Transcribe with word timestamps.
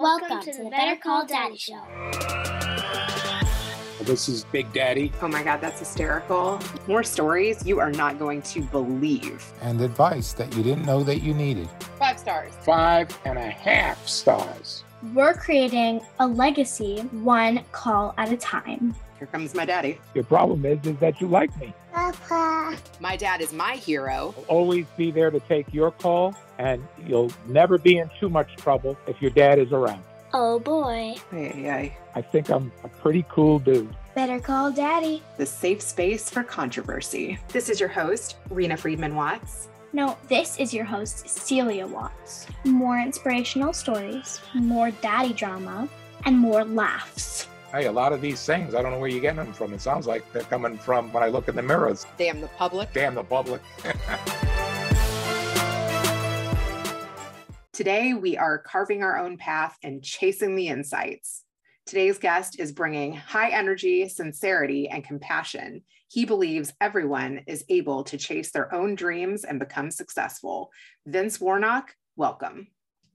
Welcome 0.00 0.40
to 0.42 0.62
the 0.62 0.70
Better 0.70 0.94
Call 0.94 1.26
Daddy 1.26 1.56
Show. 1.56 1.82
This 4.04 4.28
is 4.28 4.44
Big 4.44 4.72
Daddy. 4.72 5.10
Oh 5.20 5.26
my 5.26 5.42
God, 5.42 5.60
that's 5.60 5.80
hysterical. 5.80 6.60
More 6.86 7.02
stories 7.02 7.66
you 7.66 7.80
are 7.80 7.90
not 7.90 8.16
going 8.16 8.42
to 8.42 8.60
believe. 8.60 9.44
And 9.60 9.80
advice 9.80 10.34
that 10.34 10.54
you 10.54 10.62
didn't 10.62 10.86
know 10.86 11.02
that 11.02 11.24
you 11.24 11.34
needed. 11.34 11.68
Five 11.98 12.20
stars. 12.20 12.52
Five 12.62 13.08
and 13.24 13.38
a 13.38 13.50
half 13.50 14.06
stars. 14.06 14.84
We're 15.14 15.34
creating 15.34 16.00
a 16.20 16.28
legacy 16.28 17.00
one 17.10 17.64
call 17.72 18.14
at 18.18 18.32
a 18.32 18.36
time. 18.36 18.94
Here 19.18 19.26
comes 19.26 19.54
my 19.54 19.64
daddy. 19.64 19.98
Your 20.14 20.24
problem 20.24 20.64
is, 20.64 20.78
is 20.86 20.96
that 20.98 21.20
you 21.20 21.26
like 21.26 21.56
me. 21.60 21.74
Papa. 21.92 22.76
My 23.00 23.16
dad 23.16 23.40
is 23.40 23.52
my 23.52 23.74
hero. 23.74 24.34
I'll 24.36 24.44
always 24.44 24.86
be 24.96 25.10
there 25.10 25.30
to 25.30 25.40
take 25.40 25.72
your 25.74 25.90
call, 25.90 26.34
and 26.58 26.86
you'll 27.06 27.32
never 27.46 27.78
be 27.78 27.98
in 27.98 28.10
too 28.20 28.28
much 28.28 28.56
trouble 28.56 28.96
if 29.06 29.20
your 29.20 29.32
dad 29.32 29.58
is 29.58 29.72
around. 29.72 30.02
Oh 30.32 30.58
boy. 30.58 31.16
Ay, 31.32 31.52
ay, 31.54 31.70
ay. 31.70 31.96
I 32.14 32.22
think 32.22 32.50
I'm 32.50 32.70
a 32.84 32.88
pretty 32.88 33.24
cool 33.28 33.58
dude. 33.58 33.94
Better 34.14 34.38
call 34.38 34.70
daddy. 34.70 35.22
The 35.36 35.46
safe 35.46 35.80
space 35.80 36.28
for 36.28 36.42
controversy. 36.42 37.38
This 37.48 37.68
is 37.68 37.80
your 37.80 37.88
host, 37.88 38.36
Rena 38.50 38.76
Friedman 38.76 39.16
Watts. 39.16 39.68
No, 39.92 40.18
this 40.28 40.58
is 40.58 40.74
your 40.74 40.84
host, 40.84 41.28
Celia 41.28 41.86
Watts. 41.86 42.46
More 42.64 42.98
inspirational 42.98 43.72
stories, 43.72 44.40
more 44.54 44.90
daddy 44.90 45.32
drama, 45.32 45.88
and 46.26 46.38
more 46.38 46.64
laughs. 46.64 47.46
Hey, 47.70 47.84
a 47.84 47.92
lot 47.92 48.14
of 48.14 48.22
these 48.22 48.42
things, 48.46 48.74
I 48.74 48.80
don't 48.80 48.92
know 48.92 48.98
where 48.98 49.10
you're 49.10 49.20
getting 49.20 49.44
them 49.44 49.52
from. 49.52 49.74
It 49.74 49.82
sounds 49.82 50.06
like 50.06 50.32
they're 50.32 50.42
coming 50.44 50.78
from 50.78 51.12
when 51.12 51.22
I 51.22 51.26
look 51.26 51.48
in 51.48 51.54
the 51.54 51.60
mirrors. 51.60 52.06
Damn 52.16 52.40
the 52.40 52.48
public. 52.48 52.94
Damn 52.94 53.14
the 53.14 53.22
public. 53.22 53.60
Today, 57.74 58.14
we 58.14 58.38
are 58.38 58.56
carving 58.56 59.02
our 59.02 59.18
own 59.18 59.36
path 59.36 59.76
and 59.82 60.02
chasing 60.02 60.56
the 60.56 60.68
insights. 60.68 61.44
Today's 61.84 62.16
guest 62.16 62.58
is 62.58 62.72
bringing 62.72 63.12
high 63.12 63.50
energy, 63.50 64.08
sincerity, 64.08 64.88
and 64.88 65.04
compassion. 65.04 65.82
He 66.08 66.24
believes 66.24 66.72
everyone 66.80 67.42
is 67.46 67.66
able 67.68 68.02
to 68.04 68.16
chase 68.16 68.50
their 68.50 68.74
own 68.74 68.94
dreams 68.94 69.44
and 69.44 69.58
become 69.58 69.90
successful. 69.90 70.70
Vince 71.06 71.38
Warnock, 71.38 71.94
welcome. 72.16 72.68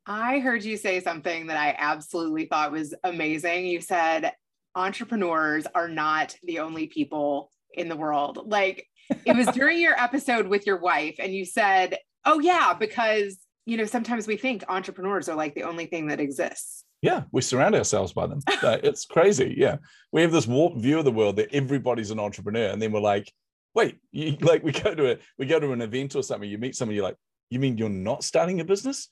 I 0.06 0.40
heard 0.40 0.64
you 0.64 0.78
say 0.78 1.00
something 1.00 1.48
that 1.48 1.58
I 1.58 1.76
absolutely 1.78 2.46
thought 2.46 2.72
was 2.72 2.94
amazing. 3.04 3.66
You 3.66 3.82
said 3.82 4.34
entrepreneurs 4.76 5.66
are 5.74 5.88
not 5.88 6.36
the 6.44 6.60
only 6.60 6.88
people 6.88 7.52
in 7.74 7.90
the 7.90 7.96
world. 7.96 8.40
Like 8.46 8.88
it 9.26 9.36
was 9.36 9.48
during 9.48 9.80
your 9.80 10.00
episode 10.00 10.48
with 10.48 10.66
your 10.66 10.78
wife, 10.78 11.16
and 11.20 11.34
you 11.34 11.46
said, 11.46 11.98
Oh, 12.26 12.40
yeah, 12.40 12.74
because 12.74 13.38
you 13.66 13.78
know, 13.78 13.86
sometimes 13.86 14.28
we 14.28 14.36
think 14.38 14.64
entrepreneurs 14.68 15.30
are 15.30 15.36
like 15.36 15.56
the 15.56 15.64
only 15.64 15.86
thing 15.86 16.08
that 16.08 16.20
exists. 16.20 16.84
Yeah, 17.02 17.24
we 17.32 17.42
surround 17.42 17.76
ourselves 17.76 18.14
by 18.14 18.28
them. 18.28 18.40
It's 18.48 19.06
crazy. 19.06 19.56
Yeah, 19.58 19.78
we 20.12 20.22
have 20.22 20.32
this 20.32 20.48
warped 20.48 20.80
view 20.80 21.00
of 21.00 21.06
the 21.06 21.12
world 21.12 21.36
that 21.38 21.54
everybody's 21.54 22.12
an 22.12 22.20
entrepreneur, 22.20 22.70
and 22.70 22.82
then 22.82 22.92
we're 22.92 23.02
like, 23.02 23.32
wait, 23.74 23.98
you, 24.12 24.38
like 24.42 24.64
we 24.64 24.72
go 24.72 24.94
to 24.94 25.14
a 25.14 25.18
we 25.38 25.46
go 25.46 25.60
to 25.60 25.72
an 25.72 25.82
event 25.82 26.16
or 26.16 26.24
something, 26.24 26.50
you 26.50 26.58
meet 26.58 26.76
somebody, 26.76 26.96
you're 26.96 27.06
like, 27.06 27.18
you 27.50 27.60
mean 27.60 27.78
you're 27.78 27.90
not 27.90 28.24
starting 28.24 28.60
a 28.60 28.66
business? 28.66 29.10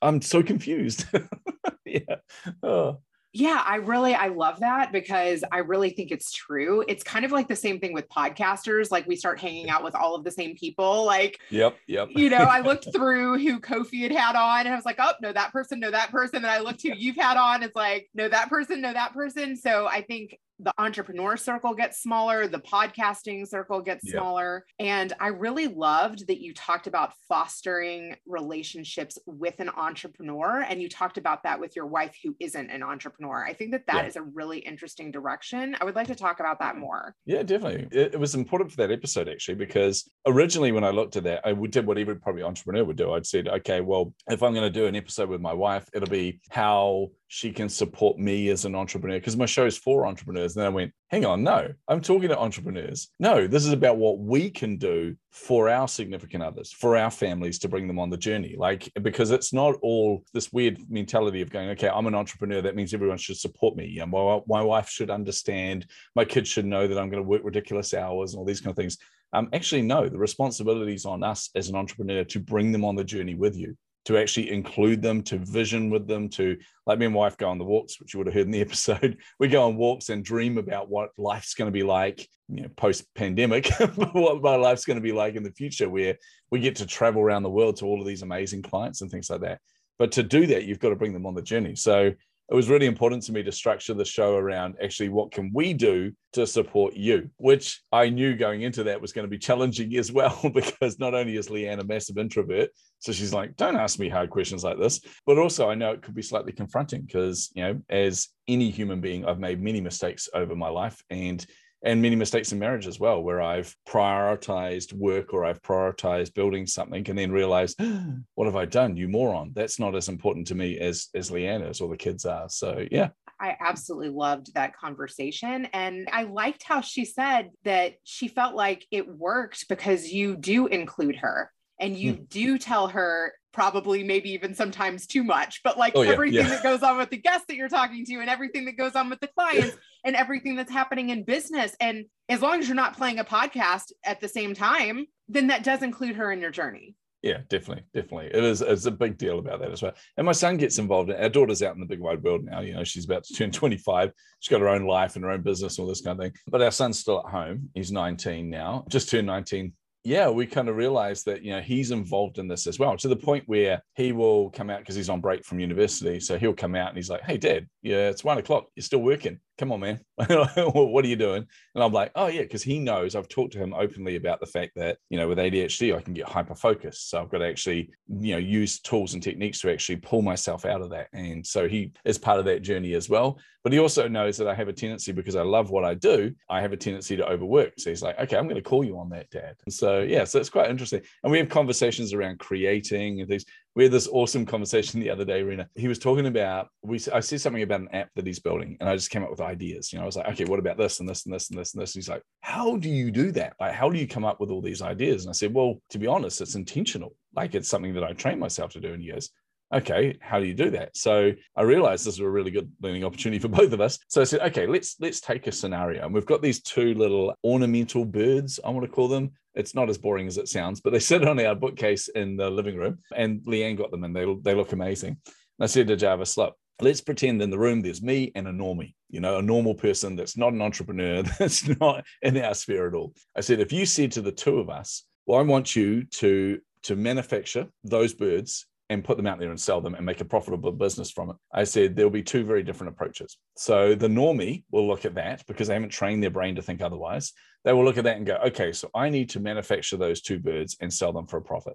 I'm 0.00 0.22
so 0.22 0.42
confused. 0.42 1.04
yeah. 1.84 2.16
Oh. 2.62 2.98
Yeah, 3.34 3.62
I 3.64 3.76
really 3.76 4.14
I 4.14 4.28
love 4.28 4.60
that 4.60 4.90
because 4.90 5.44
I 5.52 5.58
really 5.58 5.90
think 5.90 6.10
it's 6.10 6.32
true. 6.32 6.82
It's 6.88 7.02
kind 7.02 7.26
of 7.26 7.30
like 7.30 7.46
the 7.46 7.56
same 7.56 7.78
thing 7.78 7.92
with 7.92 8.08
podcasters. 8.08 8.90
Like 8.90 9.06
we 9.06 9.16
start 9.16 9.38
hanging 9.38 9.68
out 9.68 9.84
with 9.84 9.94
all 9.94 10.14
of 10.14 10.24
the 10.24 10.30
same 10.30 10.56
people. 10.56 11.04
Like, 11.04 11.38
yep, 11.50 11.76
yep. 11.86 12.08
You 12.10 12.30
know, 12.30 12.38
I 12.38 12.60
looked 12.60 12.88
through 12.94 13.38
who 13.38 13.60
Kofi 13.60 14.02
had 14.02 14.12
had 14.12 14.34
on, 14.34 14.60
and 14.60 14.70
I 14.70 14.76
was 14.76 14.86
like, 14.86 14.96
oh, 14.98 15.12
no, 15.20 15.32
that 15.32 15.52
person, 15.52 15.78
no, 15.78 15.90
that 15.90 16.10
person. 16.10 16.38
And 16.38 16.46
I 16.46 16.60
looked 16.60 16.82
who 16.82 16.94
you've 16.96 17.16
had 17.16 17.36
on. 17.36 17.62
It's 17.62 17.76
like, 17.76 18.08
no, 18.14 18.28
that 18.28 18.48
person, 18.48 18.80
no, 18.80 18.92
that 18.92 19.12
person. 19.12 19.56
So 19.56 19.86
I 19.86 20.00
think 20.00 20.38
the 20.58 20.72
entrepreneur 20.78 21.36
circle 21.36 21.74
gets 21.74 22.02
smaller, 22.02 22.48
the 22.48 22.58
podcasting 22.58 23.46
circle 23.46 23.80
gets 23.80 24.04
Yep. 24.04 24.12
smaller. 24.12 24.66
And 24.78 25.12
I 25.20 25.28
really 25.28 25.68
loved 25.68 26.26
that 26.26 26.40
you 26.40 26.52
talked 26.52 26.86
about 26.86 27.12
fostering 27.28 28.16
relationships 28.26 29.18
with 29.26 29.60
an 29.60 29.68
entrepreneur 29.68 30.62
and 30.68 30.82
you 30.82 30.88
talked 30.88 31.16
about 31.16 31.44
that 31.44 31.60
with 31.60 31.76
your 31.76 31.86
wife 31.86 32.16
who 32.24 32.34
isn't 32.40 32.70
an 32.70 32.82
entrepreneur. 32.82 33.44
I 33.44 33.52
think 33.52 33.70
that 33.70 33.86
that 33.86 34.02
Yeah. 34.02 34.08
is 34.08 34.16
a 34.16 34.22
really 34.22 34.58
interesting 34.58 35.10
direction. 35.10 35.76
I 35.80 35.84
would 35.84 35.94
like 35.94 36.08
to 36.08 36.14
talk 36.14 36.40
about 36.40 36.58
that 36.58 36.74
mm. 36.74 36.80
more. 36.80 37.14
Yeah, 37.24 37.42
definitely. 37.42 37.86
It, 37.96 38.14
it 38.14 38.20
was 38.20 38.34
important 38.34 38.70
for 38.72 38.78
that 38.78 38.90
episode 38.90 39.28
actually 39.28 39.56
because 39.56 40.10
originally 40.26 40.72
when 40.72 40.84
I 40.84 40.90
looked 40.90 41.16
at 41.16 41.24
that, 41.24 41.42
I 41.44 41.52
would- 41.52 41.68
did 41.70 41.86
what 41.86 41.98
every 41.98 42.16
probably 42.16 42.42
entrepreneur 42.42 42.82
would 42.82 42.96
do. 42.96 43.12
I'd 43.12 43.26
said, 43.26 43.46
okay, 43.46 43.82
well, 43.82 44.14
if 44.30 44.42
I'm 44.42 44.54
going 44.54 44.64
to 44.64 44.70
do 44.70 44.86
an 44.86 44.96
episode 44.96 45.28
with 45.28 45.42
my 45.42 45.52
wife, 45.52 45.86
it'll 45.92 46.08
be 46.08 46.40
how 46.50 47.10
she 47.28 47.52
can 47.52 47.68
support 47.68 48.18
me 48.18 48.48
as 48.48 48.64
an 48.64 48.74
entrepreneur 48.74 49.18
because 49.18 49.36
my 49.36 49.46
show 49.46 49.66
is 49.66 49.76
for 49.76 50.06
entrepreneurs. 50.06 50.56
And 50.56 50.62
then 50.62 50.72
I 50.72 50.74
went, 50.74 50.92
hang 51.08 51.26
on, 51.26 51.42
no, 51.42 51.68
I'm 51.86 52.00
talking 52.00 52.30
to 52.30 52.38
entrepreneurs. 52.38 53.08
No, 53.20 53.46
this 53.46 53.66
is 53.66 53.72
about 53.72 53.98
what 53.98 54.18
we 54.18 54.50
can 54.50 54.78
do 54.78 55.14
for 55.30 55.68
our 55.68 55.86
significant 55.86 56.42
others, 56.42 56.72
for 56.72 56.96
our 56.96 57.10
families 57.10 57.58
to 57.60 57.68
bring 57.68 57.86
them 57.86 57.98
on 57.98 58.08
the 58.08 58.16
journey. 58.16 58.56
Like, 58.58 58.90
because 59.02 59.30
it's 59.30 59.52
not 59.52 59.76
all 59.82 60.24
this 60.32 60.50
weird 60.52 60.78
mentality 60.88 61.42
of 61.42 61.50
going, 61.50 61.68
okay, 61.70 61.90
I'm 61.90 62.06
an 62.06 62.14
entrepreneur. 62.14 62.62
That 62.62 62.76
means 62.76 62.94
everyone 62.94 63.18
should 63.18 63.36
support 63.36 63.76
me. 63.76 63.86
Yeah, 63.86 64.06
my, 64.06 64.40
my 64.48 64.62
wife 64.62 64.88
should 64.88 65.10
understand. 65.10 65.86
My 66.16 66.24
kids 66.24 66.48
should 66.48 66.66
know 66.66 66.88
that 66.88 66.98
I'm 66.98 67.10
going 67.10 67.22
to 67.22 67.28
work 67.28 67.42
ridiculous 67.44 67.92
hours 67.92 68.32
and 68.32 68.38
all 68.38 68.46
these 68.46 68.60
kind 68.60 68.70
of 68.70 68.76
things. 68.76 68.96
Um, 69.34 69.50
actually, 69.52 69.82
no, 69.82 70.08
the 70.08 70.18
responsibility 70.18 70.94
is 70.94 71.04
on 71.04 71.22
us 71.22 71.50
as 71.54 71.68
an 71.68 71.76
entrepreneur 71.76 72.24
to 72.24 72.40
bring 72.40 72.72
them 72.72 72.86
on 72.86 72.96
the 72.96 73.04
journey 73.04 73.34
with 73.34 73.54
you, 73.54 73.76
to 74.08 74.16
actually 74.16 74.50
include 74.50 75.02
them, 75.02 75.22
to 75.22 75.36
vision 75.36 75.90
with 75.90 76.08
them, 76.08 76.30
to 76.30 76.56
like 76.86 76.98
me 76.98 77.04
and 77.04 77.14
my 77.14 77.18
wife 77.18 77.36
go 77.36 77.50
on 77.50 77.58
the 77.58 77.64
walks, 77.64 78.00
which 78.00 78.14
you 78.14 78.18
would 78.18 78.26
have 78.26 78.32
heard 78.32 78.46
in 78.46 78.50
the 78.50 78.60
episode. 78.62 79.18
We 79.38 79.48
go 79.48 79.64
on 79.64 79.76
walks 79.76 80.08
and 80.08 80.24
dream 80.24 80.56
about 80.56 80.88
what 80.88 81.10
life's 81.18 81.52
going 81.52 81.68
to 81.68 81.72
be 81.72 81.82
like, 81.82 82.26
you 82.48 82.62
know, 82.62 82.68
post 82.74 83.04
pandemic, 83.14 83.68
what 83.96 84.40
my 84.40 84.56
life's 84.56 84.86
going 84.86 84.96
to 84.96 85.02
be 85.02 85.12
like 85.12 85.34
in 85.34 85.42
the 85.42 85.52
future, 85.52 85.90
where 85.90 86.16
we 86.50 86.58
get 86.58 86.76
to 86.76 86.86
travel 86.86 87.20
around 87.20 87.42
the 87.42 87.50
world 87.50 87.76
to 87.76 87.84
all 87.84 88.00
of 88.00 88.06
these 88.06 88.22
amazing 88.22 88.62
clients 88.62 89.02
and 89.02 89.10
things 89.10 89.28
like 89.28 89.42
that. 89.42 89.60
But 89.98 90.12
to 90.12 90.22
do 90.22 90.46
that, 90.46 90.64
you've 90.64 90.78
got 90.78 90.88
to 90.88 90.96
bring 90.96 91.12
them 91.12 91.26
on 91.26 91.34
the 91.34 91.42
journey. 91.42 91.76
So 91.76 92.14
it 92.50 92.54
was 92.54 92.68
really 92.68 92.86
important 92.86 93.22
to 93.22 93.32
me 93.32 93.42
to 93.42 93.52
structure 93.52 93.94
the 93.94 94.04
show 94.04 94.34
around 94.34 94.74
actually 94.82 95.08
what 95.08 95.30
can 95.30 95.50
we 95.54 95.74
do 95.74 96.12
to 96.32 96.46
support 96.46 96.94
you 96.94 97.28
which 97.36 97.82
i 97.92 98.08
knew 98.08 98.34
going 98.36 98.62
into 98.62 98.82
that 98.84 99.00
was 99.00 99.12
going 99.12 99.24
to 99.24 99.30
be 99.30 99.38
challenging 99.38 99.94
as 99.96 100.10
well 100.12 100.38
because 100.54 100.98
not 100.98 101.14
only 101.14 101.36
is 101.36 101.48
leanne 101.48 101.80
a 101.80 101.84
massive 101.84 102.18
introvert 102.18 102.70
so 102.98 103.12
she's 103.12 103.34
like 103.34 103.54
don't 103.56 103.76
ask 103.76 103.98
me 103.98 104.08
hard 104.08 104.30
questions 104.30 104.64
like 104.64 104.78
this 104.78 105.00
but 105.26 105.38
also 105.38 105.68
i 105.68 105.74
know 105.74 105.92
it 105.92 106.02
could 106.02 106.14
be 106.14 106.22
slightly 106.22 106.52
confronting 106.52 107.02
because 107.02 107.50
you 107.54 107.62
know 107.62 107.80
as 107.88 108.28
any 108.46 108.70
human 108.70 109.00
being 109.00 109.24
i've 109.26 109.38
made 109.38 109.62
many 109.62 109.80
mistakes 109.80 110.28
over 110.34 110.54
my 110.54 110.68
life 110.68 111.02
and 111.10 111.46
and 111.82 112.02
many 112.02 112.16
mistakes 112.16 112.52
in 112.52 112.58
marriage 112.58 112.86
as 112.86 112.98
well 112.98 113.22
where 113.22 113.40
i've 113.40 113.74
prioritized 113.88 114.92
work 114.92 115.32
or 115.32 115.44
i've 115.44 115.62
prioritized 115.62 116.34
building 116.34 116.66
something 116.66 117.08
and 117.08 117.18
then 117.18 117.30
realized 117.30 117.80
what 118.34 118.46
have 118.46 118.56
i 118.56 118.64
done 118.64 118.96
you 118.96 119.08
moron 119.08 119.52
that's 119.54 119.78
not 119.78 119.94
as 119.94 120.08
important 120.08 120.46
to 120.46 120.54
me 120.54 120.78
as 120.78 121.08
as 121.14 121.30
leanne 121.30 121.68
is 121.68 121.80
or 121.80 121.88
the 121.88 121.96
kids 121.96 122.24
are 122.24 122.48
so 122.48 122.84
yeah 122.90 123.08
I 123.40 123.56
absolutely 123.60 124.08
loved 124.08 124.54
that 124.54 124.76
conversation. 124.76 125.66
And 125.66 126.08
I 126.12 126.24
liked 126.24 126.64
how 126.64 126.80
she 126.80 127.04
said 127.04 127.50
that 127.64 127.94
she 128.02 128.28
felt 128.28 128.54
like 128.54 128.84
it 128.90 129.08
worked 129.08 129.68
because 129.68 130.10
you 130.10 130.36
do 130.36 130.66
include 130.66 131.16
her 131.16 131.52
and 131.80 131.96
you 131.96 132.14
hmm. 132.14 132.24
do 132.28 132.58
tell 132.58 132.88
her 132.88 133.32
probably 133.52 134.02
maybe 134.02 134.30
even 134.30 134.54
sometimes 134.54 135.06
too 135.06 135.22
much, 135.24 135.62
but 135.62 135.78
like 135.78 135.92
Oh, 135.94 136.02
yeah, 136.02 136.10
everything 136.10 136.40
yeah. 136.40 136.48
that 136.48 136.62
goes 136.62 136.82
on 136.82 136.98
with 136.98 137.10
the 137.10 137.16
guests 137.16 137.46
that 137.48 137.56
you're 137.56 137.68
talking 137.68 138.04
to 138.06 138.14
and 138.16 138.28
everything 138.28 138.64
that 138.66 138.76
goes 138.76 138.94
on 138.94 139.08
with 139.08 139.20
the 139.20 139.28
clients 139.28 139.76
and 140.04 140.16
everything 140.16 140.56
that's 140.56 140.72
happening 140.72 141.10
in 141.10 141.24
business. 141.24 141.74
And 141.80 142.06
as 142.28 142.42
long 142.42 142.60
as 142.60 142.68
you're 142.68 142.74
not 142.74 142.96
playing 142.96 143.18
a 143.18 143.24
podcast 143.24 143.92
at 144.04 144.20
the 144.20 144.28
same 144.28 144.54
time, 144.54 145.06
then 145.28 145.48
that 145.48 145.64
does 145.64 145.82
include 145.82 146.16
her 146.16 146.32
in 146.32 146.40
your 146.40 146.50
journey. 146.50 146.94
Yeah, 147.22 147.38
definitely, 147.48 147.84
definitely. 147.92 148.26
It 148.26 148.44
is 148.44 148.62
it's 148.62 148.86
a 148.86 148.92
big 148.92 149.18
deal 149.18 149.40
about 149.40 149.60
that 149.60 149.72
as 149.72 149.82
well. 149.82 149.94
And 150.16 150.24
my 150.24 150.32
son 150.32 150.56
gets 150.56 150.78
involved. 150.78 151.10
Our 151.10 151.28
daughter's 151.28 151.62
out 151.62 151.74
in 151.74 151.80
the 151.80 151.86
big 151.86 151.98
wide 151.98 152.22
world 152.22 152.44
now. 152.44 152.60
You 152.60 152.74
know, 152.74 152.84
she's 152.84 153.06
about 153.06 153.24
to 153.24 153.34
turn 153.34 153.50
25. 153.50 154.12
She's 154.38 154.50
got 154.50 154.60
her 154.60 154.68
own 154.68 154.86
life 154.86 155.16
and 155.16 155.24
her 155.24 155.32
own 155.32 155.42
business, 155.42 155.78
and 155.78 155.82
all 155.82 155.88
this 155.88 156.00
kind 156.00 156.18
of 156.18 156.24
thing. 156.24 156.34
But 156.48 156.62
our 156.62 156.70
son's 156.70 157.00
still 157.00 157.18
at 157.18 157.32
home. 157.32 157.70
He's 157.74 157.90
19 157.90 158.48
now, 158.48 158.84
just 158.88 159.10
turned 159.10 159.26
19. 159.26 159.72
Yeah, 160.04 160.30
we 160.30 160.46
kind 160.46 160.68
of 160.68 160.76
realized 160.76 161.26
that, 161.26 161.42
you 161.42 161.50
know, 161.50 161.60
he's 161.60 161.90
involved 161.90 162.38
in 162.38 162.46
this 162.46 162.66
as 162.68 162.78
well 162.78 162.96
to 162.96 163.08
the 163.08 163.16
point 163.16 163.44
where 163.46 163.82
he 163.94 164.12
will 164.12 164.48
come 164.50 164.70
out 164.70 164.78
because 164.78 164.94
he's 164.94 165.10
on 165.10 165.20
break 165.20 165.44
from 165.44 165.58
university. 165.58 166.20
So 166.20 166.38
he'll 166.38 166.54
come 166.54 166.76
out 166.76 166.88
and 166.88 166.96
he's 166.96 167.10
like, 167.10 167.22
Hey, 167.22 167.36
dad, 167.36 167.66
yeah, 167.88 168.10
it's 168.10 168.22
one 168.22 168.36
o'clock. 168.36 168.66
You're 168.76 168.82
still 168.82 169.00
working. 169.00 169.40
Come 169.56 169.72
on, 169.72 169.80
man. 169.80 170.00
what 170.16 171.04
are 171.04 171.08
you 171.08 171.16
doing? 171.16 171.46
And 171.74 171.82
I'm 171.82 171.92
like, 171.92 172.12
oh 172.14 172.26
yeah, 172.26 172.42
because 172.42 172.62
he 172.62 172.78
knows 172.78 173.16
I've 173.16 173.28
talked 173.28 173.54
to 173.54 173.58
him 173.58 173.72
openly 173.72 174.16
about 174.16 174.40
the 174.40 174.46
fact 174.46 174.72
that 174.76 174.98
you 175.08 175.16
know 175.16 175.26
with 175.26 175.38
ADHD 175.38 175.96
I 175.96 176.02
can 176.02 176.12
get 176.12 176.28
hyper 176.28 176.54
focused, 176.54 177.08
so 177.08 177.22
I've 177.22 177.30
got 177.30 177.38
to 177.38 177.46
actually 177.46 177.90
you 178.08 178.34
know 178.34 178.38
use 178.38 178.78
tools 178.78 179.14
and 179.14 179.22
techniques 179.22 179.60
to 179.62 179.72
actually 179.72 179.96
pull 179.96 180.20
myself 180.20 180.66
out 180.66 180.82
of 180.82 180.90
that. 180.90 181.08
And 181.14 181.44
so 181.46 181.66
he 181.66 181.92
is 182.04 182.18
part 182.18 182.38
of 182.38 182.44
that 182.44 182.60
journey 182.60 182.92
as 182.92 183.08
well. 183.08 183.38
But 183.64 183.72
he 183.72 183.78
also 183.78 184.06
knows 184.06 184.36
that 184.36 184.48
I 184.48 184.54
have 184.54 184.68
a 184.68 184.72
tendency 184.72 185.12
because 185.12 185.34
I 185.34 185.42
love 185.42 185.70
what 185.70 185.84
I 185.84 185.94
do, 185.94 186.34
I 186.48 186.60
have 186.60 186.72
a 186.72 186.76
tendency 186.76 187.16
to 187.16 187.28
overwork. 187.28 187.72
So 187.78 187.90
he's 187.90 188.02
like, 188.02 188.18
okay, 188.18 188.36
I'm 188.36 188.48
going 188.48 188.62
to 188.62 188.62
call 188.62 188.84
you 188.84 188.98
on 188.98 189.08
that, 189.10 189.30
Dad. 189.30 189.56
And 189.64 189.72
so 189.72 190.02
yeah, 190.02 190.24
so 190.24 190.38
it's 190.38 190.50
quite 190.50 190.70
interesting. 190.70 191.00
And 191.24 191.32
we 191.32 191.38
have 191.38 191.48
conversations 191.48 192.12
around 192.12 192.38
creating 192.38 193.20
and 193.20 193.28
things. 193.28 193.46
We 193.78 193.84
had 193.84 193.92
this 193.92 194.08
awesome 194.08 194.44
conversation 194.44 194.98
the 194.98 195.08
other 195.08 195.24
day, 195.24 195.40
Rena. 195.40 195.68
He 195.76 195.86
was 195.86 196.00
talking 196.00 196.26
about 196.26 196.66
we. 196.82 196.96
I 197.14 197.20
said 197.20 197.40
something 197.40 197.62
about 197.62 197.82
an 197.82 197.88
app 197.92 198.08
that 198.16 198.26
he's 198.26 198.40
building, 198.40 198.76
and 198.80 198.88
I 198.88 198.96
just 198.96 199.10
came 199.10 199.22
up 199.22 199.30
with 199.30 199.40
ideas. 199.40 199.92
You 199.92 199.98
know, 199.98 200.02
I 200.02 200.06
was 200.06 200.16
like, 200.16 200.26
okay, 200.30 200.46
what 200.46 200.58
about 200.58 200.78
this 200.78 200.98
and 200.98 201.08
this 201.08 201.26
and 201.26 201.32
this 201.32 201.48
and 201.48 201.56
this 201.56 201.74
and 201.74 201.80
this? 201.80 201.94
And 201.94 202.02
he's 202.02 202.08
like, 202.08 202.24
how 202.40 202.76
do 202.76 202.88
you 202.88 203.12
do 203.12 203.30
that? 203.32 203.54
Like, 203.60 203.74
how 203.74 203.88
do 203.88 203.96
you 203.96 204.08
come 204.08 204.24
up 204.24 204.40
with 204.40 204.50
all 204.50 204.60
these 204.60 204.82
ideas? 204.82 205.22
And 205.22 205.30
I 205.30 205.32
said, 205.32 205.54
well, 205.54 205.80
to 205.90 205.98
be 206.00 206.08
honest, 206.08 206.40
it's 206.40 206.56
intentional. 206.56 207.14
Like, 207.36 207.54
it's 207.54 207.68
something 207.68 207.94
that 207.94 208.02
I 208.02 208.14
train 208.14 208.40
myself 208.40 208.72
to 208.72 208.80
do. 208.80 208.94
And 208.94 209.00
he 209.00 209.12
goes, 209.12 209.30
okay 209.74 210.16
how 210.20 210.38
do 210.38 210.46
you 210.46 210.54
do 210.54 210.70
that? 210.70 210.96
So 210.96 211.32
i 211.56 211.62
realized 211.62 212.02
this 212.04 212.18
was 212.18 212.26
a 212.26 212.28
really 212.28 212.50
good 212.50 212.70
learning 212.80 213.04
opportunity 213.04 213.38
for 213.38 213.48
both 213.60 213.72
of 213.72 213.80
us. 213.80 213.98
So 214.08 214.20
i 214.20 214.24
said 214.24 214.40
okay 214.40 214.66
let's 214.66 214.96
let's 215.00 215.20
take 215.20 215.46
a 215.46 215.52
scenario. 215.52 216.04
And 216.04 216.14
we've 216.14 216.26
got 216.26 216.42
these 216.42 216.62
two 216.62 216.94
little 216.94 217.34
ornamental 217.44 218.04
birds 218.04 218.60
i 218.64 218.70
want 218.70 218.86
to 218.86 218.92
call 218.92 219.08
them. 219.08 219.32
It's 219.54 219.74
not 219.74 219.90
as 219.90 219.98
boring 219.98 220.26
as 220.26 220.38
it 220.38 220.48
sounds 220.48 220.80
but 220.80 220.92
they 220.92 220.98
sit 221.10 221.26
on 221.26 221.40
our 221.40 221.54
bookcase 221.54 222.08
in 222.08 222.36
the 222.36 222.50
living 222.50 222.76
room 222.76 222.98
and 223.14 223.40
leanne 223.42 223.76
got 223.76 223.90
them 223.90 224.04
and 224.04 224.14
they, 224.14 224.24
they 224.42 224.54
look 224.54 224.72
amazing. 224.72 225.10
And 225.26 225.64
i 225.64 225.66
said 225.66 225.88
to 225.88 225.96
jarvis 225.96 226.36
look 226.36 226.54
let's 226.80 227.00
pretend 227.00 227.42
in 227.42 227.50
the 227.50 227.58
room 227.58 227.80
there's 227.80 228.02
me 228.02 228.30
and 228.34 228.46
a 228.46 228.52
normie 228.52 228.94
you 229.10 229.20
know 229.20 229.38
a 229.38 229.42
normal 229.42 229.74
person 229.74 230.14
that's 230.16 230.36
not 230.36 230.52
an 230.52 230.62
entrepreneur 230.62 231.22
that's 231.38 231.66
not 231.80 232.04
in 232.22 232.36
our 232.38 232.54
sphere 232.54 232.88
at 232.88 232.94
all. 232.94 233.14
I 233.36 233.40
said 233.40 233.60
if 233.60 233.72
you 233.72 233.84
said 233.86 234.12
to 234.12 234.22
the 234.22 234.32
two 234.32 234.58
of 234.58 234.70
us 234.70 235.04
well 235.26 235.38
i 235.38 235.42
want 235.42 235.74
you 235.76 236.04
to 236.04 236.60
to 236.82 236.96
manufacture 236.96 237.66
those 237.84 238.14
birds 238.14 238.66
and 238.90 239.04
put 239.04 239.16
them 239.16 239.26
out 239.26 239.38
there 239.38 239.50
and 239.50 239.60
sell 239.60 239.80
them 239.80 239.94
and 239.94 240.06
make 240.06 240.20
a 240.20 240.24
profitable 240.24 240.72
business 240.72 241.10
from 241.10 241.30
it. 241.30 241.36
I 241.52 241.64
said 241.64 241.94
there'll 241.94 242.10
be 242.10 242.22
two 242.22 242.44
very 242.44 242.62
different 242.62 242.92
approaches. 242.92 243.36
So 243.56 243.94
the 243.94 244.08
normie 244.08 244.64
will 244.70 244.86
look 244.86 245.04
at 245.04 245.14
that 245.16 245.44
because 245.46 245.68
they 245.68 245.74
haven't 245.74 245.90
trained 245.90 246.22
their 246.22 246.30
brain 246.30 246.54
to 246.56 246.62
think 246.62 246.80
otherwise. 246.80 247.32
They 247.64 247.72
will 247.72 247.84
look 247.84 247.98
at 247.98 248.04
that 248.04 248.16
and 248.16 248.26
go, 248.26 248.36
okay, 248.46 248.72
so 248.72 248.90
I 248.94 249.10
need 249.10 249.30
to 249.30 249.40
manufacture 249.40 249.96
those 249.96 250.22
two 250.22 250.38
birds 250.38 250.76
and 250.80 250.92
sell 250.92 251.12
them 251.12 251.26
for 251.26 251.36
a 251.36 251.42
profit. 251.42 251.74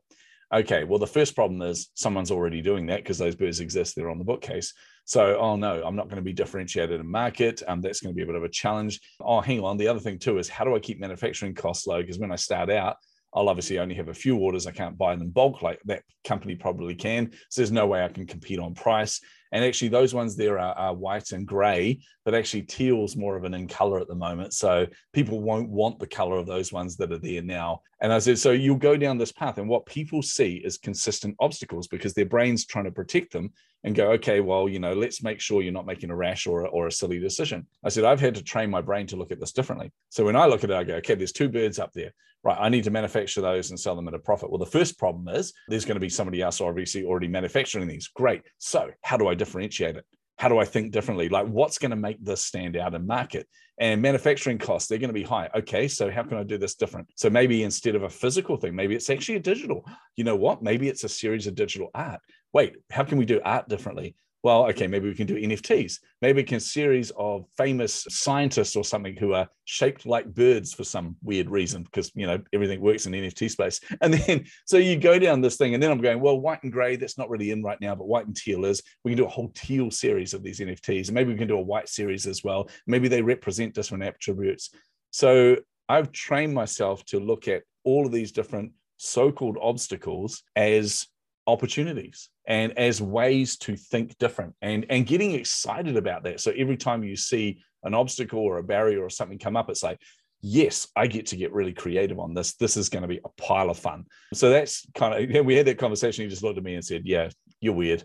Okay, 0.54 0.83
well, 0.83 1.00
the 1.00 1.07
first 1.07 1.36
problem 1.36 1.62
is 1.63 1.89
someone's 1.95 2.30
already 2.30 2.62
doing 2.62 2.86
that 2.88 2.98
because 2.98 3.18
those 3.18 3.36
birds 3.36 3.60
exist, 3.60 3.95
they're 3.95 4.10
on 4.10 4.19
the 4.19 4.24
bookcase. 4.24 4.74
So, 5.06 5.38
oh 5.38 5.56
no, 5.56 5.83
I'm 5.83 5.95
not 5.95 6.07
going 6.07 6.18
to 6.18 6.24
be 6.24 6.33
differentiated 6.33 7.00
in 7.00 7.10
market. 7.10 7.63
Um, 7.68 7.81
that's 7.81 8.01
going 8.01 8.13
to 8.13 8.15
be 8.15 8.24
a 8.24 8.25
bit 8.27 8.36
of 8.36 8.44
a 8.44 8.50
challenge. 8.50 9.00
Oh, 9.19 9.42
hang 9.42 9.62
on. 9.62 9.77
The 9.77 9.88
other 9.88 10.00
thing 10.00 10.19
too 10.19 10.38
is 10.38 10.48
how 10.48 10.63
do 10.63 10.75
I 10.75 10.80
keep 10.80 11.00
manufacturing 11.00 11.56
costs 11.56 11.88
low? 11.88 12.01
Because 12.01 12.19
when 12.19 12.31
I 12.31 12.36
start 12.36 12.69
out, 12.69 12.98
I'll 13.36 13.50
obviously 13.50 13.80
only 13.80 13.96
have 13.96 14.10
a 14.10 14.14
few 14.14 14.38
orders. 14.38 14.68
I 14.68 14.72
can't 14.72 14.98
buy 14.98 15.16
them 15.16 15.30
bulk 15.30 15.62
like 15.62 15.80
that 15.86 16.04
company 16.24 16.56
probably 16.56 16.96
can. 16.96 17.32
So 17.50 17.62
there's 17.62 17.72
no 17.72 17.88
way 17.88 18.04
I 18.04 18.10
can 18.10 18.28
compete 18.28 18.60
on 18.60 18.74
price. 18.74 19.20
And 19.52 19.64
actually, 19.64 19.90
those 19.90 20.14
ones 20.14 20.36
there 20.36 20.60
are, 20.60 20.74
are 20.74 20.96
white 20.96 21.32
and 21.32 21.46
grey, 21.46 22.00
but 22.25 22.34
actually 22.34 22.62
teal's 22.64 23.16
more 23.16 23.36
of 23.36 23.44
an 23.44 23.54
in 23.54 23.68
color 23.68 24.00
at 24.00 24.08
the 24.08 24.16
moment. 24.16 24.54
So 24.54 24.88
people 25.12 25.42
won't 25.42 25.70
want 25.70 26.00
the 26.00 26.08
color 26.08 26.38
of 26.38 26.48
those 26.48 26.72
ones 26.72 26.96
that 26.98 27.12
are 27.12 27.20
there 27.20 27.42
now. 27.42 27.81
And 28.02 28.12
I 28.12 28.20
said, 28.20 28.38
so 28.38 28.52
you'll 28.52 28.75
go 28.75 28.98
down 28.98 29.18
this 29.18 29.31
path, 29.31 29.58
and 29.58 29.68
what 29.68 29.86
people 29.86 30.22
see 30.22 30.62
is 30.64 30.78
consistent 30.78 31.36
obstacles 31.40 31.88
because 31.88 32.14
their 32.14 32.25
brain's 32.25 32.66
trying 32.66 32.86
to 32.86 32.92
protect 32.92 33.31
them 33.31 33.52
and 33.84 33.96
go, 33.96 34.12
okay, 34.12 34.40
well, 34.40 34.70
you 34.70 34.80
know, 34.80 34.94
let's 34.94 35.24
make 35.24 35.40
sure 35.40 35.62
you're 35.62 35.74
not 35.74 35.86
making 35.86 36.10
a 36.10 36.16
rash 36.16 36.48
or, 36.48 36.68
or 36.68 36.88
a 36.88 36.92
silly 36.92 37.20
decision. 37.20 37.68
I 37.84 37.90
said, 37.90 38.06
I've 38.06 38.22
had 38.22 38.36
to 38.36 38.44
train 38.44 38.70
my 38.70 38.81
brain 38.81 39.08
to 39.08 39.16
look 39.16 39.31
at 39.31 39.40
this 39.40 39.52
differently. 39.52 39.92
So 40.10 40.25
when 40.25 40.36
I 40.36 40.46
look 40.46 40.64
at 40.64 40.70
it, 40.70 40.75
I 40.75 40.84
go, 40.84 40.96
okay, 40.96 41.16
there's 41.16 41.34
two 41.34 41.50
birds 41.50 41.80
up 41.80 41.92
there. 41.94 42.14
Right, 42.46 42.58
I 42.60 42.68
need 42.68 42.84
to 42.84 42.92
manufacture 42.92 43.40
those 43.40 43.70
and 43.70 43.80
sell 43.80 43.96
them 43.96 44.10
at 44.10 44.14
a 44.14 44.20
profit. 44.20 44.50
Well, 44.50 44.60
the 44.60 44.66
first 44.66 45.00
problem 45.00 45.34
is 45.34 45.54
there's 45.70 45.86
going 45.86 45.96
to 45.96 46.02
be 46.02 46.10
somebody 46.10 46.42
else 46.42 46.60
obviously 46.60 47.06
already 47.06 47.30
manufacturing 47.30 47.88
these. 47.88 48.10
Great. 48.10 48.42
So 48.58 48.90
how 49.02 49.16
do 49.16 49.30
I 49.30 49.34
differentiate 49.34 49.96
it? 49.96 50.06
How 50.44 50.50
do 50.50 50.57
I 50.57 50.66
think 50.66 50.92
differently? 50.92 51.30
Like, 51.30 51.48
what's 51.48 51.78
going 51.78 51.92
to 51.92 51.95
make 51.95 52.22
this 52.22 52.42
stand 52.42 52.75
out 52.75 52.94
in 52.94 53.07
market? 53.07 53.48
And 53.78 54.01
manufacturing 54.01 54.57
costs, 54.57 54.90
they're 54.90 54.98
going 54.98 55.07
to 55.07 55.13
be 55.13 55.24
high. 55.24 55.50
Okay, 55.56 55.88
so 55.88 56.12
how 56.12 56.24
can 56.24 56.38
I 56.38 56.44
do 56.44 56.57
this 56.57 56.75
different? 56.75 57.07
So 57.16 57.30
maybe 57.30 57.63
instead 57.63 57.95
of 57.95 58.04
a 58.04 58.10
physical 58.10 58.57
thing, 58.57 58.75
maybe 58.75 58.94
it's 58.94 59.10
actually 59.10 59.38
a 59.38 59.40
digital. 59.40 59.86
You 60.18 60.25
know 60.25 60.36
what? 60.36 60.62
Maybe 60.62 60.90
it's 60.90 61.06
a 61.06 61.07
series 61.07 61.48
of 61.48 61.56
digital 61.56 61.92
art. 61.95 62.19
Wait, 62.51 62.75
how 62.92 63.06
can 63.06 63.18
we 63.18 63.24
do 63.24 63.40
art 63.45 63.69
differently? 63.69 64.18
Well, 64.44 64.66
okay, 64.68 64.88
maybe 64.88 65.07
we 65.07 65.16
can 65.16 65.25
do 65.25 65.36
NFTs. 65.36 66.00
Maybe 66.22 66.42
we 66.42 66.44
can 66.44 66.60
series 66.60 67.12
of 67.12 67.45
famous 67.57 68.06
scientists 68.10 68.75
or 68.75 68.84
something 68.84 69.16
who 69.16 69.34
are 69.34 69.48
shaped 69.63 70.06
like 70.06 70.34
birds 70.34 70.74
for 70.74 70.84
some 70.84 71.16
weird 71.24 71.50
reason, 71.50 71.84
because 71.84 72.12
you 72.13 72.28
know 72.28 72.38
everything 72.51 72.81
works 72.81 73.06
in 73.06 73.13
NFT 73.13 73.50
space. 73.50 73.80
And 74.01 74.13
then 74.13 74.45
so 74.66 74.78
you 74.78 74.98
go 74.98 75.18
down 75.18 75.40
this 75.40 75.56
thing, 75.56 75.74
and 75.74 75.81
then 75.81 75.92
I'm 75.92 76.01
going, 76.01 76.19
well, 76.19 76.40
white 76.40 76.62
and 76.63 76.74
grey, 76.74 76.98
that's 76.98 77.18
not 77.18 77.30
really 77.30 77.51
in 77.51 77.63
right 77.63 77.80
now, 77.80 77.95
but 77.95 78.07
white 78.07 78.28
and 78.28 78.36
teal 78.36 78.66
is. 78.66 78.84
We 79.06 79.12
can 79.12 79.18
do 79.18 79.25
a 79.25 79.30
whole 79.30 79.50
teal 79.56 79.90
series 79.90 80.34
of 80.34 80.44
these 80.44 80.60
NFTs, 80.60 81.07
and 81.07 81.16
maybe 81.16 81.31
we 81.31 81.39
can 81.39 81.48
do 81.48 81.57
a 81.57 81.62
white 81.62 81.88
series 81.88 82.28
as 82.28 82.44
well. 82.44 82.69
Maybe 82.86 83.07
they 83.07 83.22
represent 83.22 83.74
different 83.74 84.04
attributes. 84.04 84.72
So 85.12 85.56
I've 85.88 86.12
trained 86.12 86.54
myself 86.54 87.06
to 87.06 87.19
look 87.19 87.48
at 87.48 87.63
all 87.86 88.06
of 88.06 88.12
these 88.12 88.34
different 88.34 88.74
so-called 88.98 89.57
obstacles 89.62 90.44
as 90.56 91.07
opportunities 91.48 92.30
and 92.45 92.78
as 92.78 93.01
ways 93.01 93.57
to 93.57 93.75
think 93.75 94.18
different 94.18 94.54
and 94.62 94.86
and 94.90 95.06
getting 95.06 95.31
excited 95.31 95.98
about 95.98 96.24
that. 96.24 96.40
So 96.40 96.51
every 96.51 96.78
time 96.78 97.04
you 97.04 97.16
see 97.16 97.62
an 97.84 97.94
obstacle 97.94 98.40
or 98.40 98.57
a 98.57 98.63
barrier 98.63 99.04
or 99.04 99.10
something 99.10 99.38
come 99.38 99.57
up 99.57 99.69
it's 99.69 99.84
like 99.84 100.00
yes 100.42 100.88
i 100.95 101.06
get 101.06 101.25
to 101.28 101.36
get 101.36 101.54
really 101.54 101.74
creative 101.74 102.19
on 102.19 102.34
this. 102.34 102.56
This 102.56 102.75
is 102.78 102.90
going 102.90 103.04
to 103.04 103.07
be 103.07 103.19
a 103.24 103.30
pile 103.42 103.69
of 103.69 103.78
fun. 103.80 104.06
So 104.34 104.50
that's 104.50 104.86
kind 104.94 105.13
of 105.13 105.30
yeah, 105.30 105.42
we 105.42 105.56
had 105.56 105.68
that 105.68 105.78
conversation. 105.78 106.24
He 106.24 106.30
just 106.30 106.44
looked 106.44 106.57
at 106.57 106.63
me 106.63 106.75
and 106.75 106.84
said 106.84 107.04
yeah 107.06 107.30
you're 107.62 107.74
weird. 107.74 108.04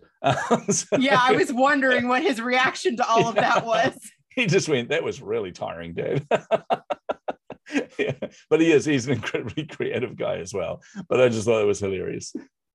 So, 0.70 0.86
yeah 0.98 1.18
i 1.20 1.32
was 1.32 1.52
wondering 1.52 2.06
what 2.06 2.22
his 2.22 2.40
reaction 2.40 2.96
to 2.96 3.08
all 3.08 3.22
yeah. 3.22 3.28
of 3.28 3.34
that 3.36 3.66
was. 3.66 3.98
He 4.30 4.46
just 4.46 4.68
went 4.68 4.90
that 4.90 5.02
was 5.02 5.20
really 5.20 5.50
tiring 5.50 5.94
dad 5.94 6.24
yeah, 7.98 8.12
but 8.48 8.60
he 8.60 8.70
is 8.70 8.84
he's 8.84 9.08
an 9.08 9.14
incredibly 9.14 9.66
creative 9.66 10.16
guy 10.16 10.36
as 10.36 10.54
well. 10.54 10.80
But 11.08 11.20
i 11.20 11.28
just 11.28 11.44
thought 11.44 11.60
it 11.60 11.66
was 11.66 11.80
hilarious 11.80 12.32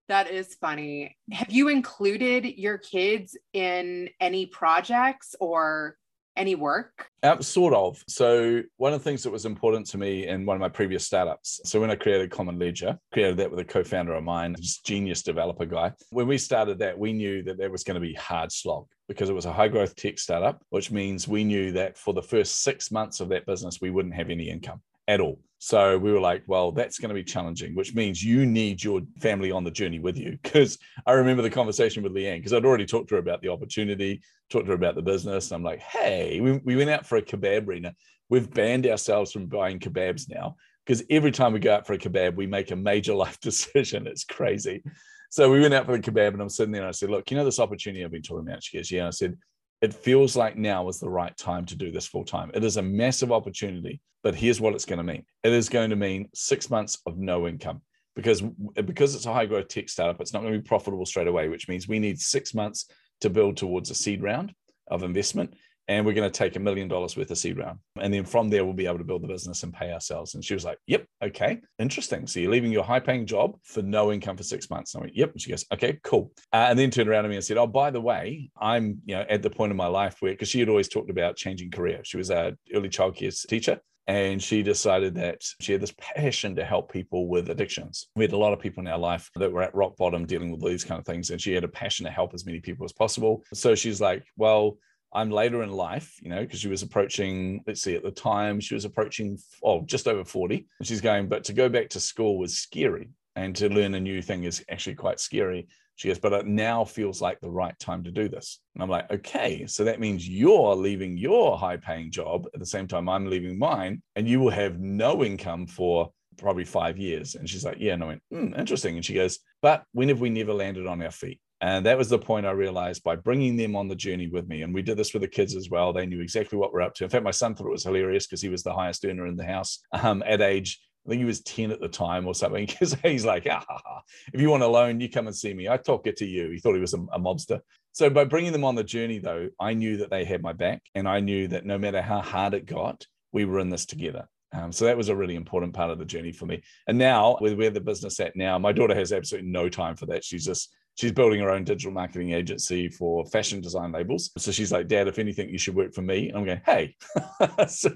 that 0.10 0.30
is 0.30 0.56
funny. 0.56 1.18
Have 1.32 1.52
you 1.52 1.70
included 1.70 2.58
your 2.58 2.78
kids 2.78 3.38
in 3.54 4.10
any 4.20 4.46
projects 4.46 5.36
or 5.40 5.98
any 6.36 6.56
work? 6.56 7.08
Sort 7.42 7.74
of. 7.74 8.04
So 8.08 8.64
one 8.78 8.94
of 8.94 9.00
the 9.00 9.04
things 9.04 9.24
that 9.24 9.32
was 9.32 9.46
important 9.46 9.86
to 9.88 9.98
me 9.98 10.28
in 10.28 10.46
one 10.46 10.56
of 10.56 10.62
my 10.62 10.70
previous 10.70 11.06
startups. 11.06 11.62
So 11.66 11.80
when 11.80 11.92
I 11.92 11.96
created 11.96 12.32
Common 12.32 12.58
Ledger, 12.58 12.98
created 13.12 13.38
that 13.38 13.52
with 13.52 13.60
a 13.60 13.66
co-founder 13.66 14.14
of 14.14 14.24
mine, 14.24 14.56
just 14.60 14.86
genius 14.86 15.22
developer 15.22 15.66
guy. 15.66 15.94
When 16.10 16.28
we 16.28 16.38
started 16.38 16.80
that, 16.80 16.98
we 16.98 17.14
knew 17.14 17.44
that 17.44 17.58
that 17.60 17.72
was 17.72 17.84
going 17.84 17.96
to 17.96 18.02
be 18.02 18.14
hard 18.14 18.52
slog 18.52 18.88
because 19.08 19.30
it 19.30 19.34
was 19.34 19.46
a 19.46 19.54
high 19.54 19.68
growth 19.68 19.96
tech 19.96 20.18
startup, 20.18 20.64
which 20.70 20.92
means 20.92 21.28
we 21.28 21.44
knew 21.44 21.72
that 21.74 21.98
for 21.98 22.14
the 22.14 22.22
first 22.22 22.64
six 22.64 22.92
months 22.92 23.20
of 23.20 23.30
that 23.30 23.46
business, 23.46 23.80
we 23.80 23.92
wouldn't 23.92 24.16
have 24.16 24.30
any 24.30 24.50
income 24.50 24.82
at 25.08 25.22
all. 25.22 25.40
So 25.60 25.98
we 25.98 26.12
were 26.12 26.20
like, 26.20 26.44
well, 26.46 26.74
that's 26.74 27.00
going 27.00 27.08
to 27.08 27.16
be 27.16 27.24
challenging, 27.24 27.74
which 27.74 27.96
means 27.96 28.22
you 28.22 28.46
need 28.46 28.84
your 28.84 29.02
family 29.20 29.50
on 29.50 29.64
the 29.64 29.72
journey 29.72 30.00
with 30.00 30.18
you. 30.18 30.38
Because 30.44 30.78
I 31.06 31.14
remember 31.14 31.42
the 31.42 31.50
conversation 31.50 32.04
with 32.04 32.14
Leanne, 32.14 32.40
because 32.40 32.52
I'd 32.52 32.66
already 32.66 32.86
talked 32.86 33.08
to 33.10 33.16
her 33.16 33.22
about 33.22 33.42
the 33.42 33.48
opportunity, 33.48 34.22
talked 34.50 34.66
to 34.66 34.72
her 34.72 34.76
about 34.76 34.96
the 34.96 35.02
business. 35.02 35.52
I'm 35.52 35.64
like, 35.64 35.80
hey, 35.80 36.42
we, 36.42 36.57
we 36.66 36.76
went 36.76 36.90
out 36.90 37.06
for 37.06 37.18
a 37.18 37.22
kebab, 37.22 37.66
Rena. 37.66 37.95
We've 38.30 38.52
banned 38.54 38.86
ourselves 38.88 39.31
from 39.31 39.45
buying 39.45 39.80
kebabs 39.80 40.30
now 40.30 40.57
because 40.86 41.02
every 41.10 41.31
time 41.31 41.54
we 41.54 41.60
go 41.60 41.74
out 41.74 41.88
for 41.88 41.94
a 41.94 41.98
kebab, 41.98 42.36
we 42.36 42.45
make 42.45 42.72
a 42.72 42.76
major 42.76 43.14
life 43.24 43.40
decision. 43.40 44.06
It's 44.06 44.26
crazy. 44.26 44.83
So 45.30 45.50
we 45.50 45.62
went 45.62 45.74
out 45.74 45.86
for 45.86 45.98
the 45.98 46.12
kebab 46.12 46.33
and 46.33 46.42
I'm 46.42 46.50
sitting 46.50 46.74
there 46.74 46.81
and 46.81 46.90
I 46.90 46.92
said, 46.92 47.10
look, 47.10 47.31
you 47.31 47.38
know 47.38 47.45
this 47.45 47.60
opportunity 47.60 48.04
I've 48.04 48.12
been 48.12 48.22
talking 48.22 48.48
about? 48.48 48.64
She 48.64 48.78
goes, 48.78 48.92
yeah. 48.92 49.07
I 49.07 49.12
said, 49.12 49.38
it 49.83 49.94
feels 49.94 50.37
like 50.37 50.56
now 50.56 50.87
is 50.87 51.02
the 51.02 51.09
right 51.09 51.35
time 51.35 51.66
to 51.66 51.75
do 51.75 51.92
this 51.92 52.07
full 52.07 52.23
time. 52.23 52.49
It 52.54 52.63
is 52.63 52.78
a 52.78 52.81
massive 52.81 53.33
opportunity, 53.33 53.99
but 54.23 54.33
here's 54.33 54.61
what 54.61 54.73
it's 54.73 54.85
going 54.85 54.97
to 54.97 55.04
mean. 55.04 55.25
It 55.44 55.52
is 55.52 55.68
going 55.68 55.90
to 55.90 55.97
mean 55.97 56.30
six 56.33 56.69
months 56.69 56.99
of 57.06 57.18
no 57.18 57.49
income 57.49 57.81
because 58.16 58.42
because 58.85 59.13
it's 59.13 59.25
a 59.25 59.33
high 59.33 59.45
growth 59.45 59.68
tech 59.68 59.90
startup. 59.90 60.21
It's 60.21 60.31
not 60.31 60.42
going 60.42 60.54
to 60.54 60.59
be 60.59 60.63
profitable 60.63 61.06
straight 61.06 61.28
away, 61.28 61.49
which 61.49 61.68
means 61.68 61.85
we 61.85 61.99
need 61.99 62.18
six 62.18 62.54
months 62.54 62.90
to 63.19 63.30
build 63.30 63.57
towards 63.57 63.90
a 63.90 63.95
seed 63.95 64.23
round 64.23 64.54
of 64.87 65.04
investment 65.04 65.54
and 65.87 66.06
we're 66.06 66.13
going 66.13 66.30
to 66.30 66.37
take 66.37 66.56
a 66.56 66.59
million 66.59 66.87
dollars 66.87 67.18
worth 67.18 67.31
of 67.31 67.37
seed 67.37 67.57
round. 67.57 67.80
And 67.99 68.13
then 68.13 68.25
from 68.25 68.49
there, 68.49 68.63
we'll 68.63 68.73
be 68.73 68.87
able 68.87 68.99
to 68.99 69.04
build 69.04 69.23
the 69.23 69.28
business 69.28 69.63
and 69.63 69.73
pay 69.73 69.92
ourselves. 69.92 70.35
And 70.35 70.44
she 70.44 70.54
was 70.54 70.66
like, 70.66 70.78
Yep, 70.87 71.06
okay, 71.23 71.61
interesting. 71.80 72.28
So 72.28 72.40
you're 72.40 72.52
leaving 72.52 72.71
your 72.71 72.83
high 72.83 72.99
paying 72.99 73.25
job 73.25 73.57
for 73.63 73.81
no 73.81 74.11
income 74.11 74.37
for 74.37 74.44
six 74.44 74.69
months. 74.69 74.94
And 74.94 75.02
I 75.02 75.06
went, 75.06 75.18
Yep. 75.18 75.31
And 75.31 75.42
she 75.42 75.49
goes, 75.49 75.66
Okay, 75.73 75.99
cool. 76.04 76.31
Uh, 76.52 76.68
and 76.69 76.80
then 76.80 76.92
turned 76.92 77.09
around 77.09 77.23
to 77.23 77.30
me 77.30 77.35
and 77.35 77.44
said, 77.44 77.57
Oh, 77.57 77.68
by 77.68 77.92
the 77.92 78.02
way, 78.02 78.49
I'm 78.59 79.02
you 79.06 79.16
know 79.16 79.25
at 79.30 79.42
the 79.42 79.49
point 79.49 79.71
in 79.71 79.78
my 79.78 79.87
life 79.87 80.18
where 80.19 80.31
because 80.31 80.49
she 80.49 80.59
had 80.59 80.69
always 80.69 80.87
talked 80.87 81.09
about 81.09 81.35
changing 81.35 81.71
career. 81.71 82.02
She 82.04 82.18
was 82.18 82.30
a 82.30 82.56
early 82.73 82.90
childcare 82.90 83.47
teacher 83.47 83.80
and 84.07 84.42
she 84.42 84.63
decided 84.63 85.16
that 85.16 85.42
she 85.61 85.71
had 85.71 85.81
this 85.81 85.94
passion 85.97 86.56
to 86.56 86.66
help 86.66 86.92
people 86.92 87.28
with 87.28 87.49
addictions. 87.49 88.07
We 88.16 88.25
had 88.25 88.33
a 88.33 88.37
lot 88.37 88.54
of 88.54 88.59
people 88.59 88.81
in 88.81 88.87
our 88.87 88.97
life 88.97 89.30
that 89.35 89.52
were 89.52 89.63
at 89.63 89.73
rock 89.73 89.95
bottom 89.95 90.25
dealing 90.25 90.52
with 90.52 90.61
these 90.61 90.83
kind 90.83 90.99
of 90.99 91.06
things, 91.06 91.30
and 91.30 91.40
she 91.40 91.54
had 91.54 91.63
a 91.63 91.69
passion 91.69 92.06
to 92.06 92.11
help 92.11 92.33
as 92.33 92.45
many 92.45 92.59
people 92.59 92.85
as 92.85 92.92
possible. 92.92 93.44
So 93.54 93.75
she's 93.75 94.02
like, 94.02 94.25
Well, 94.35 94.78
I'm 95.14 95.30
later 95.30 95.64
in 95.64 95.72
life, 95.72 96.20
you 96.22 96.30
know, 96.30 96.42
because 96.42 96.60
she 96.60 96.68
was 96.68 96.82
approaching, 96.82 97.64
let's 97.68 97.82
see, 97.82 97.96
at 97.96 98.04
the 98.04 98.12
time, 98.12 98.60
she 98.60 98.74
was 98.74 98.86
approaching, 98.86 99.38
oh, 99.64 99.82
just 99.86 100.08
over 100.08 100.26
40. 100.26 100.66
And 100.80 100.88
she's 100.88 101.02
going, 101.02 101.28
but 101.28 101.44
to 101.46 101.54
go 101.54 101.70
back 101.70 101.90
to 101.90 102.00
school 102.00 102.38
was 102.38 102.56
scary. 102.58 103.10
And 103.36 103.56
to 103.56 103.70
learn 103.70 103.96
a 103.96 104.00
new 104.00 104.22
thing 104.22 104.44
is 104.44 104.64
actually 104.70 104.96
quite 104.96 105.20
scary. 105.20 105.68
She 105.96 106.08
goes, 106.08 106.20
but 106.20 106.34
it 106.34 106.48
now 106.48 106.84
feels 106.84 107.22
like 107.22 107.40
the 107.40 107.50
right 107.50 107.78
time 107.80 108.04
to 108.04 108.12
do 108.12 108.28
this. 108.28 108.60
And 108.74 108.84
I'm 108.84 108.90
like, 108.90 109.12
okay, 109.12 109.66
so 109.68 109.84
that 109.84 110.00
means 110.00 110.28
you're 110.28 110.76
leaving 110.76 111.18
your 111.18 111.58
high 111.58 111.78
paying 111.78 112.12
job 112.12 112.48
at 112.54 112.60
the 112.60 112.66
same 112.66 112.88
time 112.88 113.08
I'm 113.08 113.30
leaving 113.30 113.60
mine, 113.60 114.02
and 114.16 114.28
you 114.28 114.40
will 114.40 114.50
have 114.52 114.80
no 114.80 115.24
income 115.24 115.68
for 115.68 116.12
probably 116.38 116.66
five 116.66 116.98
years. 116.98 117.36
And 117.36 117.48
she's 117.48 117.64
like, 117.64 117.78
yeah. 117.80 117.94
And 117.94 118.04
I 118.04 118.08
went, 118.08 118.24
hmm, 118.32 118.54
interesting. 118.58 118.96
And 118.96 119.06
she 119.06 119.14
goes, 119.14 119.40
but 119.62 119.84
when 119.94 120.10
have 120.10 120.20
we 120.20 120.30
never 120.30 120.54
landed 120.54 120.88
on 120.88 121.02
our 121.02 121.12
feet? 121.12 121.40
And 121.64 121.86
that 121.86 121.98
was 121.98 122.10
the 122.10 122.20
point 122.20 122.46
I 122.46 122.52
realized 122.52 123.04
by 123.04 123.16
bringing 123.16 123.56
them 123.56 123.74
on 123.78 123.88
the 123.88 123.96
journey 123.96 124.28
with 124.28 124.50
me. 124.50 124.64
And 124.64 124.74
we 124.74 124.82
did 124.82 124.98
this 124.98 125.14
with 125.14 125.22
the 125.22 125.30
kids 125.30 125.56
as 125.56 125.70
well. 125.70 125.94
They 125.94 126.06
knew 126.06 126.20
exactly 126.20 126.58
what 126.58 126.74
we're 126.74 126.82
up 126.82 126.94
to. 126.96 127.06
In 127.06 127.10
fact, 127.10 127.24
my 127.24 127.32
son 127.32 127.56
thought 127.56 127.68
it 127.68 127.72
was 127.72 127.86
hilarious 127.86 128.28
because 128.28 128.42
he 128.42 128.50
was 128.50 128.64
the 128.64 128.74
highest 128.74 129.06
earner 129.06 129.28
in 129.28 129.38
the 129.38 129.46
house 129.46 129.80
um, 129.94 130.22
at 130.28 130.42
age 130.42 130.82
I 131.06 131.10
think 131.10 131.20
he 131.20 131.26
was 131.26 131.42
10 131.42 131.72
at 131.72 131.82
the 131.82 131.88
time 131.90 132.28
or 132.28 132.36
something. 132.36 132.66
Because 132.74 132.94
he's 133.04 133.26
like, 133.26 133.48
ah, 133.50 134.02
if 134.34 134.40
you 134.40 134.50
want 134.50 134.64
a 134.64 134.68
loan, 134.68 135.00
you 135.00 135.10
come 135.10 135.28
and 135.28 135.36
see 135.36 135.54
me. 135.54 135.68
I 135.68 135.78
talk 135.78 136.08
it 136.08 136.18
to 136.18 136.26
you. 136.26 136.50
He 136.50 136.60
thought 136.60 136.76
he 136.76 136.82
was 136.82 136.94
a, 136.94 137.02
a, 137.14 137.20
mobster. 137.20 137.60
So 137.92 138.10
by 138.10 138.26
bringing 138.26 138.52
them 138.52 138.64
on 138.64 138.76
the 138.76 138.84
journey, 138.84 139.20
though, 139.20 139.50
I 139.60 139.74
knew 139.74 139.98
that 139.98 140.10
they 140.10 140.24
had 140.24 140.42
my 140.42 140.54
back. 140.54 140.82
And 140.96 141.08
I 141.08 141.20
knew 141.20 141.48
that 141.50 141.66
no 141.66 141.78
matter 141.78 142.02
how 142.02 142.22
hard 142.22 142.54
it 142.54 142.66
got, 142.66 143.06
we 143.32 143.46
were 143.46 143.60
in 143.60 143.70
this 143.70 143.86
together. 143.86 144.28
Um, 144.54 144.72
so 144.72 144.86
that 144.86 144.98
was 144.98 145.10
a 145.10 145.16
really 145.16 145.36
important 145.36 145.74
part 145.74 145.92
of 145.92 146.00
the 146.00 146.06
journey 146.06 146.32
for 146.32 146.46
me. 146.46 146.62
And 146.88 146.98
now, 146.98 147.38
with 147.42 147.56
where 147.56 147.72
the 147.72 147.82
business 147.82 148.20
at 148.20 148.36
now, 148.36 148.58
my 148.60 148.72
daughter 148.72 148.96
has 148.96 149.12
absolutely 149.12 149.50
no 149.50 149.68
time 149.68 149.96
for 149.96 150.06
that. 150.08 150.24
She's 150.24 150.46
just 150.46 150.74
she's 150.95 151.12
building 151.12 151.40
her 151.42 151.50
own 151.50 151.64
digital 151.64 151.92
marketing 151.92 152.31
agency 152.31 152.88
for 152.88 153.26
fashion 153.26 153.62
design 153.62 153.92
labels. 153.92 154.31
So 154.38 154.52
she's 154.52 154.71
like, 154.71 154.88
Dad, 154.88 155.07
if 155.07 155.19
anything, 155.19 155.50
you 155.50 155.57
should 155.57 155.76
work 155.76 155.94
for 155.94 156.02
me. 156.02 156.30
And 156.30 156.38
I'm 156.38 156.45
going, 156.45 156.62
hey. 156.66 156.95
so, 157.68 157.90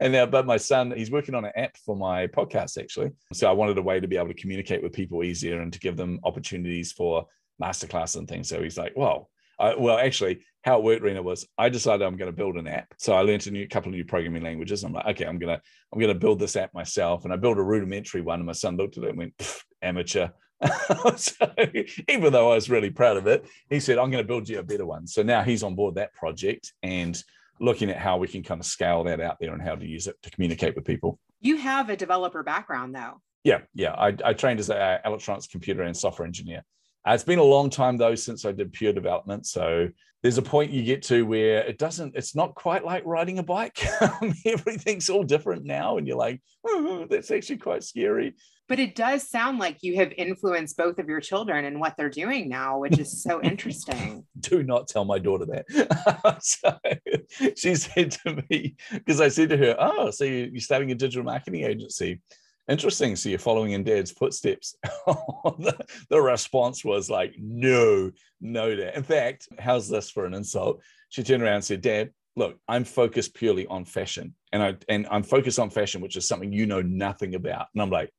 and 0.00 0.12
now, 0.12 0.26
but 0.26 0.46
my 0.46 0.56
son, 0.56 0.92
he's 0.96 1.10
working 1.10 1.34
on 1.34 1.44
an 1.44 1.52
app 1.56 1.76
for 1.84 1.96
my 1.96 2.26
podcast, 2.26 2.78
actually. 2.78 3.10
So 3.32 3.48
I 3.48 3.52
wanted 3.52 3.78
a 3.78 3.82
way 3.82 4.00
to 4.00 4.08
be 4.08 4.16
able 4.16 4.28
to 4.28 4.34
communicate 4.34 4.82
with 4.82 4.92
people 4.92 5.22
easier 5.22 5.60
and 5.60 5.72
to 5.72 5.78
give 5.78 5.96
them 5.96 6.20
opportunities 6.24 6.92
for 6.92 7.26
masterclass 7.62 8.16
and 8.16 8.26
things. 8.26 8.48
So 8.48 8.62
he's 8.62 8.78
like, 8.78 8.94
well, 8.96 9.28
I, 9.58 9.74
well, 9.76 9.98
actually, 9.98 10.40
how 10.64 10.78
it 10.78 10.84
worked, 10.84 11.02
Rena, 11.02 11.22
was 11.22 11.46
I 11.58 11.68
decided 11.68 12.04
I'm 12.04 12.16
going 12.16 12.30
to 12.30 12.36
build 12.36 12.56
an 12.56 12.66
app. 12.66 12.94
So 12.98 13.12
I 13.12 13.20
learned 13.20 13.46
a 13.46 13.50
new 13.50 13.68
couple 13.68 13.90
of 13.90 13.94
new 13.94 14.04
programming 14.04 14.42
languages. 14.42 14.82
I'm 14.82 14.92
like, 14.92 15.06
okay, 15.06 15.26
I'm 15.26 15.38
gonna 15.38 15.60
I'm 15.92 16.00
gonna 16.00 16.14
build 16.14 16.38
this 16.38 16.56
app 16.56 16.72
myself. 16.72 17.24
And 17.24 17.32
I 17.32 17.36
built 17.36 17.58
a 17.58 17.62
rudimentary 17.62 18.22
one. 18.22 18.40
And 18.40 18.46
my 18.46 18.52
son 18.52 18.76
looked 18.76 18.96
at 18.98 19.04
it 19.04 19.10
and 19.10 19.18
went, 19.18 19.64
amateur. 19.82 20.28
so 21.16 21.54
even 22.08 22.32
though 22.32 22.52
I 22.52 22.54
was 22.54 22.70
really 22.70 22.90
proud 22.90 23.16
of 23.16 23.26
it, 23.26 23.46
he 23.70 23.80
said, 23.80 23.98
I'm 23.98 24.10
going 24.10 24.22
to 24.22 24.28
build 24.28 24.48
you 24.48 24.58
a 24.58 24.62
better 24.62 24.86
one. 24.86 25.06
So 25.06 25.22
now 25.22 25.42
he's 25.42 25.62
on 25.62 25.74
board 25.74 25.96
that 25.96 26.14
project 26.14 26.72
and 26.82 27.22
looking 27.60 27.90
at 27.90 27.96
how 27.96 28.16
we 28.16 28.28
can 28.28 28.42
kind 28.42 28.60
of 28.60 28.66
scale 28.66 29.04
that 29.04 29.20
out 29.20 29.36
there 29.40 29.52
and 29.52 29.62
how 29.62 29.74
to 29.74 29.86
use 29.86 30.06
it 30.06 30.16
to 30.22 30.30
communicate 30.30 30.74
with 30.74 30.84
people. 30.84 31.18
You 31.40 31.56
have 31.56 31.90
a 31.90 31.96
developer 31.96 32.42
background 32.42 32.94
though. 32.94 33.20
Yeah, 33.44 33.60
yeah. 33.74 33.92
I, 33.92 34.16
I 34.24 34.32
trained 34.32 34.60
as 34.60 34.70
an 34.70 35.00
electronics 35.04 35.46
computer 35.46 35.82
and 35.82 35.96
software 35.96 36.26
engineer. 36.26 36.64
Uh, 37.06 37.12
it's 37.12 37.24
been 37.24 37.40
a 37.40 37.44
long 37.44 37.70
time 37.70 37.96
though 37.96 38.14
since 38.14 38.44
I 38.44 38.52
did 38.52 38.72
pure 38.72 38.92
development. 38.92 39.46
So 39.46 39.88
there's 40.22 40.38
a 40.38 40.42
point 40.42 40.70
you 40.70 40.84
get 40.84 41.02
to 41.04 41.22
where 41.22 41.64
it 41.64 41.78
doesn't, 41.78 42.14
it's 42.14 42.36
not 42.36 42.54
quite 42.54 42.84
like 42.84 43.02
riding 43.04 43.40
a 43.40 43.42
bike. 43.42 43.84
Everything's 44.46 45.10
all 45.10 45.24
different 45.24 45.64
now. 45.64 45.98
And 45.98 46.06
you're 46.06 46.16
like, 46.16 46.40
oh, 46.64 47.06
that's 47.10 47.32
actually 47.32 47.58
quite 47.58 47.82
scary. 47.82 48.34
But 48.72 48.80
it 48.80 48.94
does 48.94 49.28
sound 49.28 49.58
like 49.58 49.82
you 49.82 49.96
have 49.96 50.14
influenced 50.16 50.78
both 50.78 50.98
of 50.98 51.06
your 51.06 51.20
children 51.20 51.66
and 51.66 51.78
what 51.78 51.94
they're 51.98 52.08
doing 52.08 52.48
now, 52.48 52.78
which 52.78 52.98
is 52.98 53.22
so 53.22 53.38
interesting. 53.42 54.24
Do 54.40 54.62
not 54.62 54.88
tell 54.88 55.04
my 55.04 55.18
daughter 55.18 55.44
that. 55.44 56.38
so 56.40 56.78
she 57.54 57.74
said 57.74 58.12
to 58.12 58.42
me, 58.48 58.76
because 58.90 59.20
I 59.20 59.28
said 59.28 59.50
to 59.50 59.58
her, 59.58 59.76
Oh, 59.78 60.10
so 60.10 60.24
you're 60.24 60.58
starting 60.58 60.90
a 60.90 60.94
digital 60.94 61.22
marketing 61.22 61.64
agency 61.64 62.22
interesting. 62.66 63.14
So 63.14 63.28
you're 63.28 63.38
following 63.38 63.72
in 63.72 63.84
dad's 63.84 64.10
footsteps. 64.10 64.74
the, 65.06 65.76
the, 66.08 66.22
response 66.22 66.82
was 66.82 67.10
like, 67.10 67.34
no, 67.38 68.10
no, 68.40 68.74
dad. 68.74 68.94
In 68.94 69.02
fact, 69.02 69.48
how's 69.58 69.86
this 69.86 70.10
for 70.10 70.24
an 70.24 70.32
insult? 70.32 70.80
She 71.10 71.22
turned 71.22 71.42
around 71.42 71.56
and 71.56 71.64
said, 71.64 71.82
Dad, 71.82 72.10
look, 72.36 72.56
I'm 72.66 72.84
focused 72.84 73.34
purely 73.34 73.66
on 73.66 73.84
fashion. 73.84 74.34
And 74.50 74.62
I 74.62 74.76
and 74.88 75.06
I'm 75.10 75.24
focused 75.24 75.58
on 75.58 75.68
fashion, 75.68 76.00
which 76.00 76.16
is 76.16 76.26
something 76.26 76.54
you 76.54 76.64
know 76.64 76.80
nothing 76.80 77.34
about. 77.34 77.66
And 77.74 77.82
I'm 77.82 77.90
like, 77.90 78.10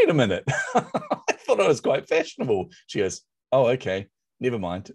wait 0.00 0.10
a 0.10 0.14
minute. 0.14 0.44
I 0.74 1.32
thought 1.38 1.60
I 1.60 1.68
was 1.68 1.80
quite 1.80 2.08
fashionable. 2.08 2.70
She 2.86 3.00
goes, 3.00 3.22
Oh, 3.52 3.68
okay, 3.68 4.06
never 4.40 4.58
mind. 4.58 4.90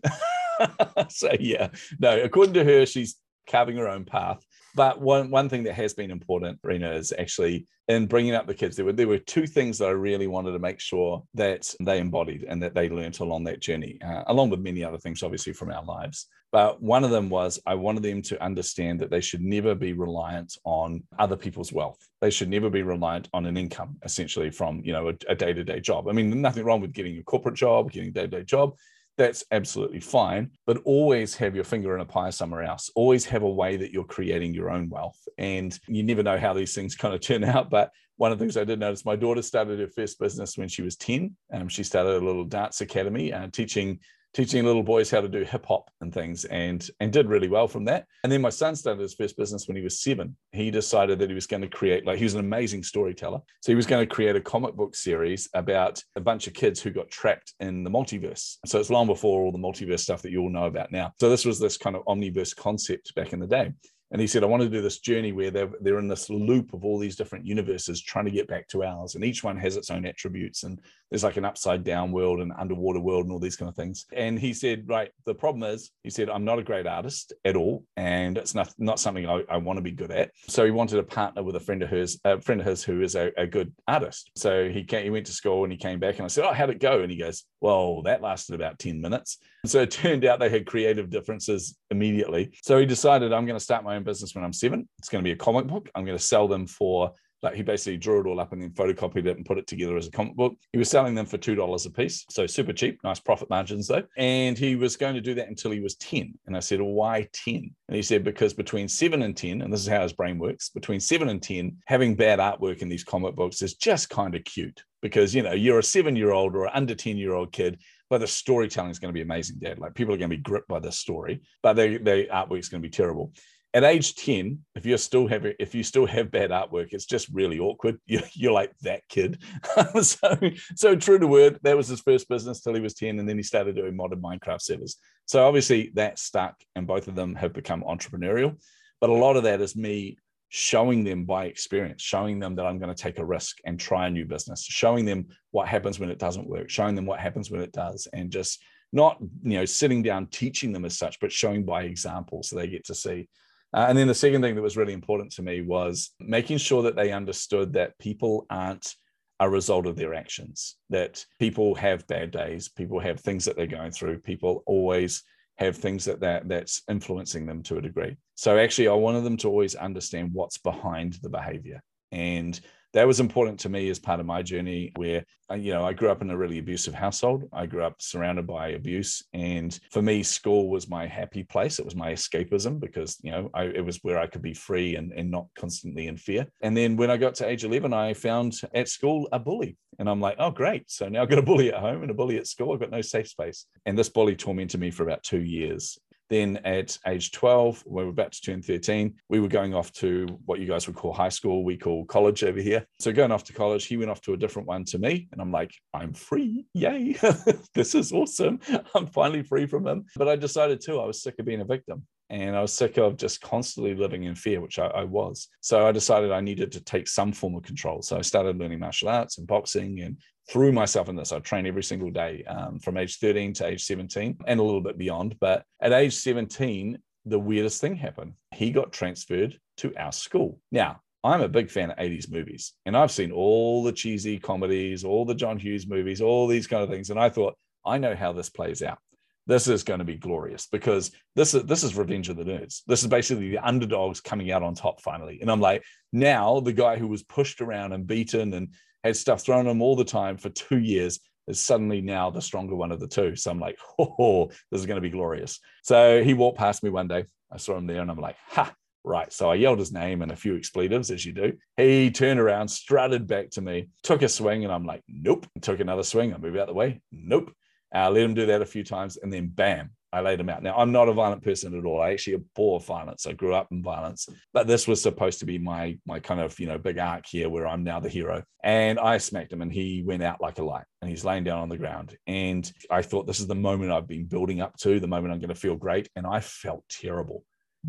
so 1.09 1.31
yeah, 1.39 1.69
no, 1.99 2.19
according 2.19 2.53
to 2.55 2.63
her, 2.63 2.85
she's 2.85 3.15
carving 3.47 3.77
her 3.77 3.87
own 3.87 4.05
path. 4.05 4.43
But 4.75 5.01
one, 5.01 5.31
one 5.31 5.49
thing 5.49 5.63
that 5.63 5.73
has 5.73 5.93
been 5.93 6.11
important, 6.11 6.59
Rena, 6.63 6.91
is 6.91 7.13
actually 7.17 7.67
in 7.87 8.05
bringing 8.05 8.35
up 8.35 8.45
the 8.45 8.53
kids, 8.53 8.75
there 8.75 8.85
were, 8.85 8.93
there 8.93 9.07
were 9.07 9.17
two 9.17 9.47
things 9.47 9.79
that 9.79 9.87
I 9.87 9.91
really 9.91 10.27
wanted 10.27 10.51
to 10.51 10.59
make 10.59 10.79
sure 10.79 11.23
that 11.33 11.73
they 11.81 11.99
embodied 11.99 12.45
and 12.47 12.61
that 12.61 12.75
they 12.75 12.87
learned 12.87 13.19
along 13.19 13.45
that 13.45 13.61
journey, 13.61 13.97
uh, 14.05 14.23
along 14.27 14.51
with 14.51 14.59
many 14.59 14.83
other 14.83 14.99
things, 14.99 15.23
obviously, 15.23 15.53
from 15.53 15.71
our 15.71 15.83
lives. 15.83 16.27
But 16.51 16.81
one 16.81 17.03
of 17.03 17.11
them 17.11 17.29
was 17.29 17.59
I 17.65 17.75
wanted 17.75 18.03
them 18.03 18.21
to 18.23 18.43
understand 18.43 18.99
that 18.99 19.11
they 19.11 19.21
should 19.21 19.41
never 19.41 19.75
be 19.75 19.93
reliant 19.93 20.57
on 20.63 21.03
other 21.19 21.37
people's 21.37 21.71
wealth. 21.71 21.99
They 22.21 22.31
should 22.31 22.49
never 22.49 22.69
be 22.69 22.81
reliant 22.81 23.29
on 23.33 23.45
an 23.45 23.55
income, 23.55 23.97
essentially, 24.03 24.49
from 24.49 24.81
you 24.83 24.93
know 24.93 25.13
a 25.27 25.35
day 25.35 25.53
to 25.53 25.63
day 25.63 25.79
job. 25.79 26.07
I 26.07 26.11
mean, 26.11 26.41
nothing 26.41 26.63
wrong 26.65 26.81
with 26.81 26.93
getting 26.93 27.17
a 27.17 27.23
corporate 27.23 27.55
job, 27.55 27.91
getting 27.91 28.09
a 28.09 28.13
day 28.13 28.21
to 28.21 28.27
day 28.27 28.43
job 28.43 28.73
that's 29.19 29.43
absolutely 29.51 29.99
fine. 29.99 30.49
But 30.65 30.81
always 30.85 31.35
have 31.35 31.53
your 31.53 31.65
finger 31.65 31.93
in 31.93 32.01
a 32.01 32.05
pie 32.05 32.29
somewhere 32.29 32.63
else. 32.63 32.89
Always 32.95 33.25
have 33.25 33.43
a 33.43 33.49
way 33.49 33.75
that 33.75 33.91
you're 33.91 34.05
creating 34.05 34.53
your 34.53 34.71
own 34.71 34.89
wealth. 34.89 35.19
And 35.37 35.77
you 35.87 36.03
never 36.03 36.23
know 36.23 36.39
how 36.39 36.53
these 36.53 36.73
things 36.73 36.95
kind 37.01 37.13
of 37.13 37.19
turn 37.19 37.43
out. 37.43 37.69
But 37.69 37.91
one 38.15 38.31
of 38.31 38.39
the 38.39 38.43
things 38.43 38.57
I 38.57 38.63
did 38.63 38.79
notice, 38.79 39.05
my 39.05 39.17
daughter 39.17 39.41
started 39.41 39.79
her 39.79 39.89
first 39.89 40.19
business 40.19 40.57
when 40.57 40.69
she 40.69 40.81
was 40.81 40.95
10. 40.95 41.35
Um, 41.53 41.67
she 41.67 41.83
started 41.83 42.21
a 42.21 42.25
little 42.25 42.45
dance 42.45 42.79
academy 42.79 43.33
uh, 43.33 43.49
teaching 43.51 43.99
teaching 44.33 44.63
little 44.63 44.83
boys 44.83 45.09
how 45.09 45.21
to 45.21 45.27
do 45.27 45.43
hip 45.43 45.65
hop 45.65 45.89
and 46.01 46.13
things 46.13 46.45
and 46.45 46.89
and 47.00 47.12
did 47.12 47.27
really 47.27 47.48
well 47.48 47.67
from 47.67 47.86
that. 47.86 48.05
And 48.24 48.31
then 48.31 48.41
my 48.41 48.50
son 48.50 48.75
started 48.75 49.01
his 49.01 49.13
first 49.13 49.38
business 49.38 49.67
when 49.67 49.77
he 49.77 49.83
was 49.83 50.01
seven. 50.01 50.36
He 50.51 50.71
decided 50.71 51.19
that 51.19 51.29
he 51.29 51.36
was 51.36 51.48
going 51.48 51.62
to 51.62 51.67
create 51.67 52.05
like 52.05 52.17
he 52.17 52.24
was 52.24 52.36
an 52.36 52.39
amazing 52.39 52.83
storyteller. 52.83 53.41
So 53.62 53.71
he 53.71 53.75
was 53.75 53.86
going 53.86 54.07
to 54.07 54.13
create 54.13 54.36
a 54.36 54.41
comic 54.41 54.75
book 54.75 54.95
series 54.95 55.50
about 55.53 56.03
a 56.15 56.21
bunch 56.21 56.48
of 56.48 56.53
kids 56.53 56.81
who 56.81 56.91
got 56.91 57.09
trapped 57.09 57.53
in 57.59 57.83
the 57.83 57.89
multiverse. 57.89 58.57
So 58.65 58.79
it's 58.79 58.89
long 58.89 59.07
before 59.07 59.41
all 59.41 59.51
the 59.51 59.57
multiverse 59.57 60.00
stuff 60.00 60.21
that 60.21 60.31
you 60.31 60.41
all 60.41 60.50
know 60.50 60.65
about 60.65 60.91
now. 60.91 61.13
So 61.19 61.29
this 61.29 61.45
was 61.45 61.59
this 61.59 61.77
kind 61.77 61.95
of 61.95 62.05
omniverse 62.05 62.55
concept 62.55 63.15
back 63.15 63.33
in 63.33 63.39
the 63.39 63.48
day. 63.48 63.74
And 64.11 64.19
he 64.19 64.27
said, 64.27 64.43
I 64.43 64.47
want 64.47 64.63
to 64.63 64.69
do 64.69 64.81
this 64.81 64.99
journey 64.99 65.31
where 65.31 65.51
they're, 65.51 65.69
they're 65.81 65.99
in 65.99 66.07
this 66.07 66.29
loop 66.29 66.73
of 66.73 66.83
all 66.83 66.97
these 66.97 67.15
different 67.15 67.45
universes 67.45 68.01
trying 68.01 68.25
to 68.25 68.31
get 68.31 68.47
back 68.47 68.67
to 68.69 68.83
ours. 68.83 69.15
And 69.15 69.23
each 69.23 69.43
one 69.43 69.57
has 69.57 69.77
its 69.77 69.91
own 69.91 70.05
attributes. 70.05 70.63
And 70.63 70.79
there's 71.09 71.23
like 71.23 71.37
an 71.37 71.45
upside 71.45 71.83
down 71.83 72.11
world 72.11 72.39
and 72.39 72.51
underwater 72.57 72.99
world 72.99 73.25
and 73.25 73.31
all 73.31 73.39
these 73.39 73.55
kind 73.55 73.69
of 73.69 73.75
things. 73.75 74.05
And 74.13 74.39
he 74.39 74.53
said, 74.53 74.87
Right, 74.87 75.11
the 75.25 75.35
problem 75.35 75.63
is, 75.63 75.91
he 76.03 76.09
said, 76.09 76.29
I'm 76.29 76.45
not 76.45 76.59
a 76.59 76.63
great 76.63 76.87
artist 76.87 77.33
at 77.45 77.55
all. 77.55 77.85
And 77.97 78.37
it's 78.37 78.55
not, 78.55 78.73
not 78.77 78.99
something 78.99 79.27
I, 79.27 79.43
I 79.49 79.57
want 79.57 79.77
to 79.77 79.83
be 79.83 79.91
good 79.91 80.11
at. 80.11 80.31
So 80.47 80.65
he 80.65 80.71
wanted 80.71 80.97
to 80.97 81.03
partner 81.03 81.43
with 81.43 81.55
a 81.55 81.59
friend 81.59 81.83
of 81.83 81.89
his, 81.89 82.19
a 82.25 82.41
friend 82.41 82.61
of 82.61 82.67
his 82.67 82.83
who 82.83 83.01
is 83.01 83.15
a, 83.15 83.31
a 83.37 83.45
good 83.45 83.71
artist. 83.87 84.31
So 84.35 84.69
he 84.69 84.83
came, 84.83 85.03
he 85.03 85.09
went 85.09 85.27
to 85.27 85.31
school 85.33 85.63
and 85.63 85.71
he 85.71 85.77
came 85.77 85.99
back 85.99 86.15
and 86.15 86.25
I 86.25 86.29
said, 86.29 86.45
Oh, 86.45 86.53
how'd 86.53 86.69
it 86.71 86.79
go? 86.79 87.01
And 87.01 87.11
he 87.11 87.17
goes, 87.17 87.43
Well, 87.61 88.01
that 88.03 88.21
lasted 88.21 88.55
about 88.55 88.79
10 88.79 89.01
minutes. 89.01 89.37
So 89.65 89.81
it 89.81 89.91
turned 89.91 90.25
out 90.25 90.39
they 90.39 90.49
had 90.49 90.65
creative 90.65 91.09
differences 91.09 91.77
immediately. 91.91 92.51
So 92.63 92.79
he 92.79 92.85
decided, 92.85 93.33
I'm 93.33 93.45
going 93.45 93.57
to 93.57 93.63
start 93.63 93.83
my 93.83 93.95
own 93.95 94.03
business 94.03 94.33
when 94.33 94.43
I'm 94.43 94.53
seven. 94.53 94.87
It's 94.99 95.09
going 95.09 95.23
to 95.23 95.27
be 95.27 95.33
a 95.33 95.37
comic 95.37 95.67
book. 95.67 95.89
I'm 95.95 96.05
going 96.05 96.17
to 96.17 96.23
sell 96.23 96.47
them 96.47 96.65
for 96.65 97.13
like 97.41 97.55
he 97.55 97.63
basically 97.63 97.97
drew 97.97 98.19
it 98.19 98.27
all 98.27 98.39
up 98.39 98.51
and 98.51 98.61
then 98.61 98.71
photocopied 98.71 99.25
it 99.25 99.37
and 99.37 99.45
put 99.45 99.57
it 99.57 99.67
together 99.67 99.95
as 99.95 100.07
a 100.07 100.11
comic 100.11 100.35
book. 100.35 100.55
He 100.73 100.77
was 100.77 100.89
selling 100.89 101.15
them 101.15 101.25
for 101.25 101.37
two 101.37 101.55
dollars 101.55 101.85
a 101.85 101.89
piece, 101.89 102.25
so 102.29 102.45
super 102.45 102.73
cheap, 102.73 102.99
nice 103.03 103.19
profit 103.19 103.49
margins 103.49 103.87
though. 103.87 104.03
And 104.17 104.57
he 104.57 104.75
was 104.75 104.97
going 104.97 105.15
to 105.15 105.21
do 105.21 105.33
that 105.35 105.47
until 105.47 105.71
he 105.71 105.79
was 105.79 105.95
ten. 105.95 106.33
And 106.47 106.55
I 106.55 106.59
said, 106.59 106.81
"Why 106.81 107.27
10? 107.33 107.71
And 107.87 107.95
he 107.95 108.01
said, 108.01 108.23
"Because 108.23 108.53
between 108.53 108.87
seven 108.87 109.21
and 109.21 109.35
ten, 109.35 109.61
and 109.61 109.71
this 109.71 109.81
is 109.81 109.87
how 109.87 110.03
his 110.03 110.13
brain 110.13 110.37
works, 110.37 110.69
between 110.69 110.99
seven 110.99 111.29
and 111.29 111.41
ten, 111.41 111.77
having 111.87 112.15
bad 112.15 112.39
artwork 112.39 112.81
in 112.81 112.89
these 112.89 113.03
comic 113.03 113.35
books 113.35 113.61
is 113.61 113.75
just 113.75 114.09
kind 114.09 114.35
of 114.35 114.43
cute 114.43 114.83
because 115.01 115.33
you 115.33 115.41
know 115.41 115.53
you're 115.53 115.79
a 115.79 115.83
seven-year-old 115.83 116.55
or 116.55 116.75
under 116.75 116.95
ten-year-old 116.95 117.51
kid." 117.51 117.79
But 118.09 118.19
the 118.19 118.27
storytelling 118.27 118.91
is 118.91 118.99
going 118.99 119.13
to 119.13 119.17
be 119.17 119.21
amazing, 119.21 119.57
Dad. 119.59 119.79
Like 119.79 119.93
people 119.93 120.13
are 120.13 120.17
going 120.17 120.29
to 120.29 120.37
be 120.37 120.41
gripped 120.41 120.67
by 120.67 120.79
this 120.79 120.97
story, 120.97 121.41
but 121.61 121.73
they, 121.73 121.97
artwork 121.97 122.59
is 122.59 122.69
going 122.69 122.81
to 122.81 122.87
be 122.87 122.91
terrible. 122.91 123.33
At 123.71 123.83
age 123.83 124.15
10, 124.15 124.59
if 124.73 124.85
you're 124.87 124.97
still 124.97 125.27
having, 125.27 125.53
if 125.59 125.75
you 125.75 125.83
still 125.83 126.07
have 126.07 126.31
bad 126.31 126.49
artwork, 126.49 126.87
it's 126.91 127.05
just 127.05 127.29
really 127.29 127.59
awkward. 127.59 127.99
You're, 128.07 128.23
you're 128.33 128.51
like 128.51 128.71
that 128.81 129.07
kid. 129.09 129.43
so, 130.01 130.39
so 130.75 130.95
true 130.95 131.19
to 131.19 131.27
word, 131.27 131.59
that 131.61 131.77
was 131.77 131.87
his 131.87 132.01
first 132.01 132.27
business 132.27 132.61
till 132.61 132.73
he 132.73 132.81
was 132.81 132.95
10. 132.95 133.19
And 133.19 133.29
then 133.29 133.37
he 133.37 133.43
started 133.43 133.75
doing 133.75 133.95
modern 133.95 134.23
Minecraft 134.23 134.61
servers. 134.61 134.97
So 135.27 135.45
obviously 135.45 135.91
that 135.93 136.17
stuck 136.17 136.55
and 136.75 136.87
both 136.87 137.07
of 137.07 137.13
them 137.13 137.35
have 137.35 137.53
become 137.53 137.83
entrepreneurial. 137.83 138.55
But 138.99 139.11
a 139.11 139.13
lot 139.13 139.37
of 139.37 139.43
that 139.43 139.61
is 139.61 139.75
me 139.75 140.17
showing 140.49 141.03
them 141.03 141.25
by 141.25 141.45
experience, 141.45 142.01
showing 142.01 142.39
them 142.39 142.55
that 142.55 142.65
I'm 142.65 142.79
going 142.79 142.93
to 142.93 143.01
take 143.01 143.19
a 143.19 143.25
risk 143.25 143.57
and 143.65 143.79
try 143.79 144.07
a 144.07 144.11
new 144.11 144.25
business, 144.25 144.63
showing 144.63 145.05
them 145.05 145.27
what 145.51 145.67
happens 145.67 145.99
when 145.99 146.09
it 146.09 146.19
doesn't 146.19 146.49
work, 146.49 146.69
showing 146.69 146.95
them 146.95 147.05
what 147.05 147.19
happens 147.19 147.51
when 147.51 147.61
it 147.61 147.71
does, 147.71 148.07
and 148.13 148.31
just 148.31 148.61
not 148.91 149.17
you 149.43 149.57
know 149.57 149.65
sitting 149.65 150.01
down 150.01 150.27
teaching 150.27 150.71
them 150.71 150.85
as 150.85 150.97
such, 150.97 151.19
but 151.19 151.31
showing 151.31 151.63
by 151.63 151.83
example 151.83 152.43
so 152.43 152.55
they 152.55 152.67
get 152.67 152.85
to 152.85 152.95
see. 152.95 153.29
Uh, 153.71 153.85
and 153.87 153.97
then 153.97 154.07
the 154.07 154.15
second 154.15 154.41
thing 154.41 154.55
that 154.55 154.61
was 154.63 154.77
really 154.77 154.93
important 154.93 155.31
to 155.31 155.43
me 155.43 155.61
was 155.61 156.11
making 156.19 156.57
sure 156.57 156.81
that 156.81 156.95
they 156.95 157.11
understood 157.11 157.73
that 157.73 157.97
people 157.99 158.47
aren't 158.49 158.95
a 159.39 159.49
result 159.49 159.85
of 159.85 159.95
their 159.95 160.15
actions, 160.15 160.75
that 160.89 161.23
people 161.39 161.75
have 161.75 162.07
bad 162.07 162.31
days, 162.31 162.67
people 162.67 162.99
have 162.99 163.19
things 163.19 163.45
that 163.45 163.55
they're 163.55 163.67
going 163.67 163.91
through, 163.91 164.17
people 164.19 164.63
always 164.65 165.23
have 165.59 165.75
things 165.75 166.05
that, 166.05 166.21
that 166.21 166.47
that's 166.47 166.83
influencing 166.89 167.45
them 167.45 167.61
to 167.63 167.77
a 167.77 167.81
degree. 167.81 168.15
So 168.35 168.57
actually, 168.57 168.87
I 168.87 168.93
wanted 168.93 169.25
them 169.25 169.37
to 169.37 169.49
always 169.49 169.75
understand 169.75 170.29
what's 170.31 170.57
behind 170.57 171.19
the 171.21 171.29
behavior. 171.29 171.81
And 172.13 172.59
that 172.93 173.08
was 173.08 173.19
important 173.19 173.60
to 173.60 173.69
me 173.69 173.89
as 173.89 174.00
part 174.00 174.19
of 174.19 174.25
my 174.25 174.41
journey 174.41 174.91
where 174.96 175.24
uh, 175.51 175.55
you 175.55 175.72
know 175.72 175.86
i 175.86 175.93
grew 175.93 176.10
up 176.10 176.22
in 176.22 176.29
a 176.29 176.38
really 176.38 176.60
abusive 176.60 176.93
household. 176.93 177.43
I 177.53 177.65
grew 177.65 177.84
up 177.84 178.01
surrounded 178.01 178.48
by 178.48 178.69
abuse. 178.69 179.24
And 179.34 179.77
for 179.91 180.01
me 180.01 180.24
school 180.24 180.69
was 180.69 180.89
my 180.89 181.05
happy 181.05 181.43
place. 181.43 181.79
It 181.79 181.86
was 181.86 181.96
my 181.96 182.13
escapism 182.13 182.79
because 182.79 183.17
you 183.22 183.31
know 183.31 183.50
I, 183.53 183.63
it 183.65 183.86
was 183.86 184.00
where 184.03 184.19
i 184.19 184.27
could 184.27 184.41
be 184.41 184.53
free 184.53 184.96
and, 184.96 185.12
and 185.13 185.29
not 185.29 185.48
constantly 185.55 186.08
in 186.08 186.17
fear. 186.17 186.48
And 186.62 186.75
then 186.75 186.98
when 186.98 187.12
i 187.12 187.17
got 187.17 187.36
to 187.36 187.48
age 187.48 187.63
11 187.63 187.93
i 187.93 188.13
found 188.13 188.60
at 188.74 188.89
school 188.89 189.27
a 189.31 189.39
bully. 189.39 189.77
And 189.98 190.10
i'm 190.10 190.22
like 190.22 190.36
oh 190.39 190.51
great. 190.51 190.89
So 190.89 191.10
now 191.10 191.22
i've 191.22 191.29
got 191.29 191.39
a 191.39 191.43
bully 191.43 191.74
at 191.74 191.79
home 191.79 192.01
and 192.01 192.12
a 192.12 192.15
bully 192.15 192.38
at 192.38 192.48
school. 192.48 192.74
I've 192.74 192.79
got 192.79 192.91
no 192.91 193.01
safe 193.01 193.27
space. 193.27 193.65
And 193.86 193.98
this 193.98 194.10
bully 194.10 194.36
tormented 194.36 194.79
me 194.79 194.91
for 194.91 195.03
about 195.03 195.24
two 195.24 195.41
years 195.41 196.00
then 196.29 196.57
at 196.63 196.98
age 197.07 197.31
12, 197.31 197.83
we 197.86 198.03
were 198.03 198.09
about 198.09 198.31
to 198.33 198.41
turn 198.41 198.62
13, 198.62 199.15
we 199.29 199.39
were 199.39 199.48
going 199.48 199.74
off 199.74 199.91
to 199.93 200.27
what 200.45 200.59
you 200.59 200.67
guys 200.67 200.88
would 200.88 200.95
call 200.95 201.13
high 201.13 201.29
school, 201.29 201.63
we 201.63 201.77
call 201.77 202.05
college 202.05 202.43
over 202.43 202.59
here. 202.59 202.86
So 203.00 203.12
going 203.12 203.31
off 203.31 203.43
to 203.45 203.53
college, 203.53 203.86
he 203.86 203.98
went 203.98 204.12
off 204.12 204.21
to 204.21 204.33
a 204.33 204.38
different 204.38 204.67
one 204.67 204.86
to 204.86 205.00
me. 205.00 205.27
And 205.31 205.41
I'm 205.41 205.51
like, 205.51 205.71
I'm 205.93 206.13
free. 206.13 206.65
Yay. 206.74 207.17
this 207.74 207.95
is 207.95 208.12
awesome. 208.12 208.59
I'm 208.95 209.07
finally 209.07 209.43
free 209.43 209.65
from 209.65 209.88
him. 209.88 210.05
But 210.15 210.27
I 210.27 210.36
decided 210.36 210.81
too, 210.81 211.00
I 211.00 211.05
was 211.05 211.21
sick 211.21 211.36
of 211.39 211.45
being 211.45 211.62
a 211.62 211.65
victim 211.65 212.05
and 212.29 212.55
I 212.55 212.62
was 212.62 212.74
sick 212.74 212.98
of 212.98 213.17
just 213.17 213.41
constantly 213.41 213.95
living 213.95 214.24
in 214.24 214.36
fear, 214.36 214.62
which 214.62 214.77
I, 214.77 214.88
I, 214.88 215.03
was. 215.03 215.48
So 215.62 215.88
I 215.88 215.91
decided 215.91 216.31
I 216.31 216.41
needed 216.41 216.71
to 216.74 216.81
take 216.81 217.07
some 217.07 217.31
form 217.31 217.55
of 217.55 217.63
control. 217.63 218.01
So 218.01 218.17
I 218.17 218.21
started 218.21 218.57
learning 218.57 218.79
martial 218.79 219.09
arts 219.09 219.38
and 219.38 219.48
boxing 219.48 220.01
and 220.01 220.17
threw 220.50 220.71
myself 220.71 221.09
in 221.09 221.15
this. 221.15 221.31
I 221.31 221.39
trained 221.39 221.67
every 221.67 221.83
single 221.83 222.12
day 222.12 222.43
um, 222.45 222.79
from 222.79 222.98
age 222.98 223.17
13 223.17 223.53
to 223.53 223.67
age 223.67 223.83
17 223.83 224.38
and 224.45 224.59
a 224.59 224.63
little 224.63 224.81
bit 224.81 224.98
beyond. 224.98 225.38
But 225.39 225.63
at 225.81 225.91
age 225.91 226.13
17, 226.15 227.00
the 227.25 227.39
weirdest 227.39 227.81
thing 227.81 227.95
happened. 227.95 228.33
He 228.53 228.71
got 228.71 228.93
transferred 228.93 229.57
to 229.77 229.95
our 229.98 230.12
school. 230.12 230.59
Now, 230.71 231.01
I'm 231.24 231.41
a 231.41 231.50
big 231.50 231.69
fan 231.69 231.91
of 231.91 231.98
80s 231.98 232.31
movies, 232.31 232.74
and 232.86 232.95
I've 232.95 233.12
seen 233.12 233.33
all 233.33 233.83
the 233.83 233.91
cheesy 233.91 234.39
comedies, 234.39 235.03
all 235.03 235.25
the 235.25 235.36
John 235.36 235.57
Hughes 235.57 235.86
movies, 235.86 236.21
all 236.21 236.48
these 236.48 236.65
kind 236.65 236.81
of 236.81 236.89
things. 236.89 237.09
And 237.09 237.19
I 237.19 237.27
thought, 237.27 237.57
I 237.86 237.98
know 237.98 238.15
how 238.15 238.31
this 238.31 238.50
plays 238.50 238.81
out. 238.81 239.00
This 239.48 239.67
is 239.67 239.84
going 239.84 240.00
to 240.00 240.05
be 240.05 240.17
glorious 240.17 240.67
because 240.67 241.12
this 241.36 241.53
is 241.53 241.63
this 241.63 241.84
is 241.84 241.98
Revenge 241.98 242.29
of 242.29 242.38
the 242.38 242.43
Nerds. 242.43 242.81
This 242.86 243.01
is 243.01 243.08
basically 243.08 243.50
the 243.50 243.58
underdogs 243.58 244.22
coming 244.22 244.51
out 244.51 244.63
on 244.63 244.75
top 244.75 245.01
finally. 245.01 245.39
And 245.41 245.50
I'm 245.50 245.62
like, 245.62 245.84
now 246.13 246.60
the 246.60 246.74
guy 246.74 246.98
who 246.98 247.08
was 247.08 247.24
pushed 247.24 247.62
around 247.62 247.93
and 247.93 248.05
beaten 248.05 248.53
and 248.53 248.69
had 249.03 249.17
stuff 249.17 249.41
thrown 249.41 249.65
at 249.65 249.72
him 249.72 249.81
all 249.81 249.96
the 249.96 250.03
time 250.03 250.38
for 250.38 250.50
two 250.50 250.77
years 250.77 251.19
is 251.48 251.60
suddenly 251.60 252.00
now 252.00 252.29
the 252.29 252.41
stronger 252.41 252.75
one 252.75 252.91
of 252.91 253.00
the 253.00 253.08
two. 253.08 253.36
So 253.36 253.51
I'm 253.51 253.60
like, 253.60 253.77
oh, 254.00 254.48
this 254.72 254.81
is 254.81 254.86
going 254.86 255.01
to 255.01 255.01
be 255.01 255.10
glorious. 255.10 255.60
So 255.84 256.24
he 256.24 256.34
walked 256.34 256.58
past 256.58 256.84
me 256.84 256.89
one 256.89 257.08
day. 257.08 257.25
I 257.51 257.58
saw 257.58 257.77
him 257.77 257.88
there 257.88 258.01
and 258.01 258.12
I'm 258.12 258.19
like, 258.19 258.38
ha, 258.48 258.74
right. 259.03 259.31
So 259.34 259.50
I 259.50 259.55
yelled 259.55 259.79
his 259.79 259.91
name 259.91 260.22
and 260.22 260.31
a 260.31 260.36
few 260.36 260.55
expletives, 260.55 261.10
as 261.12 261.25
you 261.25 261.34
do. 261.34 261.53
He 261.77 262.12
turned 262.12 262.39
around, 262.39 262.67
strutted 262.67 263.27
back 263.27 263.50
to 263.51 263.62
me, 263.62 263.89
took 264.03 264.22
a 264.22 264.29
swing, 264.29 264.63
and 264.63 264.72
I'm 264.72 264.86
like, 264.86 265.03
nope. 265.08 265.48
Took 265.62 265.79
another 265.79 266.03
swing. 266.03 266.34
I 266.34 266.38
move 266.38 266.55
out 266.55 266.67
the 266.67 266.74
way. 266.74 267.01
Nope. 267.12 267.51
I 267.93 268.08
let 268.10 268.24
him 268.24 268.34
do 268.34 268.46
that 268.48 268.62
a 268.62 268.65
few 268.65 268.84
times 268.84 269.17
and 269.17 269.31
then 269.31 269.48
bam, 269.48 269.91
I 270.12 270.22
laid 270.22 270.39
him 270.39 270.50
out. 270.50 270.63
Now, 270.63 270.75
I'm 270.75 270.91
not 270.91 271.08
a 271.08 271.13
violent 271.13 271.43
person 271.43 271.77
at 271.77 271.86
all. 271.86 272.01
I 272.01 272.12
actually 272.12 272.36
abhor 272.36 272.79
violence. 272.79 273.27
I 273.27 273.34
grew 273.34 273.53
up 273.53 273.67
in 273.72 273.84
violence, 273.84 274.27
but 274.53 274.65
this 274.65 274.88
was 274.88 275.01
supposed 275.01 275.39
to 275.39 275.46
be 275.46 275.60
my 275.60 275.98
my 276.05 276.19
kind 276.19 276.39
of 276.39 276.60
you 276.60 276.65
know 276.65 276.77
big 276.79 276.98
arc 276.98 277.25
here, 277.27 277.50
where 277.50 277.67
I'm 277.67 277.84
now 277.84 278.00
the 278.00 278.10
hero. 278.10 278.43
And 278.63 279.00
I 279.00 279.19
smacked 279.19 279.53
him, 279.53 279.62
and 279.62 279.72
he 279.72 280.03
went 280.03 280.24
out 280.24 280.41
like 280.41 280.58
a 280.58 280.63
light, 280.63 280.86
and 281.01 281.10
he's 281.10 281.25
laying 281.25 281.43
down 281.43 281.60
on 281.60 281.69
the 281.69 281.77
ground. 281.77 282.17
And 282.25 282.72
I 282.89 283.03
thought 283.03 283.27
this 283.27 283.39
is 283.39 283.48
the 283.48 283.55
moment 283.55 283.91
I've 283.91 284.08
been 284.08 284.25
building 284.25 284.62
up 284.62 284.75
to, 284.77 285.00
the 285.00 285.08
moment 285.08 285.34
I'm 285.34 285.39
going 285.39 285.50
to 285.50 285.55
feel 285.55 285.75
great, 285.75 286.10
and 286.15 286.25
I 286.25 286.39
felt 286.39 286.84
terrible 286.89 287.43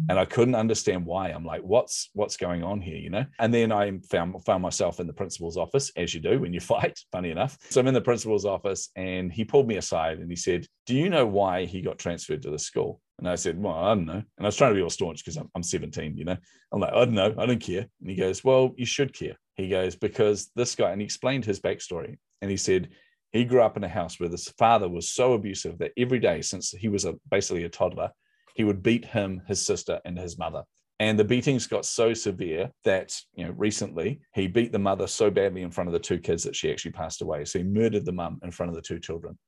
and 0.09 0.19
I 0.19 0.25
couldn't 0.25 0.55
understand 0.55 1.05
why. 1.05 1.29
I'm 1.29 1.45
like, 1.45 1.63
what's 1.63 2.11
what's 2.13 2.37
going 2.37 2.63
on 2.63 2.81
here, 2.81 2.97
you 2.97 3.11
know? 3.11 3.25
And 3.39 3.53
then 3.53 3.73
I 3.73 3.99
found 4.09 4.45
found 4.45 4.63
myself 4.63 5.01
in 5.01 5.07
the 5.07 5.13
principal's 5.13 5.57
office, 5.57 5.91
as 5.97 6.15
you 6.15 6.21
do 6.21 6.41
when 6.41 6.53
you 6.53 6.61
fight. 6.75 6.99
Funny 7.13 7.31
enough, 7.31 7.59
so 7.71 7.81
I'm 7.81 7.89
in 7.89 7.95
the 7.95 8.01
principal's 8.01 8.45
office, 8.45 8.91
and 8.97 9.33
he 9.33 9.45
pulled 9.45 9.67
me 9.67 9.77
aside 9.77 10.19
and 10.19 10.31
he 10.31 10.37
said, 10.37 10.67
"Do 10.87 10.95
you 10.95 11.11
know 11.11 11.27
why 11.27 11.65
he 11.65 11.81
got 11.81 11.99
transferred 11.99 12.43
to 12.43 12.51
the 12.51 12.59
school?" 12.59 13.01
And 13.19 13.29
I 13.29 13.35
said, 13.35 13.61
"Well, 13.61 13.75
I 13.75 13.89
don't 13.95 14.07
know." 14.07 14.13
And 14.13 14.25
I 14.41 14.47
was 14.47 14.57
trying 14.57 14.71
to 14.71 14.77
be 14.77 14.83
all 14.83 14.91
staunch 14.91 15.25
because 15.25 15.37
I'm, 15.37 15.51
I'm 15.55 15.63
17, 15.63 16.17
you 16.17 16.25
know. 16.25 16.37
I'm 16.73 16.81
like, 16.81 16.93
"I 16.93 17.05
don't 17.05 17.15
know, 17.15 17.35
I 17.37 17.47
don't 17.47 17.61
care." 17.61 17.87
And 18.01 18.11
he 18.11 18.17
goes, 18.17 18.45
"Well, 18.45 18.73
you 18.77 18.87
should 18.87 19.13
care." 19.13 19.37
He 19.57 19.69
goes, 19.69 19.97
"Because 19.97 20.51
this 20.55 20.75
guy," 20.75 20.93
and 20.93 21.01
he 21.01 21.05
explained 21.05 21.45
his 21.45 21.61
backstory, 21.61 22.19
and 22.41 22.51
he 22.51 22.57
said. 22.57 22.91
He 23.33 23.45
grew 23.45 23.63
up 23.63 23.77
in 23.77 23.85
a 23.85 23.89
house 23.89 24.19
where 24.19 24.29
his 24.29 24.49
father 24.59 24.89
was 24.89 25.09
so 25.09 25.35
abusive 25.35 25.79
that 25.79 25.93
every 25.97 26.19
day 26.19 26.43
since 26.43 26.73
he 26.73 26.89
was 26.89 27.05
a, 27.05 27.15
basically 27.31 27.63
a 27.63 27.69
toddler, 27.69 28.11
he 28.55 28.65
would 28.65 28.83
beat 28.83 29.05
him, 29.05 29.43
his 29.47 29.65
sister, 29.65 30.01
and 30.05 30.19
his 30.19 30.39
mother. 30.39 30.65
And 31.01 31.19
the 31.19 31.25
beatings 31.25 31.67
got 31.67 31.87
so 31.87 32.13
severe 32.13 32.71
that, 32.85 33.17
you 33.35 33.47
know, 33.47 33.55
recently 33.57 34.21
he 34.35 34.49
beat 34.49 34.71
the 34.71 34.79
mother 34.79 35.07
so 35.07 35.31
badly 35.31 35.63
in 35.63 35.71
front 35.71 35.89
of 35.89 35.93
the 35.95 35.99
two 35.99 36.19
kids 36.19 36.43
that 36.45 36.55
she 36.55 36.71
actually 36.71 36.93
passed 36.93 37.23
away. 37.23 37.47
So 37.47 37.59
he 37.59 37.65
murdered 37.65 38.05
the 38.05 38.13
mum 38.13 38.39
in 38.43 38.51
front 38.51 38.69
of 38.69 38.77
the 38.77 38.83
two 38.83 39.01
children. 39.01 39.39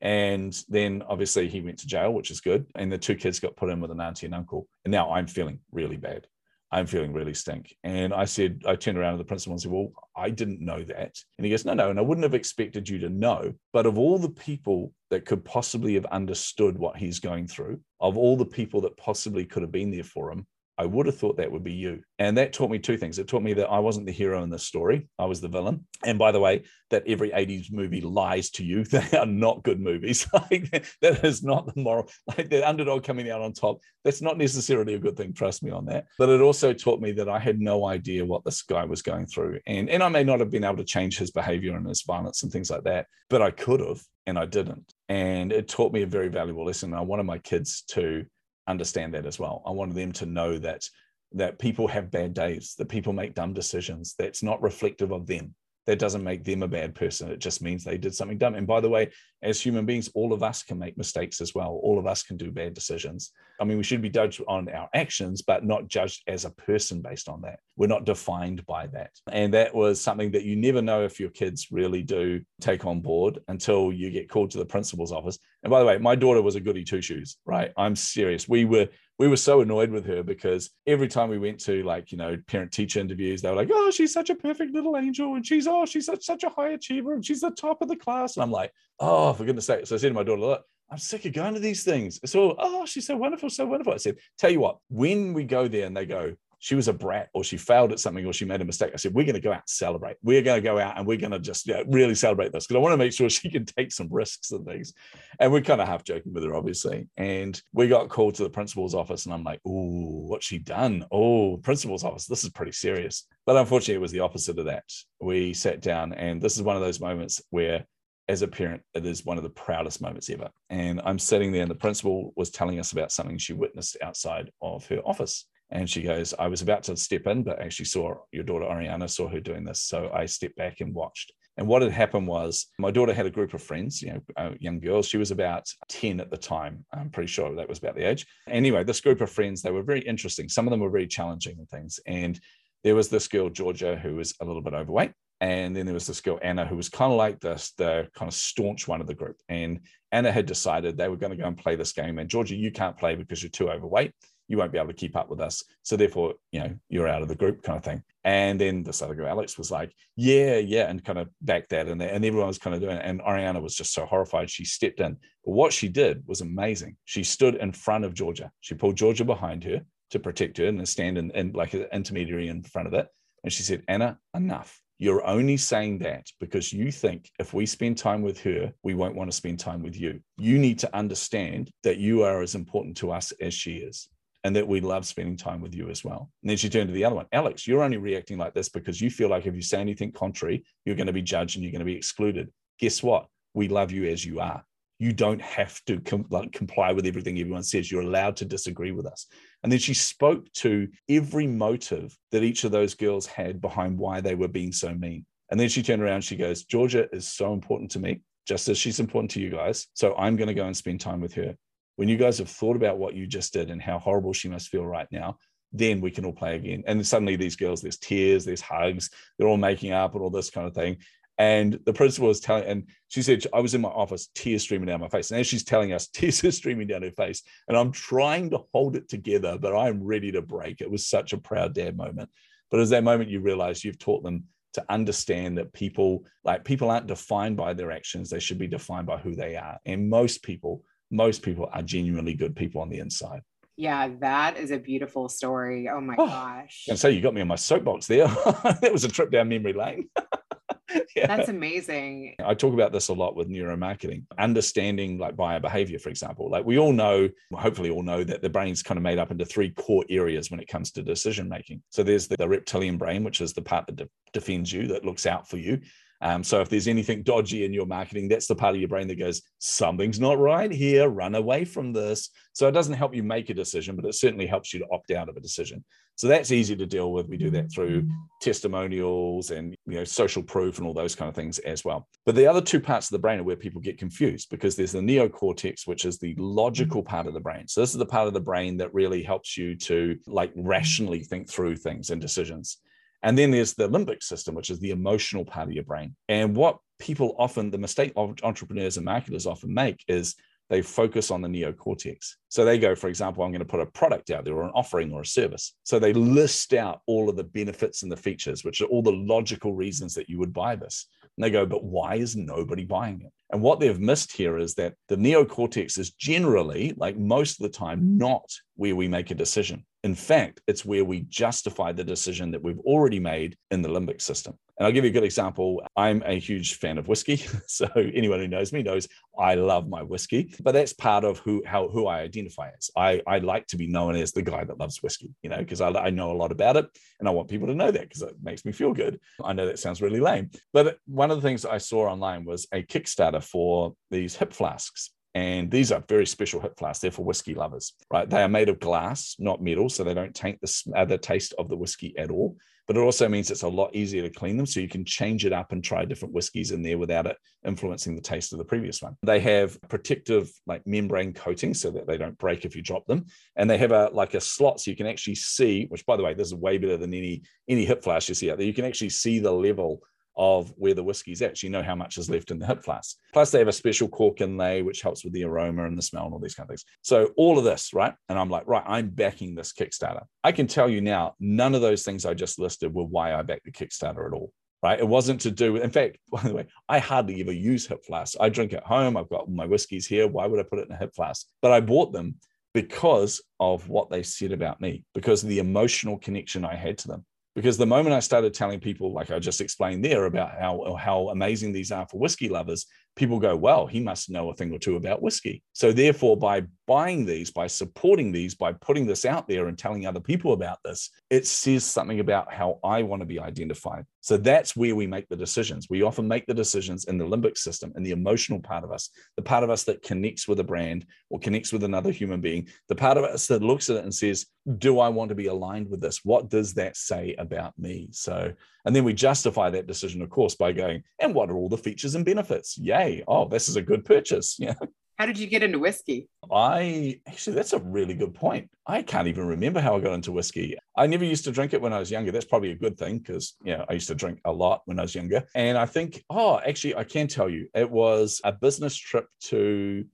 And 0.00 0.56
then 0.68 1.02
obviously 1.06 1.48
he 1.48 1.60
went 1.60 1.78
to 1.80 1.86
jail, 1.86 2.12
which 2.14 2.30
is 2.30 2.40
good. 2.40 2.66
And 2.74 2.90
the 2.90 2.96
two 2.96 3.16
kids 3.16 3.38
got 3.38 3.56
put 3.56 3.68
in 3.68 3.80
with 3.80 3.90
an 3.90 4.00
auntie 4.00 4.26
and 4.26 4.34
uncle. 4.34 4.66
And 4.84 4.92
now 4.92 5.12
I'm 5.12 5.26
feeling 5.26 5.60
really 5.72 5.98
bad. 5.98 6.26
I'm 6.74 6.86
feeling 6.86 7.12
really 7.12 7.34
stink. 7.34 7.76
And 7.84 8.12
I 8.12 8.24
said, 8.24 8.62
I 8.66 8.74
turned 8.74 8.98
around 8.98 9.12
to 9.12 9.18
the 9.18 9.24
principal 9.24 9.52
and 9.52 9.62
said, 9.62 9.70
Well, 9.70 9.92
I 10.16 10.30
didn't 10.30 10.60
know 10.60 10.82
that. 10.82 11.16
And 11.38 11.44
he 11.44 11.50
goes, 11.50 11.64
No, 11.64 11.72
no. 11.72 11.88
And 11.88 12.00
I 12.00 12.02
wouldn't 12.02 12.24
have 12.24 12.34
expected 12.34 12.88
you 12.88 12.98
to 12.98 13.08
know. 13.08 13.54
But 13.72 13.86
of 13.86 13.96
all 13.96 14.18
the 14.18 14.28
people 14.28 14.92
that 15.10 15.24
could 15.24 15.44
possibly 15.44 15.94
have 15.94 16.04
understood 16.06 16.76
what 16.76 16.96
he's 16.96 17.20
going 17.20 17.46
through, 17.46 17.78
of 18.00 18.16
all 18.18 18.36
the 18.36 18.44
people 18.44 18.80
that 18.80 18.96
possibly 18.96 19.44
could 19.44 19.62
have 19.62 19.70
been 19.70 19.92
there 19.92 20.02
for 20.02 20.32
him, 20.32 20.48
I 20.76 20.86
would 20.86 21.06
have 21.06 21.16
thought 21.16 21.36
that 21.36 21.52
would 21.52 21.64
be 21.64 21.72
you. 21.72 22.02
And 22.18 22.36
that 22.38 22.52
taught 22.52 22.70
me 22.70 22.78
two 22.78 22.96
things. 22.96 23.18
It 23.18 23.28
taught 23.28 23.42
me 23.42 23.52
that 23.54 23.70
I 23.70 23.78
wasn't 23.78 24.06
the 24.06 24.12
hero 24.12 24.42
in 24.42 24.50
this 24.50 24.64
story, 24.64 25.08
I 25.18 25.26
was 25.26 25.40
the 25.40 25.48
villain. 25.48 25.86
And 26.04 26.18
by 26.18 26.32
the 26.32 26.40
way, 26.40 26.64
that 26.90 27.04
every 27.06 27.30
80s 27.30 27.72
movie 27.72 28.00
lies 28.00 28.50
to 28.50 28.64
you. 28.64 28.84
They 28.94 29.18
are 29.18 29.26
not 29.26 29.64
good 29.64 29.80
movies. 29.80 30.28
like, 30.32 30.70
that 31.02 31.24
is 31.24 31.42
not 31.42 31.66
the 31.66 31.80
moral, 31.80 32.08
like 32.28 32.48
the 32.48 32.66
underdog 32.66 33.02
coming 33.02 33.28
out 33.28 33.40
on 33.40 33.52
top. 33.52 33.80
That's 34.04 34.22
not 34.22 34.38
necessarily 34.38 34.94
a 34.94 35.00
good 35.00 35.16
thing. 35.16 35.32
Trust 35.32 35.64
me 35.64 35.72
on 35.72 35.86
that. 35.86 36.06
But 36.16 36.28
it 36.28 36.40
also 36.40 36.72
taught 36.72 37.00
me 37.00 37.10
that 37.12 37.28
I 37.28 37.40
had 37.40 37.60
no 37.60 37.86
idea 37.86 38.24
what 38.24 38.44
this 38.44 38.62
guy 38.62 38.84
was 38.84 39.02
going 39.02 39.26
through. 39.26 39.58
And, 39.66 39.90
and 39.90 40.02
I 40.02 40.08
may 40.08 40.22
not 40.22 40.38
have 40.40 40.50
been 40.50 40.64
able 40.64 40.76
to 40.76 40.84
change 40.84 41.18
his 41.18 41.32
behavior 41.32 41.76
and 41.76 41.88
his 41.88 42.02
violence 42.02 42.44
and 42.44 42.52
things 42.52 42.70
like 42.70 42.84
that, 42.84 43.06
but 43.30 43.42
I 43.42 43.50
could 43.50 43.80
have, 43.80 44.00
and 44.26 44.38
I 44.38 44.46
didn't. 44.46 44.92
And 45.08 45.52
it 45.52 45.68
taught 45.68 45.92
me 45.92 46.02
a 46.02 46.06
very 46.06 46.28
valuable 46.28 46.64
lesson. 46.64 46.94
I 46.94 47.00
wanted 47.00 47.24
my 47.24 47.38
kids 47.38 47.82
to 47.88 48.26
understand 48.66 49.14
that 49.14 49.26
as 49.26 49.38
well. 49.38 49.62
I 49.66 49.70
wanted 49.70 49.96
them 49.96 50.12
to 50.12 50.26
know 50.26 50.58
that 50.58 50.88
that 51.32 51.58
people 51.58 51.88
have 51.88 52.12
bad 52.12 52.32
days, 52.32 52.74
that 52.78 52.88
people 52.88 53.12
make 53.12 53.34
dumb 53.34 53.52
decisions. 53.52 54.14
That's 54.16 54.42
not 54.42 54.62
reflective 54.62 55.10
of 55.10 55.26
them 55.26 55.54
that 55.86 55.98
doesn't 55.98 56.24
make 56.24 56.44
them 56.44 56.62
a 56.62 56.68
bad 56.68 56.94
person. 56.94 57.30
It 57.30 57.40
just 57.40 57.62
means 57.62 57.84
they 57.84 57.98
did 57.98 58.14
something 58.14 58.38
dumb. 58.38 58.54
And 58.54 58.66
by 58.66 58.80
the 58.80 58.88
way, 58.88 59.10
as 59.42 59.60
human 59.60 59.84
beings, 59.84 60.10
all 60.14 60.32
of 60.32 60.42
us 60.42 60.62
can 60.62 60.78
make 60.78 60.96
mistakes 60.96 61.40
as 61.40 61.54
well. 61.54 61.78
All 61.82 61.98
of 61.98 62.06
us 62.06 62.22
can 62.22 62.38
do 62.38 62.50
bad 62.50 62.72
decisions. 62.72 63.32
I 63.60 63.64
mean, 63.64 63.76
we 63.76 63.84
should 63.84 64.00
be 64.00 64.08
judged 64.08 64.42
on 64.48 64.68
our 64.70 64.88
actions, 64.94 65.42
but 65.42 65.64
not 65.64 65.88
judged 65.88 66.22
as 66.26 66.46
a 66.46 66.50
person 66.50 67.02
based 67.02 67.28
on 67.28 67.42
that. 67.42 67.58
We're 67.76 67.86
not 67.86 68.06
defined 68.06 68.64
by 68.64 68.86
that. 68.88 69.10
And 69.30 69.52
that 69.52 69.74
was 69.74 70.00
something 70.00 70.30
that 70.32 70.44
you 70.44 70.56
never 70.56 70.80
know 70.80 71.04
if 71.04 71.20
your 71.20 71.30
kids 71.30 71.68
really 71.70 72.02
do 72.02 72.40
take 72.60 72.86
on 72.86 73.00
board 73.00 73.40
until 73.48 73.92
you 73.92 74.10
get 74.10 74.30
called 74.30 74.52
to 74.52 74.58
the 74.58 74.64
principal's 74.64 75.12
office. 75.12 75.38
And 75.64 75.70
by 75.70 75.80
the 75.80 75.86
way, 75.86 75.96
my 75.98 76.14
daughter 76.14 76.42
was 76.42 76.54
a 76.54 76.60
goody 76.60 76.84
two 76.84 77.00
shoes, 77.00 77.38
right? 77.46 77.72
I'm 77.76 77.96
serious. 77.96 78.46
We 78.46 78.66
were 78.66 78.88
we 79.18 79.28
were 79.28 79.36
so 79.36 79.60
annoyed 79.60 79.90
with 79.90 80.04
her 80.06 80.22
because 80.22 80.70
every 80.86 81.08
time 81.08 81.30
we 81.30 81.38
went 81.38 81.60
to 81.60 81.82
like 81.84 82.12
you 82.12 82.18
know 82.18 82.36
parent 82.46 82.72
teacher 82.72 83.00
interviews 83.00 83.40
they 83.40 83.48
were 83.48 83.56
like 83.56 83.70
oh 83.72 83.90
she's 83.90 84.12
such 84.12 84.30
a 84.30 84.34
perfect 84.34 84.74
little 84.74 84.96
angel 84.96 85.34
and 85.34 85.46
she's 85.46 85.66
oh 85.66 85.86
she's 85.86 86.06
such, 86.06 86.24
such 86.24 86.42
a 86.42 86.48
high 86.48 86.70
achiever 86.70 87.14
and 87.14 87.24
she's 87.24 87.40
the 87.40 87.50
top 87.52 87.80
of 87.80 87.88
the 87.88 87.96
class 87.96 88.36
and 88.36 88.42
i'm 88.42 88.50
like 88.50 88.72
oh 89.00 89.32
for 89.32 89.44
goodness 89.44 89.66
sake 89.66 89.86
so 89.86 89.94
i 89.94 89.98
said 89.98 90.08
to 90.08 90.14
my 90.14 90.22
daughter 90.22 90.40
look 90.40 90.64
i'm 90.90 90.98
sick 90.98 91.24
of 91.24 91.32
going 91.32 91.54
to 91.54 91.60
these 91.60 91.84
things 91.84 92.18
so 92.26 92.56
oh 92.58 92.84
she's 92.86 93.06
so 93.06 93.16
wonderful 93.16 93.48
so 93.48 93.64
wonderful 93.66 93.94
i 93.94 93.96
said 93.96 94.16
tell 94.36 94.50
you 94.50 94.60
what 94.60 94.78
when 94.88 95.32
we 95.32 95.44
go 95.44 95.68
there 95.68 95.86
and 95.86 95.96
they 95.96 96.06
go 96.06 96.34
she 96.64 96.74
was 96.74 96.88
a 96.88 96.94
brat 96.94 97.28
or 97.34 97.44
she 97.44 97.58
failed 97.58 97.92
at 97.92 98.00
something 98.00 98.24
or 98.24 98.32
she 98.32 98.46
made 98.46 98.62
a 98.62 98.64
mistake. 98.64 98.90
I 98.94 98.96
said, 98.96 99.12
we're 99.12 99.26
going 99.26 99.34
to 99.34 99.40
go 99.40 99.50
out 99.50 99.56
and 99.56 99.68
celebrate. 99.68 100.16
We're 100.22 100.40
going 100.40 100.62
to 100.62 100.66
go 100.66 100.78
out 100.78 100.96
and 100.96 101.06
we're 101.06 101.18
going 101.18 101.32
to 101.32 101.38
just 101.38 101.66
you 101.66 101.74
know, 101.74 101.84
really 101.88 102.14
celebrate 102.14 102.52
this 102.52 102.66
because 102.66 102.76
I 102.76 102.78
want 102.78 102.94
to 102.94 102.96
make 102.96 103.12
sure 103.12 103.28
she 103.28 103.50
can 103.50 103.66
take 103.66 103.92
some 103.92 104.08
risks 104.10 104.50
and 104.50 104.64
things. 104.64 104.94
And 105.38 105.52
we're 105.52 105.60
kind 105.60 105.82
of 105.82 105.88
half 105.88 106.04
joking 106.04 106.32
with 106.32 106.42
her, 106.42 106.54
obviously. 106.54 107.06
And 107.18 107.60
we 107.74 107.86
got 107.86 108.08
called 108.08 108.36
to 108.36 108.44
the 108.44 108.48
principal's 108.48 108.94
office 108.94 109.26
and 109.26 109.34
I'm 109.34 109.44
like, 109.44 109.60
oh, 109.66 110.24
what's 110.26 110.46
she 110.46 110.58
done? 110.58 111.04
Oh, 111.12 111.58
principal's 111.58 112.02
office. 112.02 112.24
This 112.24 112.44
is 112.44 112.50
pretty 112.50 112.72
serious. 112.72 113.26
But 113.44 113.56
unfortunately, 113.56 113.96
it 113.96 114.00
was 114.00 114.12
the 114.12 114.20
opposite 114.20 114.58
of 114.58 114.64
that. 114.64 114.90
We 115.20 115.52
sat 115.52 115.82
down 115.82 116.14
and 116.14 116.40
this 116.40 116.56
is 116.56 116.62
one 116.62 116.76
of 116.76 116.82
those 116.82 116.98
moments 116.98 117.42
where 117.50 117.84
as 118.26 118.40
a 118.40 118.48
parent, 118.48 118.80
it 118.94 119.04
is 119.04 119.26
one 119.26 119.36
of 119.36 119.42
the 119.42 119.50
proudest 119.50 120.00
moments 120.00 120.30
ever. 120.30 120.48
And 120.70 120.98
I'm 121.04 121.18
sitting 121.18 121.52
there, 121.52 121.60
and 121.60 121.70
the 121.70 121.74
principal 121.74 122.32
was 122.36 122.48
telling 122.48 122.78
us 122.78 122.92
about 122.92 123.12
something 123.12 123.36
she 123.36 123.52
witnessed 123.52 123.98
outside 124.00 124.50
of 124.62 124.86
her 124.86 125.00
office. 125.04 125.44
And 125.74 125.90
she 125.90 126.02
goes, 126.02 126.32
I 126.38 126.46
was 126.46 126.62
about 126.62 126.84
to 126.84 126.96
step 126.96 127.26
in, 127.26 127.42
but 127.42 127.60
actually 127.60 127.86
saw 127.86 128.14
your 128.30 128.44
daughter 128.44 128.64
Ariana, 128.64 129.10
saw 129.10 129.28
her 129.28 129.40
doing 129.40 129.64
this. 129.64 129.82
So 129.82 130.08
I 130.14 130.26
stepped 130.26 130.56
back 130.56 130.80
and 130.80 130.94
watched. 130.94 131.32
And 131.56 131.66
what 131.66 131.82
had 131.82 131.90
happened 131.90 132.28
was 132.28 132.66
my 132.78 132.92
daughter 132.92 133.12
had 133.12 133.26
a 133.26 133.30
group 133.30 133.54
of 133.54 133.62
friends, 133.62 134.00
you 134.00 134.12
know, 134.12 134.20
uh, 134.36 134.50
young 134.60 134.78
girls. 134.78 135.06
She 135.06 135.18
was 135.18 135.32
about 135.32 135.68
10 135.88 136.20
at 136.20 136.30
the 136.30 136.36
time. 136.36 136.84
I'm 136.92 137.10
pretty 137.10 137.26
sure 137.26 137.54
that 137.54 137.68
was 137.68 137.78
about 137.78 137.96
the 137.96 138.08
age. 138.08 138.24
Anyway, 138.48 138.84
this 138.84 139.00
group 139.00 139.20
of 139.20 139.30
friends, 139.30 139.62
they 139.62 139.72
were 139.72 139.82
very 139.82 140.00
interesting. 140.00 140.48
Some 140.48 140.66
of 140.66 140.70
them 140.70 140.80
were 140.80 140.90
very 140.90 141.08
challenging 141.08 141.56
and 141.58 141.68
things. 141.68 141.98
And 142.06 142.40
there 142.84 142.94
was 142.94 143.08
this 143.08 143.28
girl, 143.28 143.50
Georgia, 143.50 143.96
who 143.96 144.16
was 144.16 144.34
a 144.40 144.44
little 144.44 144.62
bit 144.62 144.74
overweight. 144.74 145.12
And 145.40 145.76
then 145.76 145.86
there 145.86 145.94
was 145.94 146.06
this 146.06 146.20
girl, 146.20 146.38
Anna, 146.42 146.66
who 146.66 146.76
was 146.76 146.88
kind 146.88 147.12
of 147.12 147.18
like 147.18 147.40
this, 147.40 147.72
the 147.76 148.08
kind 148.14 148.28
of 148.28 148.34
staunch 148.34 148.86
one 148.86 149.00
of 149.00 149.06
the 149.06 149.14
group. 149.14 149.36
And 149.48 149.80
Anna 150.12 150.30
had 150.30 150.46
decided 150.46 150.96
they 150.96 151.08
were 151.08 151.16
going 151.16 151.32
to 151.32 151.36
go 151.36 151.48
and 151.48 151.58
play 151.58 151.74
this 151.76 151.92
game. 151.92 152.18
And 152.18 152.30
Georgia, 152.30 152.54
you 152.54 152.70
can't 152.70 152.96
play 152.96 153.16
because 153.16 153.42
you're 153.42 153.50
too 153.50 153.70
overweight. 153.70 154.12
You 154.48 154.58
won't 154.58 154.72
be 154.72 154.78
able 154.78 154.88
to 154.88 154.94
keep 154.94 155.16
up 155.16 155.30
with 155.30 155.40
us. 155.40 155.64
So 155.82 155.96
therefore, 155.96 156.34
you 156.52 156.60
know, 156.60 156.74
you're 156.88 157.08
out 157.08 157.22
of 157.22 157.28
the 157.28 157.34
group 157.34 157.62
kind 157.62 157.78
of 157.78 157.84
thing. 157.84 158.02
And 158.24 158.60
then 158.60 158.82
this 158.82 159.02
other 159.02 159.14
girl, 159.14 159.28
Alex, 159.28 159.58
was 159.58 159.70
like, 159.70 159.94
yeah, 160.16 160.56
yeah, 160.56 160.88
and 160.88 161.04
kind 161.04 161.18
of 161.18 161.28
backed 161.42 161.70
that. 161.70 161.88
And, 161.88 162.02
and 162.02 162.24
everyone 162.24 162.48
was 162.48 162.58
kind 162.58 162.74
of 162.74 162.80
doing 162.80 162.96
it. 162.96 163.04
And 163.04 163.20
Ariana 163.20 163.60
was 163.60 163.74
just 163.74 163.92
so 163.92 164.06
horrified. 164.06 164.50
She 164.50 164.64
stepped 164.64 165.00
in. 165.00 165.16
But 165.44 165.52
what 165.52 165.72
she 165.72 165.88
did 165.88 166.22
was 166.26 166.40
amazing. 166.40 166.96
She 167.04 167.22
stood 167.22 167.56
in 167.56 167.72
front 167.72 168.04
of 168.04 168.14
Georgia. 168.14 168.50
She 168.60 168.74
pulled 168.74 168.96
Georgia 168.96 169.24
behind 169.24 169.64
her 169.64 169.82
to 170.10 170.18
protect 170.18 170.58
her 170.58 170.66
and 170.66 170.88
stand 170.88 171.18
in, 171.18 171.30
in 171.32 171.52
like 171.52 171.74
an 171.74 171.86
intermediary 171.92 172.48
in 172.48 172.62
front 172.62 172.88
of 172.88 172.94
it. 172.94 173.08
And 173.42 173.52
she 173.52 173.62
said, 173.62 173.82
Anna, 173.88 174.18
enough. 174.34 174.80
You're 174.98 175.26
only 175.26 175.56
saying 175.56 175.98
that 175.98 176.26
because 176.38 176.72
you 176.72 176.92
think 176.92 177.30
if 177.38 177.52
we 177.52 177.66
spend 177.66 177.98
time 177.98 178.22
with 178.22 178.40
her, 178.42 178.72
we 178.82 178.94
won't 178.94 179.16
want 179.16 179.30
to 179.30 179.36
spend 179.36 179.58
time 179.58 179.82
with 179.82 180.00
you. 180.00 180.20
You 180.38 180.56
need 180.56 180.78
to 180.78 180.96
understand 180.96 181.70
that 181.82 181.98
you 181.98 182.22
are 182.22 182.42
as 182.42 182.54
important 182.54 182.96
to 182.98 183.10
us 183.10 183.32
as 183.40 183.52
she 183.52 183.76
is 183.78 184.08
and 184.44 184.54
that 184.54 184.68
we 184.68 184.80
love 184.80 185.06
spending 185.06 185.36
time 185.36 185.60
with 185.60 185.74
you 185.74 185.90
as 185.90 186.04
well. 186.04 186.30
And 186.42 186.50
then 186.50 186.56
she 186.56 186.68
turned 186.68 186.88
to 186.88 186.94
the 186.94 187.04
other 187.04 187.16
one 187.16 187.26
Alex, 187.32 187.66
you're 187.66 187.82
only 187.82 187.96
reacting 187.96 188.38
like 188.38 188.54
this 188.54 188.68
because 188.68 189.00
you 189.00 189.10
feel 189.10 189.28
like 189.28 189.46
if 189.46 189.54
you 189.54 189.62
say 189.62 189.80
anything 189.80 190.12
contrary, 190.12 190.64
you're 190.84 190.96
going 190.96 191.06
to 191.06 191.12
be 191.12 191.22
judged 191.22 191.56
and 191.56 191.64
you're 191.64 191.72
going 191.72 191.80
to 191.80 191.86
be 191.86 191.96
excluded. 191.96 192.52
Guess 192.78 193.02
what? 193.02 193.26
We 193.54 193.68
love 193.68 193.90
you 193.90 194.04
as 194.04 194.24
you 194.24 194.40
are 194.40 194.64
you 194.98 195.12
don't 195.12 195.42
have 195.42 195.84
to 195.84 196.00
com- 196.00 196.26
like, 196.30 196.52
comply 196.52 196.92
with 196.92 197.06
everything 197.06 197.38
everyone 197.38 197.62
says. 197.62 197.90
You're 197.90 198.02
allowed 198.02 198.36
to 198.36 198.44
disagree 198.44 198.92
with 198.92 199.06
us. 199.06 199.26
And 199.62 199.70
then 199.70 199.78
she 199.78 199.94
spoke 199.94 200.50
to 200.54 200.88
every 201.08 201.46
motive 201.46 202.16
that 202.30 202.42
each 202.42 202.64
of 202.64 202.72
those 202.72 202.94
girls 202.94 203.26
had 203.26 203.60
behind 203.60 203.98
why 203.98 204.20
they 204.20 204.34
were 204.34 204.48
being 204.48 204.72
so 204.72 204.94
mean. 204.94 205.26
And 205.50 205.58
then 205.58 205.68
she 205.68 205.82
turned 205.82 206.02
around, 206.02 206.22
she 206.22 206.36
goes, 206.36 206.64
Georgia 206.64 207.06
is 207.12 207.26
so 207.28 207.52
important 207.52 207.90
to 207.92 207.98
me, 207.98 208.22
just 208.46 208.68
as 208.68 208.78
she's 208.78 209.00
important 209.00 209.30
to 209.32 209.40
you 209.40 209.50
guys. 209.50 209.88
So 209.94 210.14
I'm 210.16 210.36
going 210.36 210.48
to 210.48 210.54
go 210.54 210.66
and 210.66 210.76
spend 210.76 211.00
time 211.00 211.20
with 211.20 211.34
her. 211.34 211.56
When 211.96 212.08
you 212.08 212.16
guys 212.16 212.38
have 212.38 212.48
thought 212.48 212.76
about 212.76 212.98
what 212.98 213.14
you 213.14 213.26
just 213.26 213.52
did 213.52 213.70
and 213.70 213.80
how 213.80 213.98
horrible 213.98 214.32
she 214.32 214.48
must 214.48 214.68
feel 214.68 214.84
right 214.84 215.08
now, 215.10 215.38
then 215.72 216.00
we 216.00 216.10
can 216.10 216.24
all 216.24 216.32
play 216.32 216.56
again. 216.56 216.84
And 216.86 217.04
suddenly 217.06 217.36
these 217.36 217.56
girls, 217.56 217.82
there's 217.82 217.98
tears, 217.98 218.44
there's 218.44 218.60
hugs, 218.60 219.10
they're 219.38 219.48
all 219.48 219.56
making 219.56 219.92
up 219.92 220.14
and 220.14 220.22
all 220.22 220.30
this 220.30 220.50
kind 220.50 220.66
of 220.66 220.74
thing. 220.74 220.98
And 221.36 221.80
the 221.84 221.92
principal 221.92 222.28
was 222.28 222.38
telling, 222.38 222.64
and 222.64 222.88
she 223.08 223.20
said, 223.20 223.44
I 223.52 223.58
was 223.58 223.74
in 223.74 223.80
my 223.80 223.88
office, 223.88 224.28
tears 224.36 224.62
streaming 224.62 224.86
down 224.86 225.00
my 225.00 225.08
face. 225.08 225.32
And 225.32 225.40
as 225.40 225.48
she's 225.48 225.64
telling 225.64 225.92
us, 225.92 226.06
tears 226.12 226.44
are 226.44 226.52
streaming 226.52 226.86
down 226.86 227.02
her 227.02 227.10
face. 227.10 227.42
And 227.66 227.76
I'm 227.76 227.90
trying 227.90 228.50
to 228.50 228.64
hold 228.72 228.94
it 228.96 229.08
together, 229.08 229.58
but 229.60 229.76
I'm 229.76 230.04
ready 230.04 230.30
to 230.32 230.42
break. 230.42 230.80
It 230.80 230.90
was 230.90 231.06
such 231.06 231.32
a 231.32 231.38
proud 231.38 231.74
dad 231.74 231.96
moment. 231.96 232.30
But 232.70 232.80
as 232.80 232.90
that 232.90 233.04
moment, 233.04 233.30
you 233.30 233.40
realize 233.40 233.84
you've 233.84 233.98
taught 233.98 234.22
them 234.22 234.44
to 234.74 234.84
understand 234.88 235.58
that 235.58 235.72
people, 235.72 236.24
like 236.44 236.64
people 236.64 236.90
aren't 236.90 237.06
defined 237.06 237.56
by 237.56 237.74
their 237.74 237.92
actions, 237.92 238.30
they 238.30 238.40
should 238.40 238.58
be 238.58 238.66
defined 238.66 239.06
by 239.06 239.16
who 239.18 239.34
they 239.34 239.56
are. 239.56 239.78
And 239.86 240.08
most 240.08 240.42
people, 240.42 240.82
most 241.14 241.42
people 241.42 241.70
are 241.72 241.82
genuinely 241.82 242.34
good 242.34 242.56
people 242.56 242.80
on 242.80 242.88
the 242.88 242.98
inside. 242.98 243.40
Yeah, 243.76 244.10
that 244.20 244.56
is 244.56 244.70
a 244.70 244.78
beautiful 244.78 245.28
story. 245.28 245.88
Oh 245.88 246.00
my 246.00 246.14
oh, 246.18 246.26
gosh. 246.26 246.86
And 246.88 246.98
so 246.98 247.08
you 247.08 247.20
got 247.20 247.34
me 247.34 247.40
on 247.40 247.48
my 247.48 247.56
soapbox 247.56 248.06
there. 248.06 248.26
that 248.80 248.90
was 248.92 249.04
a 249.04 249.08
trip 249.08 249.30
down 249.30 249.48
memory 249.48 249.72
lane. 249.72 250.08
yeah. 251.16 251.26
That's 251.26 251.48
amazing. 251.48 252.36
I 252.44 252.54
talk 252.54 252.74
about 252.74 252.92
this 252.92 253.08
a 253.08 253.12
lot 253.12 253.36
with 253.36 253.48
neuromarketing, 253.48 254.24
understanding 254.38 255.18
like 255.18 255.36
buyer 255.36 255.60
behavior, 255.60 255.98
for 255.98 256.08
example. 256.08 256.50
Like 256.50 256.64
we 256.64 256.78
all 256.78 256.92
know, 256.92 257.28
hopefully 257.52 257.90
all 257.90 258.02
know 258.02 258.22
that 258.24 258.42
the 258.42 258.50
brain's 258.50 258.82
kind 258.82 258.98
of 258.98 259.02
made 259.02 259.18
up 259.18 259.30
into 259.30 259.44
three 259.44 259.70
core 259.70 260.04
areas 260.08 260.50
when 260.50 260.60
it 260.60 260.68
comes 260.68 260.90
to 260.92 261.02
decision 261.02 261.48
making. 261.48 261.82
So 261.90 262.02
there's 262.02 262.28
the, 262.28 262.36
the 262.36 262.48
reptilian 262.48 262.98
brain, 262.98 263.24
which 263.24 263.40
is 263.40 263.52
the 263.52 263.62
part 263.62 263.86
that 263.86 263.96
de- 263.96 264.08
defends 264.32 264.72
you, 264.72 264.88
that 264.88 265.04
looks 265.04 265.26
out 265.26 265.48
for 265.48 265.56
you. 265.56 265.80
Um, 266.20 266.42
so 266.42 266.60
if 266.60 266.68
there's 266.68 266.88
anything 266.88 267.22
dodgy 267.22 267.64
in 267.64 267.72
your 267.72 267.86
marketing, 267.86 268.28
that's 268.28 268.46
the 268.46 268.54
part 268.54 268.74
of 268.74 268.80
your 268.80 268.88
brain 268.88 269.08
that 269.08 269.18
goes, 269.18 269.42
something's 269.58 270.20
not 270.20 270.38
right 270.38 270.72
here, 270.72 271.08
run 271.08 271.34
away 271.34 271.64
from 271.64 271.92
this. 271.92 272.30
So 272.52 272.66
it 272.68 272.72
doesn't 272.72 272.94
help 272.94 273.14
you 273.14 273.22
make 273.22 273.50
a 273.50 273.54
decision, 273.54 273.96
but 273.96 274.06
it 274.06 274.14
certainly 274.14 274.46
helps 274.46 274.72
you 274.72 274.80
to 274.80 274.86
opt 274.90 275.10
out 275.10 275.28
of 275.28 275.36
a 275.36 275.40
decision. 275.40 275.84
So 276.16 276.28
that's 276.28 276.52
easy 276.52 276.76
to 276.76 276.86
deal 276.86 277.12
with. 277.12 277.28
We 277.28 277.36
do 277.36 277.50
that 277.50 277.72
through 277.72 278.08
testimonials 278.40 279.50
and 279.50 279.74
you 279.86 279.94
know 279.94 280.04
social 280.04 280.42
proof 280.42 280.78
and 280.78 280.86
all 280.86 280.94
those 280.94 281.16
kind 281.16 281.28
of 281.28 281.34
things 281.34 281.58
as 281.60 281.84
well. 281.84 282.08
But 282.24 282.36
the 282.36 282.46
other 282.46 282.60
two 282.60 282.80
parts 282.80 283.08
of 283.08 283.12
the 283.12 283.18
brain 283.18 283.40
are 283.40 283.44
where 283.44 283.56
people 283.56 283.80
get 283.80 283.98
confused 283.98 284.48
because 284.50 284.76
there's 284.76 284.92
the 284.92 285.00
neocortex, 285.00 285.86
which 285.86 286.04
is 286.04 286.18
the 286.18 286.34
logical 286.38 287.02
part 287.02 287.26
of 287.26 287.34
the 287.34 287.40
brain. 287.40 287.66
So 287.66 287.80
this 287.80 287.90
is 287.90 287.98
the 287.98 288.06
part 288.06 288.28
of 288.28 288.34
the 288.34 288.40
brain 288.40 288.76
that 288.76 288.94
really 288.94 289.22
helps 289.22 289.56
you 289.56 289.74
to 289.76 290.16
like 290.26 290.52
rationally 290.54 291.24
think 291.24 291.50
through 291.50 291.76
things 291.76 292.10
and 292.10 292.20
decisions. 292.20 292.78
And 293.24 293.36
then 293.36 293.50
there's 293.50 293.74
the 293.74 293.88
limbic 293.88 294.22
system, 294.22 294.54
which 294.54 294.70
is 294.70 294.78
the 294.78 294.90
emotional 294.90 295.44
part 295.44 295.66
of 295.66 295.74
your 295.74 295.82
brain. 295.82 296.14
And 296.28 296.54
what 296.54 296.78
people 297.00 297.34
often, 297.38 297.70
the 297.70 297.78
mistake 297.78 298.12
entrepreneurs 298.16 298.98
and 298.98 299.04
marketers 299.04 299.46
often 299.46 299.72
make 299.74 300.04
is 300.06 300.36
they 300.70 300.82
focus 300.82 301.30
on 301.30 301.42
the 301.42 301.48
neocortex. 301.48 302.34
So 302.50 302.64
they 302.64 302.78
go, 302.78 302.94
for 302.94 303.08
example, 303.08 303.42
I'm 303.42 303.50
going 303.50 303.60
to 303.60 303.64
put 303.64 303.80
a 303.80 303.86
product 303.86 304.30
out 304.30 304.44
there 304.44 304.54
or 304.54 304.64
an 304.64 304.72
offering 304.74 305.10
or 305.12 305.22
a 305.22 305.26
service. 305.26 305.74
So 305.84 305.98
they 305.98 306.12
list 306.12 306.74
out 306.74 307.00
all 307.06 307.28
of 307.28 307.36
the 307.36 307.44
benefits 307.44 308.02
and 308.02 308.12
the 308.12 308.16
features, 308.16 308.62
which 308.62 308.80
are 308.80 308.86
all 308.86 309.02
the 309.02 309.12
logical 309.12 309.74
reasons 309.74 310.14
that 310.14 310.28
you 310.28 310.38
would 310.38 310.52
buy 310.52 310.76
this. 310.76 311.06
And 311.36 311.44
they 311.44 311.50
go, 311.50 311.66
but 311.66 311.84
why 311.84 312.16
is 312.16 312.36
nobody 312.36 312.84
buying 312.84 313.20
it? 313.22 313.32
And 313.50 313.62
what 313.62 313.78
they've 313.78 314.00
missed 314.00 314.32
here 314.32 314.58
is 314.58 314.74
that 314.74 314.94
the 315.08 315.16
neocortex 315.16 315.98
is 315.98 316.12
generally, 316.12 316.92
like 316.96 317.16
most 317.16 317.60
of 317.60 317.64
the 317.64 317.76
time, 317.76 318.00
mm. 318.00 318.18
not 318.18 318.44
where 318.76 318.96
we 318.96 319.08
make 319.08 319.30
a 319.30 319.34
decision. 319.34 319.84
In 320.02 320.14
fact, 320.14 320.60
it's 320.66 320.84
where 320.84 321.04
we 321.04 321.20
justify 321.28 321.92
the 321.92 322.04
decision 322.04 322.50
that 322.50 322.62
we've 322.62 322.80
already 322.80 323.20
made 323.20 323.56
in 323.70 323.82
the 323.82 323.88
limbic 323.88 324.20
system. 324.20 324.58
And 324.78 324.86
I'll 324.86 324.92
give 324.92 325.04
you 325.04 325.10
a 325.10 325.12
good 325.12 325.24
example. 325.24 325.82
I'm 325.96 326.22
a 326.26 326.38
huge 326.38 326.74
fan 326.74 326.98
of 326.98 327.08
whiskey. 327.08 327.42
So 327.66 327.88
anyone 327.96 328.38
who 328.38 328.46
knows 328.46 328.72
me 328.72 328.82
knows 328.82 329.08
I 329.38 329.54
love 329.56 329.88
my 329.88 330.02
whiskey, 330.02 330.54
but 330.60 330.72
that's 330.72 330.92
part 330.92 331.24
of 331.24 331.38
who 331.38 331.62
how 331.66 331.88
who 331.88 332.06
I 332.06 332.20
identify 332.20 332.68
as. 332.68 332.90
I, 332.96 333.20
I 333.26 333.38
like 333.38 333.66
to 333.68 333.76
be 333.76 333.88
known 333.88 334.14
as 334.14 334.32
the 334.32 334.42
guy 334.42 334.62
that 334.62 334.78
loves 334.78 335.02
whiskey, 335.02 335.34
you 335.42 335.50
know, 335.50 335.58
because 335.58 335.80
I, 335.80 335.88
I 335.90 336.10
know 336.10 336.30
a 336.30 336.36
lot 336.36 336.52
about 336.52 336.76
it 336.76 336.86
and 337.18 337.28
I 337.28 337.32
want 337.32 337.48
people 337.48 337.66
to 337.68 337.74
know 337.74 337.90
that 337.90 338.02
because 338.02 338.22
it 338.22 338.36
makes 338.42 338.64
me 338.64 338.72
feel 338.72 338.92
good. 338.92 339.18
I 339.42 339.54
know 339.54 339.66
that 339.66 339.78
sounds 339.78 340.02
really 340.02 340.20
lame. 340.20 340.50
But 340.72 340.98
one 341.06 341.30
of 341.30 341.40
the 341.40 341.46
things 341.46 341.64
I 341.64 341.78
saw 341.78 342.08
online 342.08 342.44
was 342.44 342.66
a 342.72 342.82
Kickstarter 342.82 343.42
for 343.42 343.94
these 344.10 344.36
hip 344.36 344.52
flasks. 344.52 345.10
And 345.34 345.68
these 345.68 345.90
are 345.90 346.02
very 346.08 346.26
special 346.26 346.60
hip 346.60 346.78
flasks. 346.78 347.00
They're 347.00 347.10
for 347.10 347.24
whiskey 347.24 347.54
lovers, 347.54 347.94
right? 348.12 348.30
They 348.30 348.42
are 348.42 348.48
made 348.48 348.68
of 348.68 348.78
glass, 348.78 349.34
not 349.40 349.60
metal, 349.60 349.88
so 349.88 350.04
they 350.04 350.14
don't 350.14 350.34
taint 350.34 350.60
the, 350.60 350.92
uh, 350.94 351.04
the 351.04 351.18
taste 351.18 351.54
of 351.58 351.68
the 351.68 351.76
whiskey 351.76 352.14
at 352.16 352.30
all. 352.30 352.56
But 352.86 352.96
it 352.96 353.00
also 353.00 353.28
means 353.28 353.50
it's 353.50 353.62
a 353.62 353.68
lot 353.68 353.96
easier 353.96 354.22
to 354.22 354.30
clean 354.30 354.56
them, 354.56 354.66
so 354.66 354.78
you 354.78 354.88
can 354.88 355.04
change 355.04 355.46
it 355.46 355.52
up 355.52 355.72
and 355.72 355.82
try 355.82 356.04
different 356.04 356.34
whiskeys 356.34 356.70
in 356.70 356.82
there 356.82 356.98
without 356.98 357.26
it 357.26 357.36
influencing 357.66 358.14
the 358.14 358.20
taste 358.20 358.52
of 358.52 358.58
the 358.58 358.64
previous 358.64 359.00
one. 359.00 359.16
They 359.22 359.40
have 359.40 359.80
protective 359.88 360.52
like 360.66 360.86
membrane 360.86 361.32
coating 361.32 361.72
so 361.72 361.90
that 361.92 362.06
they 362.06 362.18
don't 362.18 362.38
break 362.38 362.64
if 362.64 362.76
you 362.76 362.82
drop 362.82 363.06
them, 363.06 363.24
and 363.56 363.68
they 363.68 363.78
have 363.78 363.92
a 363.92 364.10
like 364.12 364.34
a 364.34 364.40
slot 364.40 364.80
so 364.80 364.90
you 364.90 364.96
can 364.96 365.06
actually 365.06 365.36
see. 365.36 365.86
Which, 365.86 366.04
by 366.04 366.16
the 366.16 366.22
way, 366.22 366.34
this 366.34 366.48
is 366.48 366.54
way 366.54 366.76
better 366.78 366.98
than 366.98 367.14
any 367.14 367.42
any 367.68 367.86
hip 367.86 368.04
flask 368.04 368.28
you 368.28 368.34
see 368.34 368.50
out 368.50 368.58
there. 368.58 368.66
You 368.66 368.74
can 368.74 368.84
actually 368.84 369.10
see 369.10 369.38
the 369.38 369.52
level 369.52 370.02
of 370.36 370.72
where 370.76 370.94
the 370.94 371.02
whiskey's 371.02 371.42
at. 371.42 371.62
You 371.62 371.70
know 371.70 371.82
how 371.82 371.94
much 371.94 372.18
is 372.18 372.30
left 372.30 372.50
in 372.50 372.58
the 372.58 372.66
hip 372.66 372.82
flask. 372.82 373.16
Plus, 373.32 373.50
they 373.50 373.58
have 373.58 373.68
a 373.68 373.72
special 373.72 374.08
cork 374.08 374.40
inlay, 374.40 374.82
which 374.82 375.02
helps 375.02 375.24
with 375.24 375.32
the 375.32 375.44
aroma 375.44 375.86
and 375.86 375.96
the 375.96 376.02
smell 376.02 376.24
and 376.24 376.34
all 376.34 376.40
these 376.40 376.54
kind 376.54 376.66
of 376.66 376.70
things. 376.70 376.84
So 377.02 377.30
all 377.36 377.58
of 377.58 377.64
this, 377.64 377.92
right? 377.92 378.14
And 378.28 378.38
I'm 378.38 378.50
like, 378.50 378.66
right, 378.66 378.84
I'm 378.86 379.10
backing 379.10 379.54
this 379.54 379.72
Kickstarter. 379.72 380.24
I 380.42 380.52
can 380.52 380.66
tell 380.66 380.88
you 380.88 381.00
now, 381.00 381.34
none 381.40 381.74
of 381.74 381.80
those 381.80 382.04
things 382.04 382.26
I 382.26 382.34
just 382.34 382.58
listed 382.58 382.92
were 382.92 383.04
why 383.04 383.34
I 383.34 383.42
backed 383.42 383.64
the 383.64 383.72
Kickstarter 383.72 384.26
at 384.26 384.32
all. 384.32 384.52
Right. 384.82 384.98
It 384.98 385.08
wasn't 385.08 385.40
to 385.40 385.50
do 385.50 385.72
with, 385.72 385.82
in 385.82 385.90
fact, 385.90 386.18
by 386.30 386.42
the 386.42 386.54
way, 386.54 386.66
I 386.88 386.98
hardly 386.98 387.40
ever 387.40 387.52
use 387.52 387.86
hip 387.86 388.04
flasks. 388.04 388.36
I 388.38 388.50
drink 388.50 388.74
at 388.74 388.84
home. 388.84 389.16
I've 389.16 389.30
got 389.30 389.50
my 389.50 389.64
whiskeys 389.64 390.06
here. 390.06 390.28
Why 390.28 390.46
would 390.46 390.60
I 390.60 390.64
put 390.64 390.78
it 390.78 390.88
in 390.88 390.94
a 390.94 390.98
hip 390.98 391.14
flask? 391.14 391.46
But 391.62 391.72
I 391.72 391.80
bought 391.80 392.12
them 392.12 392.36
because 392.74 393.40
of 393.60 393.88
what 393.88 394.10
they 394.10 394.22
said 394.22 394.52
about 394.52 394.80
me, 394.80 395.04
because 395.14 395.42
of 395.42 395.48
the 395.48 395.60
emotional 395.60 396.18
connection 396.18 396.64
I 396.64 396.74
had 396.74 396.98
to 396.98 397.08
them 397.08 397.24
because 397.54 397.76
the 397.76 397.86
moment 397.86 398.14
I 398.14 398.20
started 398.20 398.52
telling 398.52 398.80
people, 398.80 399.12
like 399.12 399.30
I 399.30 399.38
just 399.38 399.60
explained 399.60 400.04
there, 400.04 400.26
about 400.26 400.58
how 400.58 400.96
how 400.98 401.28
amazing 401.28 401.72
these 401.72 401.92
are 401.92 402.06
for 402.06 402.18
whiskey 402.18 402.48
lovers, 402.48 402.86
people 403.16 403.38
go, 403.38 403.54
well, 403.54 403.86
he 403.86 404.00
must 404.00 404.30
know 404.30 404.50
a 404.50 404.54
thing 404.54 404.72
or 404.72 404.78
two 404.78 404.96
about 404.96 405.22
whiskey. 405.22 405.62
So, 405.72 405.92
therefore, 405.92 406.36
by 406.36 406.62
buying 406.86 407.24
these, 407.24 407.50
by 407.50 407.66
supporting 407.66 408.32
these, 408.32 408.54
by 408.54 408.72
putting 408.72 409.06
this 409.06 409.24
out 409.24 409.48
there 409.48 409.68
and 409.68 409.78
telling 409.78 410.06
other 410.06 410.20
people 410.20 410.52
about 410.52 410.78
this, 410.84 411.10
it 411.30 411.46
says 411.46 411.84
something 411.84 412.20
about 412.20 412.52
how 412.52 412.78
I 412.84 413.02
want 413.02 413.20
to 413.20 413.26
be 413.26 413.38
identified. 413.38 414.04
So, 414.20 414.36
that's 414.36 414.74
where 414.76 414.96
we 414.96 415.06
make 415.06 415.28
the 415.28 415.36
decisions. 415.36 415.86
We 415.88 416.02
often 416.02 416.26
make 416.26 416.46
the 416.46 416.54
decisions 416.54 417.04
in 417.04 417.18
the 417.18 417.24
limbic 417.24 417.56
system, 417.56 417.92
in 417.96 418.02
the 418.02 418.10
emotional 418.10 418.60
part 418.60 418.84
of 418.84 418.90
us, 418.90 419.10
the 419.36 419.42
part 419.42 419.64
of 419.64 419.70
us 419.70 419.84
that 419.84 420.02
connects 420.02 420.48
with 420.48 420.60
a 420.60 420.64
brand 420.64 421.06
or 421.30 421.38
connects 421.38 421.72
with 421.72 421.84
another 421.84 422.10
human 422.10 422.40
being, 422.40 422.68
the 422.88 422.96
part 422.96 423.16
of 423.16 423.24
us 423.24 423.46
that 423.46 423.62
looks 423.62 423.90
at 423.90 423.96
it 423.96 424.04
and 424.04 424.14
says, 424.14 424.46
Do 424.78 424.98
I 424.98 425.08
want 425.08 425.28
to 425.28 425.34
be 425.34 425.46
aligned 425.46 425.88
with 425.88 426.00
this? 426.00 426.24
What 426.24 426.48
does 426.48 426.74
that 426.74 426.96
say 426.96 427.34
about 427.38 427.78
me? 427.78 428.08
So, 428.12 428.52
and 428.84 428.94
then 428.94 429.04
we 429.04 429.12
justify 429.12 429.70
that 429.70 429.86
decision, 429.86 430.22
of 430.22 430.30
course, 430.30 430.54
by 430.54 430.72
going, 430.72 431.02
and 431.18 431.34
what 431.34 431.50
are 431.50 431.56
all 431.56 431.68
the 431.68 431.78
features 431.78 432.14
and 432.14 432.24
benefits? 432.24 432.78
Yay. 432.78 433.24
Oh, 433.26 433.48
this 433.48 433.68
is 433.68 433.76
a 433.76 433.82
good 433.82 434.04
purchase. 434.04 434.58
Yeah. 434.64 434.74
How 435.18 435.26
did 435.26 435.38
you 435.38 435.46
get 435.46 435.62
into 435.62 435.78
whiskey? 435.78 436.28
I 436.50 437.20
actually, 437.28 437.54
that's 437.54 437.72
a 437.72 437.78
really 437.78 438.14
good 438.14 438.34
point. 438.34 438.68
I 438.86 439.02
can't 439.02 439.28
even 439.28 439.46
remember 439.46 439.80
how 439.80 439.96
I 439.96 440.00
got 440.00 440.14
into 440.14 440.32
whiskey. 440.32 440.76
I 440.96 441.06
never 441.06 441.24
used 441.24 441.44
to 441.44 441.52
drink 441.52 441.72
it 441.72 441.80
when 441.80 441.92
I 441.92 442.00
was 442.00 442.10
younger. 442.10 442.32
That's 442.32 442.44
probably 442.44 442.72
a 442.72 442.76
good 442.76 442.98
thing 442.98 443.18
because, 443.18 443.54
you 443.62 443.76
know, 443.76 443.84
I 443.88 443.92
used 443.92 444.08
to 444.08 444.16
drink 444.16 444.40
a 444.44 444.52
lot 444.52 444.82
when 444.86 444.98
I 444.98 445.02
was 445.02 445.14
younger. 445.14 445.44
And 445.54 445.78
I 445.78 445.86
think, 445.86 446.24
oh, 446.30 446.58
actually, 446.66 446.96
I 446.96 447.04
can 447.04 447.28
tell 447.28 447.48
you, 447.48 447.68
it 447.74 447.88
was 447.88 448.40
a 448.42 448.52
business 448.52 448.96
trip 448.96 449.26
to 449.42 450.04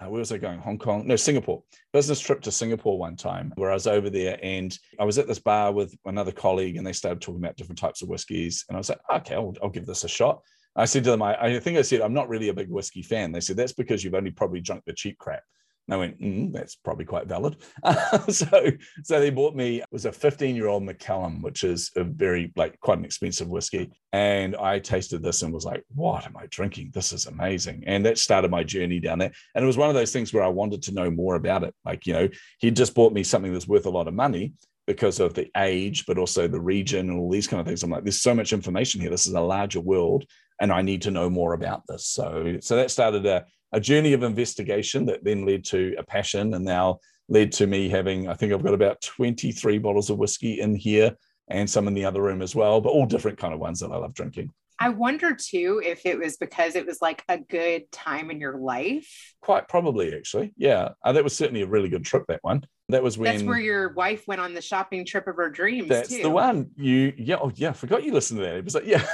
uh, 0.00 0.08
where 0.08 0.20
was 0.20 0.32
I 0.32 0.38
going? 0.38 0.58
Hong 0.60 0.78
Kong? 0.78 1.06
No, 1.06 1.16
Singapore. 1.16 1.62
Business 1.92 2.20
trip 2.20 2.40
to 2.42 2.50
Singapore 2.50 2.98
one 2.98 3.16
time 3.16 3.52
where 3.56 3.70
I 3.70 3.74
was 3.74 3.86
over 3.86 4.08
there 4.08 4.38
and 4.42 4.76
I 4.98 5.04
was 5.04 5.18
at 5.18 5.26
this 5.26 5.38
bar 5.38 5.72
with 5.72 5.94
another 6.06 6.32
colleague 6.32 6.76
and 6.76 6.86
they 6.86 6.92
started 6.92 7.20
talking 7.20 7.40
about 7.40 7.56
different 7.56 7.78
types 7.78 8.00
of 8.00 8.08
whiskeys. 8.08 8.64
And 8.68 8.76
I 8.76 8.78
was 8.78 8.88
like, 8.88 9.00
okay, 9.12 9.34
I'll, 9.34 9.54
I'll 9.62 9.68
give 9.68 9.86
this 9.86 10.04
a 10.04 10.08
shot. 10.08 10.40
I 10.76 10.84
said 10.84 11.04
to 11.04 11.10
them, 11.10 11.22
I, 11.22 11.36
I, 11.42 11.58
think 11.58 11.76
I 11.76 11.82
said, 11.82 12.00
I'm 12.00 12.14
not 12.14 12.28
really 12.28 12.48
a 12.48 12.54
big 12.54 12.70
whiskey 12.70 13.02
fan. 13.02 13.32
They 13.32 13.40
said, 13.40 13.56
that's 13.56 13.72
because 13.72 14.02
you've 14.02 14.14
only 14.14 14.30
probably 14.30 14.60
drunk 14.60 14.84
the 14.86 14.92
cheap 14.92 15.18
crap. 15.18 15.42
And 15.90 15.96
I 15.96 15.98
went, 15.98 16.20
mm, 16.20 16.52
that's 16.52 16.76
probably 16.76 17.04
quite 17.04 17.26
valid. 17.26 17.56
so, 18.28 18.70
so 19.02 19.18
they 19.18 19.30
bought 19.30 19.56
me, 19.56 19.80
it 19.80 19.88
was 19.90 20.04
a 20.04 20.12
15 20.12 20.54
year 20.54 20.68
old 20.68 20.84
Macallan, 20.84 21.42
which 21.42 21.64
is 21.64 21.90
a 21.96 22.04
very, 22.04 22.52
like, 22.54 22.78
quite 22.78 22.98
an 22.98 23.04
expensive 23.04 23.48
whiskey. 23.48 23.90
And 24.12 24.54
I 24.54 24.78
tasted 24.78 25.20
this 25.20 25.42
and 25.42 25.52
was 25.52 25.64
like, 25.64 25.82
what 25.92 26.26
am 26.26 26.36
I 26.36 26.46
drinking? 26.48 26.92
This 26.94 27.12
is 27.12 27.26
amazing. 27.26 27.82
And 27.88 28.06
that 28.06 28.18
started 28.18 28.52
my 28.52 28.62
journey 28.62 29.00
down 29.00 29.18
there. 29.18 29.32
And 29.56 29.64
it 29.64 29.66
was 29.66 29.76
one 29.76 29.88
of 29.88 29.96
those 29.96 30.12
things 30.12 30.32
where 30.32 30.44
I 30.44 30.48
wanted 30.48 30.80
to 30.82 30.94
know 30.94 31.10
more 31.10 31.34
about 31.34 31.64
it. 31.64 31.74
Like, 31.84 32.06
you 32.06 32.12
know, 32.12 32.28
he 32.60 32.70
just 32.70 32.94
bought 32.94 33.12
me 33.12 33.24
something 33.24 33.52
that's 33.52 33.66
worth 33.66 33.86
a 33.86 33.90
lot 33.90 34.06
of 34.06 34.14
money 34.14 34.52
because 34.86 35.18
of 35.18 35.34
the 35.34 35.50
age, 35.56 36.06
but 36.06 36.18
also 36.18 36.46
the 36.46 36.60
region 36.60 37.10
and 37.10 37.18
all 37.18 37.30
these 37.30 37.48
kind 37.48 37.60
of 37.60 37.66
things. 37.66 37.82
I'm 37.82 37.90
like, 37.90 38.04
there's 38.04 38.22
so 38.22 38.34
much 38.34 38.52
information 38.52 39.00
here. 39.00 39.10
This 39.10 39.26
is 39.26 39.34
a 39.34 39.40
larger 39.40 39.80
world 39.80 40.24
and 40.60 40.70
I 40.70 40.82
need 40.82 41.02
to 41.02 41.10
know 41.10 41.28
more 41.28 41.54
about 41.54 41.82
this. 41.88 42.06
So, 42.06 42.58
so 42.60 42.76
that 42.76 42.92
started 42.92 43.26
a, 43.26 43.44
a 43.72 43.80
journey 43.80 44.12
of 44.12 44.22
investigation 44.22 45.06
that 45.06 45.24
then 45.24 45.46
led 45.46 45.64
to 45.66 45.94
a 45.98 46.02
passion 46.02 46.54
and 46.54 46.64
now 46.64 46.98
led 47.28 47.52
to 47.52 47.66
me 47.66 47.88
having, 47.88 48.28
I 48.28 48.34
think 48.34 48.52
I've 48.52 48.64
got 48.64 48.74
about 48.74 49.00
23 49.02 49.78
bottles 49.78 50.10
of 50.10 50.18
whiskey 50.18 50.60
in 50.60 50.74
here 50.74 51.14
and 51.48 51.68
some 51.68 51.88
in 51.88 51.94
the 51.94 52.04
other 52.04 52.22
room 52.22 52.42
as 52.42 52.54
well, 52.54 52.80
but 52.80 52.90
all 52.90 53.06
different 53.06 53.38
kind 53.38 53.54
of 53.54 53.60
ones 53.60 53.80
that 53.80 53.90
I 53.90 53.96
love 53.96 54.14
drinking. 54.14 54.52
I 54.82 54.88
wonder 54.88 55.34
too 55.34 55.82
if 55.84 56.06
it 56.06 56.18
was 56.18 56.38
because 56.38 56.74
it 56.74 56.86
was 56.86 57.02
like 57.02 57.22
a 57.28 57.36
good 57.36 57.92
time 57.92 58.30
in 58.30 58.40
your 58.40 58.56
life. 58.56 59.34
Quite 59.42 59.68
probably, 59.68 60.14
actually. 60.14 60.54
Yeah. 60.56 60.90
Uh, 61.04 61.12
that 61.12 61.22
was 61.22 61.36
certainly 61.36 61.60
a 61.60 61.66
really 61.66 61.90
good 61.90 62.04
trip, 62.04 62.24
that 62.28 62.40
one. 62.42 62.64
That 62.88 63.02
was 63.02 63.18
when 63.18 63.30
that's 63.30 63.46
where 63.46 63.60
your 63.60 63.92
wife 63.92 64.26
went 64.26 64.40
on 64.40 64.54
the 64.54 64.62
shopping 64.62 65.04
trip 65.04 65.28
of 65.28 65.36
her 65.36 65.50
dreams. 65.50 65.88
That's 65.88 66.08
too. 66.08 66.22
the 66.22 66.30
one. 66.30 66.70
You 66.76 67.12
yeah, 67.16 67.36
oh 67.40 67.52
yeah, 67.54 67.68
I 67.68 67.72
forgot 67.72 68.02
you 68.02 68.12
listened 68.12 68.40
to 68.40 68.46
that. 68.46 68.56
It 68.56 68.64
was 68.64 68.74
like, 68.74 68.86
yeah, 68.86 69.06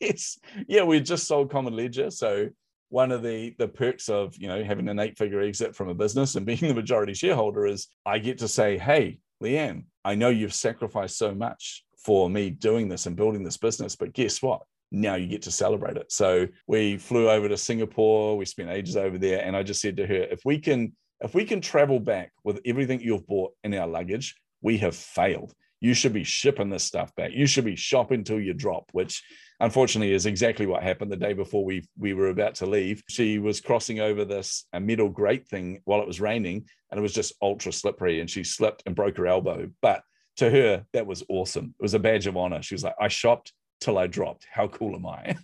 yes. 0.00 0.38
Yeah, 0.68 0.84
we 0.84 1.00
just 1.00 1.26
sold 1.26 1.50
Common 1.50 1.74
Ledger. 1.74 2.10
So 2.10 2.50
one 2.88 3.10
of 3.12 3.22
the 3.22 3.54
the 3.58 3.68
perks 3.68 4.08
of 4.08 4.36
you 4.36 4.48
know 4.48 4.62
having 4.62 4.88
an 4.88 4.98
eight 4.98 5.18
figure 5.18 5.40
exit 5.40 5.74
from 5.74 5.88
a 5.88 5.94
business 5.94 6.34
and 6.34 6.46
being 6.46 6.58
the 6.60 6.74
majority 6.74 7.14
shareholder 7.14 7.66
is 7.66 7.88
I 8.04 8.18
get 8.18 8.38
to 8.38 8.48
say, 8.48 8.78
hey, 8.78 9.18
Leanne, 9.42 9.84
I 10.04 10.14
know 10.14 10.28
you've 10.28 10.54
sacrificed 10.54 11.18
so 11.18 11.34
much 11.34 11.84
for 12.04 12.30
me 12.30 12.50
doing 12.50 12.88
this 12.88 13.06
and 13.06 13.16
building 13.16 13.42
this 13.42 13.56
business, 13.56 13.96
but 13.96 14.12
guess 14.12 14.40
what? 14.40 14.62
now 14.90 15.14
you 15.14 15.26
get 15.26 15.42
to 15.42 15.50
celebrate 15.50 15.96
it. 15.96 16.10
So 16.10 16.46
we 16.66 16.96
flew 16.96 17.28
over 17.28 17.48
to 17.48 17.56
Singapore. 17.56 18.36
We 18.36 18.44
spent 18.44 18.70
ages 18.70 18.96
over 18.96 19.18
there, 19.18 19.44
and 19.44 19.56
I 19.56 19.62
just 19.62 19.80
said 19.80 19.96
to 19.96 20.06
her, 20.06 20.14
if 20.14 20.40
we 20.44 20.58
can, 20.58 20.94
if 21.20 21.34
we 21.34 21.44
can 21.44 21.60
travel 21.60 21.98
back 21.98 22.32
with 22.44 22.60
everything 22.64 23.00
you've 23.00 23.26
bought 23.26 23.52
in 23.64 23.74
our 23.74 23.86
luggage, 23.86 24.36
we 24.62 24.78
have 24.78 24.94
failed. 24.94 25.52
You 25.80 25.94
should 25.94 26.12
be 26.12 26.24
shipping 26.24 26.70
this 26.70 26.84
stuff 26.84 27.14
back. 27.16 27.32
You 27.32 27.46
should 27.46 27.64
be 27.64 27.76
shopping 27.76 28.24
till 28.24 28.40
you 28.40 28.54
drop, 28.54 28.88
which 28.92 29.22
unfortunately 29.60 30.12
is 30.12 30.26
exactly 30.26 30.66
what 30.66 30.82
happened 30.82 31.10
the 31.10 31.16
day 31.16 31.32
before 31.32 31.64
we 31.64 31.86
we 31.98 32.14
were 32.14 32.28
about 32.28 32.54
to 32.56 32.66
leave. 32.66 33.02
She 33.08 33.38
was 33.38 33.60
crossing 33.60 34.00
over 34.00 34.24
this 34.24 34.66
a 34.72 34.80
metal 34.80 35.08
grate 35.08 35.46
thing 35.48 35.80
while 35.84 36.00
it 36.00 36.06
was 36.06 36.20
raining, 36.20 36.66
and 36.90 36.98
it 36.98 37.02
was 37.02 37.14
just 37.14 37.34
ultra 37.42 37.72
slippery, 37.72 38.20
and 38.20 38.30
she 38.30 38.44
slipped 38.44 38.82
and 38.86 38.94
broke 38.94 39.16
her 39.16 39.26
elbow. 39.26 39.70
But 39.82 40.02
to 40.36 40.50
her, 40.50 40.84
that 40.92 41.06
was 41.06 41.24
awesome. 41.28 41.74
It 41.78 41.82
was 41.82 41.94
a 41.94 41.98
badge 41.98 42.26
of 42.26 42.36
honor. 42.36 42.62
She 42.62 42.74
was 42.74 42.84
like, 42.84 42.96
I 43.00 43.08
shopped 43.08 43.52
till 43.80 43.98
I 43.98 44.06
dropped. 44.06 44.46
How 44.50 44.68
cool 44.68 44.94
am 44.94 45.06
I? 45.06 45.36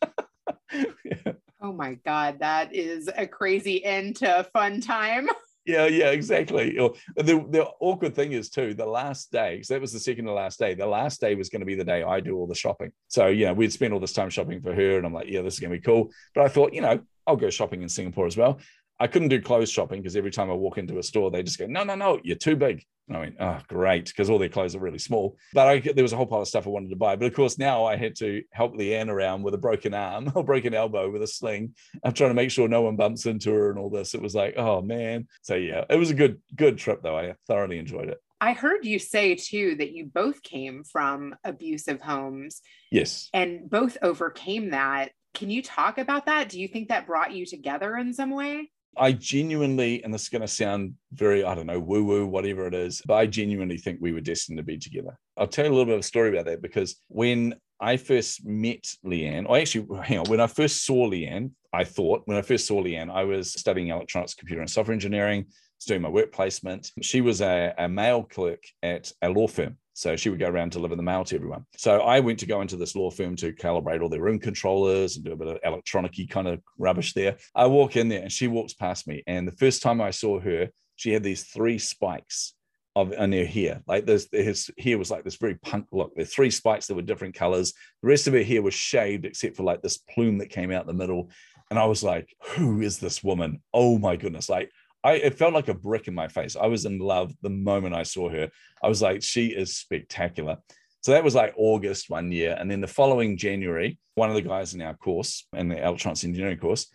yeah. 1.05 1.33
Oh 1.61 1.73
my 1.73 1.95
God, 2.05 2.41
that 2.41 2.75
is 2.75 3.09
a 3.17 3.27
crazy 3.27 3.85
end 3.85 4.17
to 4.17 4.41
a 4.41 4.45
fun 4.45 4.81
time. 4.81 5.29
Yeah, 5.65 5.87
yeah, 5.87 6.11
exactly. 6.11 6.77
Oh, 6.81 6.95
the, 7.15 7.47
the 7.49 7.69
awkward 7.79 8.17
thing 8.17 8.33
is 8.33 8.51
too, 8.51 8.75
the 8.75 8.87
last 8.87 9.31
day, 9.31 9.63
so 9.63 9.75
that 9.75 9.81
was 9.81 9.93
the 9.93 10.01
second 10.01 10.25
to 10.25 10.33
last 10.33 10.59
day. 10.59 10.75
The 10.75 10.87
last 10.87 11.21
day 11.21 11.37
was 11.37 11.49
going 11.51 11.61
to 11.61 11.67
be 11.67 11.77
the 11.77 11.85
day 11.85 12.03
I 12.03 12.19
do 12.19 12.37
all 12.37 12.49
the 12.49 12.55
shopping. 12.55 12.91
So, 13.07 13.29
you 13.29 13.47
know, 13.47 13.53
we'd 13.53 13.73
spend 13.73 13.95
all 13.95 14.01
this 14.01 14.13
time 14.13 14.29
shopping 14.29 14.61
for 14.61 14.75
her, 14.75 14.97
and 14.97 15.07
I'm 15.07 15.15
like, 15.15 15.29
yeah, 15.29 15.43
this 15.43 15.55
is 15.55 15.61
going 15.61 15.71
to 15.71 15.79
be 15.79 15.83
cool. 15.83 16.11
But 16.35 16.45
I 16.45 16.49
thought, 16.49 16.73
you 16.73 16.81
know, 16.81 17.01
I'll 17.29 17.37
go 17.37 17.49
shopping 17.51 17.83
in 17.83 17.89
Singapore 17.89 18.27
as 18.27 18.37
well. 18.37 18.59
I 19.03 19.09
couldn't 19.09 19.31
do 19.31 19.43
clothes 19.43 19.69
shopping 19.69 20.01
because 20.01 20.15
every 20.15 20.31
time 20.31 20.49
I 20.49 20.55
walk 20.55 20.79
into 20.79 20.99
a 20.99 21.03
store, 21.03 21.29
they 21.33 21.43
just 21.43 21.59
go, 21.59 21.67
no, 21.67 21.83
no, 21.83 21.97
no, 21.97 22.21
you're 22.23 22.37
too 22.37 22.55
big. 22.55 22.85
And 23.09 23.17
I 23.17 23.21
went, 23.21 23.35
oh, 23.41 23.59
great, 23.67 24.07
because 24.07 24.31
all 24.31 24.39
their 24.39 24.49
clothes 24.49 24.77
are 24.77 24.79
really 24.79 25.01
small. 25.01 25.37
But 25.53 25.67
I, 25.67 25.81
there 25.81 26.05
was 26.05 26.13
a 26.13 26.17
whole 26.17 26.25
pile 26.25 26.43
of 26.43 26.47
stuff 26.47 26.69
I 26.69 26.71
wanted 26.71 26.91
to 26.91 26.97
buy. 26.97 27.17
But 27.17 27.27
of 27.27 27.35
course, 27.35 27.59
now 27.59 27.85
I 27.85 27.97
had 27.97 28.15
to 28.19 28.45
help 28.53 28.75
Leanne 28.75 29.09
around 29.09 29.43
with 29.43 29.55
a 29.55 29.59
broken 29.59 29.93
arm 29.93 30.31
or 30.37 30.45
broken 30.45 30.73
elbow 30.73 31.11
with 31.11 31.21
a 31.21 31.27
sling. 31.27 31.75
I'm 32.05 32.13
trying 32.13 32.31
to 32.31 32.35
make 32.35 32.53
sure 32.53 32.69
no 32.69 32.83
one 32.83 32.95
bumps 32.95 33.27
into 33.27 33.53
her 33.53 33.71
and 33.71 33.79
all 33.81 33.91
this. 33.91 34.15
It 34.15 34.23
was 34.23 34.37
like, 34.37 34.55
oh 34.57 34.83
man. 34.83 35.27
So 35.43 35.57
yeah, 35.57 35.85
it 35.91 35.97
was 35.97 36.11
a 36.11 36.15
good, 36.15 36.41
good 36.55 36.79
trip 36.79 37.03
though. 37.03 37.19
I 37.19 37.35
thoroughly 37.49 37.79
enjoyed 37.79 38.09
it. 38.09 38.19
I 38.41 38.53
heard 38.53 38.85
you 38.85 39.01
say 39.01 39.35
too 39.35 39.75
that 39.79 39.91
you 39.91 40.07
both 40.07 40.45
came 40.45 40.85
from 40.85 41.35
abusive 41.43 42.01
homes. 42.01 42.61
Yes. 42.93 43.31
And 43.35 43.69
both 43.69 43.99
overcame 44.01 44.71
that. 44.71 45.11
Can 45.35 45.51
you 45.51 45.61
talk 45.61 45.99
about 45.99 46.27
that? 46.27 46.51
Do 46.51 46.61
you 46.61 46.69
think 46.69 46.91
that 46.91 47.09
brought 47.09 47.33
you 47.33 47.47
together 47.47 47.97
in 47.97 48.15
some 48.15 48.31
way? 48.31 48.71
I 48.97 49.13
genuinely, 49.13 50.05
and 50.05 50.13
this 50.13 50.23
is 50.23 50.29
going 50.29 50.43
to 50.43 50.49
sound 50.49 50.95
very, 51.13 51.45
I 51.45 51.55
don't 51.55 51.67
know, 51.67 51.81
woo 51.81 52.05
woo, 52.05 52.27
whatever 52.27 52.67
it 52.67 52.75
is, 52.75 53.03
but 53.07 53.15
I 53.15 53.27
genuinely 53.27 53.79
think 53.79 53.99
we 54.01 54.13
were 54.13 54.21
destined 54.21 54.59
to 54.59 54.63
be 54.63 54.77
together. 54.77 55.17
I'll 55.37 55.47
tell 55.47 55.65
you 55.65 55.71
a 55.71 55.73
little 55.73 55.87
bit 55.87 55.95
of 55.95 56.01
a 56.01 56.05
story 56.05 56.29
about 56.29 56.45
that 56.47 56.61
because 56.61 56.97
when 57.09 57.55
I 57.81 57.97
first 57.97 58.45
met 58.45 58.85
Leanne, 59.05 59.49
or 59.49 59.59
actually, 59.59 59.87
hang 60.05 60.19
on, 60.19 60.27
when 60.27 60.41
I 60.41 60.47
first 60.47 60.85
saw 60.85 61.09
Leanne, 61.09 61.53
I 61.73 61.85
thought, 61.85 62.23
when 62.27 62.37
I 62.37 62.43
first 62.43 62.67
saw 62.67 62.83
Leanne, 62.83 63.11
I 63.11 63.25
was 63.25 63.53
studying 63.53 63.89
electronics, 63.89 64.35
computer, 64.35 64.61
and 64.61 64.71
software 64.71 64.93
engineering, 64.93 65.47
doing 65.85 66.03
my 66.03 66.09
work 66.09 66.33
placement. 66.33 66.91
She 67.03 67.21
was 67.21 67.41
a, 67.41 67.75
a 67.79 67.89
mail 67.89 68.23
clerk 68.23 68.63
at 68.83 69.13
a 69.23 69.29
law 69.29 69.47
firm. 69.47 69.79
So 69.95 70.17
she 70.17 70.31
would 70.31 70.39
go 70.39 70.49
around 70.49 70.73
deliver 70.73 70.97
the 70.97 71.03
mail 71.03 71.25
to 71.25 71.37
everyone. 71.37 71.67
So 71.77 72.01
I 72.01 72.21
went 72.21 72.39
to 72.39 72.47
go 72.47 72.63
into 72.63 72.77
this 72.77 72.97
law 72.97 73.11
firm 73.11 73.37
to 73.37 73.53
calibrate 73.53 74.01
all 74.01 74.09
their 74.09 74.23
room 74.23 74.39
controllers 74.39 75.17
and 75.17 75.25
do 75.25 75.33
a 75.33 75.37
bit 75.37 75.49
of 75.49 75.59
electronic 75.63 76.17
kind 76.31 76.49
of 76.49 76.61
rubbish 76.79 77.13
there. 77.13 77.37
I 77.55 77.67
walk 77.67 77.97
in 77.97 78.09
there 78.09 78.23
and 78.23 78.33
she 78.33 78.49
walks 78.49 78.73
past 78.73 79.07
me. 79.07 79.23
And 79.27 79.47
the 79.47 79.57
first 79.57 79.83
time 79.83 80.01
I 80.01 80.11
saw 80.11 80.41
her, 80.41 80.71
she 80.97 81.13
had 81.13 81.23
these 81.23 81.45
three 81.45 81.79
spikes 81.79 82.55
of 82.95 83.13
in 83.13 83.33
her 83.33 83.45
hair. 83.45 83.83
Like 83.87 84.07
this, 84.07 84.29
his 84.33 84.71
hair 84.79 84.99
was 84.99 85.11
like 85.11 85.25
this 85.25 85.37
very 85.37 85.57
punk 85.57 85.87
look. 85.93 86.15
There 86.15 86.25
three 86.25 86.51
spikes 86.51 86.87
that 86.87 86.95
were 86.95 87.03
different 87.03 87.35
colors. 87.35 87.73
The 88.03 88.09
rest 88.09 88.27
of 88.27 88.35
her 88.35 88.43
hair 88.43 88.63
was 88.63 88.75
shaved 88.75 89.25
except 89.25 89.57
for 89.57 89.63
like 89.63 89.83
this 89.83 89.99
plume 89.99 90.39
that 90.39 90.51
came 90.51 90.71
out 90.71 90.87
the 90.87 90.93
middle. 90.93 91.31
And 91.71 91.79
I 91.79 91.87
was 91.87 92.03
like, 92.03 92.35
who 92.55 92.83
is 92.83 92.99
this 92.99 93.25
woman? 93.25 93.63
Oh 93.73 93.99
my 93.99 94.17
goodness. 94.17 94.51
Like 94.51 94.71
I 95.05 95.15
it 95.15 95.35
felt 95.35 95.55
like 95.55 95.69
a 95.69 95.75
brick 95.75 96.09
in 96.09 96.15
my 96.15 96.29
face. 96.29 96.57
I 96.57 96.67
was 96.67 96.85
in 96.85 96.99
love 96.99 97.33
the 97.43 97.51
moment 97.51 97.95
I 97.95 98.03
saw 98.05 98.29
her. 98.31 98.51
I 98.83 98.89
was 98.89 99.03
like, 99.03 99.23
she 99.23 99.47
is 99.47 99.77
spectacular. 99.77 100.59
So 101.01 101.11
that 101.13 101.25
was 101.25 101.35
like 101.35 101.55
August 101.57 102.09
one 102.09 102.31
year. 102.31 102.57
And 102.59 102.71
then 102.71 102.81
the 102.81 102.87
following 102.87 103.37
January, 103.37 103.99
one 104.15 104.29
of 104.29 104.37
the 104.37 104.43
guys 104.43 104.75
in 104.75 104.83
our 104.83 104.95
course, 104.95 105.47
in 105.57 105.69
the 105.69 105.85
electronics 105.85 106.23
engineering 106.23 106.59
course, 106.59 106.87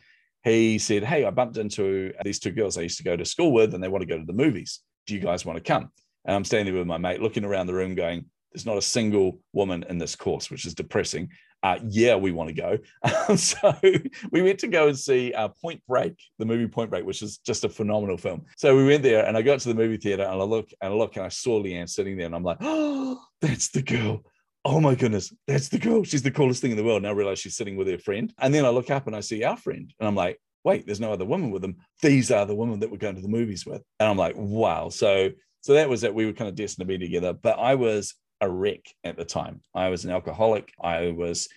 he 0.43 0.79
said, 0.79 1.03
Hey, 1.03 1.25
I 1.25 1.29
bumped 1.29 1.57
into 1.57 2.13
these 2.23 2.39
two 2.39 2.51
girls 2.51 2.77
I 2.77 2.83
used 2.83 2.97
to 2.97 3.03
go 3.03 3.17
to 3.17 3.25
school 3.25 3.51
with, 3.51 3.73
and 3.73 3.83
they 3.83 3.89
want 3.89 4.01
to 4.01 4.07
go 4.07 4.17
to 4.17 4.25
the 4.25 4.31
movies. 4.31 4.79
Do 5.07 5.13
you 5.13 5.19
guys 5.19 5.45
want 5.45 5.57
to 5.57 5.63
come? 5.63 5.91
And 6.23 6.35
I'm 6.35 6.45
standing 6.45 6.73
there 6.73 6.81
with 6.81 6.87
my 6.87 6.97
mate, 6.97 7.21
looking 7.21 7.43
around 7.43 7.67
the 7.67 7.73
room, 7.73 7.95
going, 7.95 8.25
There's 8.53 8.65
not 8.65 8.77
a 8.77 8.81
single 8.81 9.41
woman 9.51 9.83
in 9.89 9.97
this 9.97 10.15
course, 10.15 10.49
which 10.49 10.65
is 10.65 10.73
depressing 10.73 11.29
uh, 11.63 11.79
yeah, 11.87 12.15
we 12.15 12.31
want 12.31 12.49
to 12.49 12.53
go. 12.53 12.77
so 13.35 13.75
we 14.31 14.41
went 14.41 14.59
to 14.59 14.67
go 14.67 14.87
and 14.87 14.97
see 14.97 15.33
uh, 15.33 15.49
Point 15.61 15.81
Break, 15.87 16.19
the 16.37 16.45
movie 16.45 16.67
Point 16.67 16.89
Break, 16.89 17.05
which 17.05 17.21
is 17.21 17.37
just 17.39 17.63
a 17.63 17.69
phenomenal 17.69 18.17
film. 18.17 18.45
So 18.57 18.75
we 18.75 18.85
went 18.85 19.03
there 19.03 19.25
and 19.25 19.35
I 19.35 19.41
got 19.41 19.59
to 19.61 19.69
the 19.69 19.75
movie 19.75 19.97
theater 19.97 20.23
and 20.23 20.41
I 20.41 20.43
look 20.43 20.69
and 20.81 20.93
I 20.93 20.95
look 20.95 21.15
and 21.15 21.25
I 21.25 21.29
saw 21.29 21.61
Leanne 21.61 21.89
sitting 21.89 22.17
there 22.17 22.27
and 22.27 22.35
I'm 22.35 22.43
like, 22.43 22.57
oh, 22.61 23.19
that's 23.41 23.69
the 23.69 23.81
girl. 23.81 24.23
Oh 24.65 24.79
my 24.79 24.95
goodness, 24.95 25.33
that's 25.47 25.69
the 25.69 25.79
girl. 25.79 26.03
She's 26.03 26.23
the 26.23 26.31
coolest 26.31 26.61
thing 26.61 26.71
in 26.71 26.77
the 26.77 26.83
world. 26.83 27.01
Now 27.01 27.09
I 27.09 27.13
realize 27.13 27.39
she's 27.39 27.55
sitting 27.55 27.77
with 27.77 27.87
her 27.87 27.97
friend. 27.97 28.33
And 28.39 28.53
then 28.53 28.65
I 28.65 28.69
look 28.69 28.89
up 28.89 29.07
and 29.07 29.15
I 29.15 29.21
see 29.21 29.43
our 29.43 29.57
friend 29.57 29.93
and 29.99 30.07
I'm 30.07 30.15
like, 30.15 30.39
wait, 30.63 30.85
there's 30.85 30.99
no 30.99 31.13
other 31.13 31.25
woman 31.25 31.51
with 31.51 31.61
them. 31.61 31.77
These 32.01 32.31
are 32.31 32.45
the 32.45 32.55
women 32.55 32.81
that 32.81 32.91
we're 32.91 32.97
going 32.97 33.15
to 33.15 33.21
the 33.21 33.27
movies 33.27 33.65
with. 33.65 33.81
And 33.99 34.09
I'm 34.09 34.17
like, 34.17 34.35
wow. 34.35 34.89
So 34.89 35.31
so 35.61 35.73
that 35.73 35.89
was 35.89 36.01
that 36.01 36.13
we 36.13 36.25
were 36.25 36.33
kind 36.33 36.49
of 36.49 36.55
destined 36.55 36.87
to 36.87 36.97
be 36.97 37.03
together. 37.03 37.33
But 37.33 37.59
I 37.59 37.75
was 37.75 38.13
a 38.41 38.49
wreck 38.49 38.85
at 39.03 39.17
the 39.17 39.25
time. 39.25 39.61
I 39.73 39.89
was 39.89 40.05
an 40.05 40.11
alcoholic. 40.11 40.73
I 40.81 41.11
was 41.11 41.47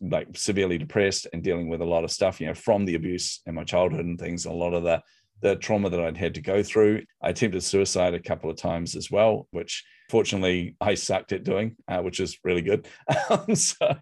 like 0.00 0.28
severely 0.36 0.78
depressed 0.78 1.26
and 1.32 1.42
dealing 1.42 1.68
with 1.68 1.80
a 1.80 1.86
lot 1.86 2.04
of 2.04 2.10
stuff, 2.10 2.40
you 2.40 2.46
know, 2.46 2.54
from 2.54 2.84
the 2.84 2.94
abuse 2.94 3.40
in 3.46 3.54
my 3.54 3.64
childhood 3.64 4.04
and 4.04 4.18
things, 4.18 4.46
a 4.46 4.52
lot 4.52 4.74
of 4.74 4.82
the 4.82 5.02
the 5.42 5.56
trauma 5.56 5.88
that 5.88 6.00
I'd 6.00 6.18
had 6.18 6.34
to 6.34 6.42
go 6.42 6.62
through. 6.62 7.02
I 7.22 7.30
attempted 7.30 7.62
suicide 7.62 8.12
a 8.12 8.20
couple 8.20 8.50
of 8.50 8.58
times 8.58 8.94
as 8.94 9.10
well, 9.10 9.48
which 9.52 9.84
fortunately 10.10 10.76
I 10.82 10.94
sucked 10.94 11.32
at 11.32 11.44
doing, 11.44 11.76
uh, 11.88 12.02
which 12.02 12.20
is 12.20 12.38
really 12.44 12.60
good. 12.60 12.86
so, 13.54 13.98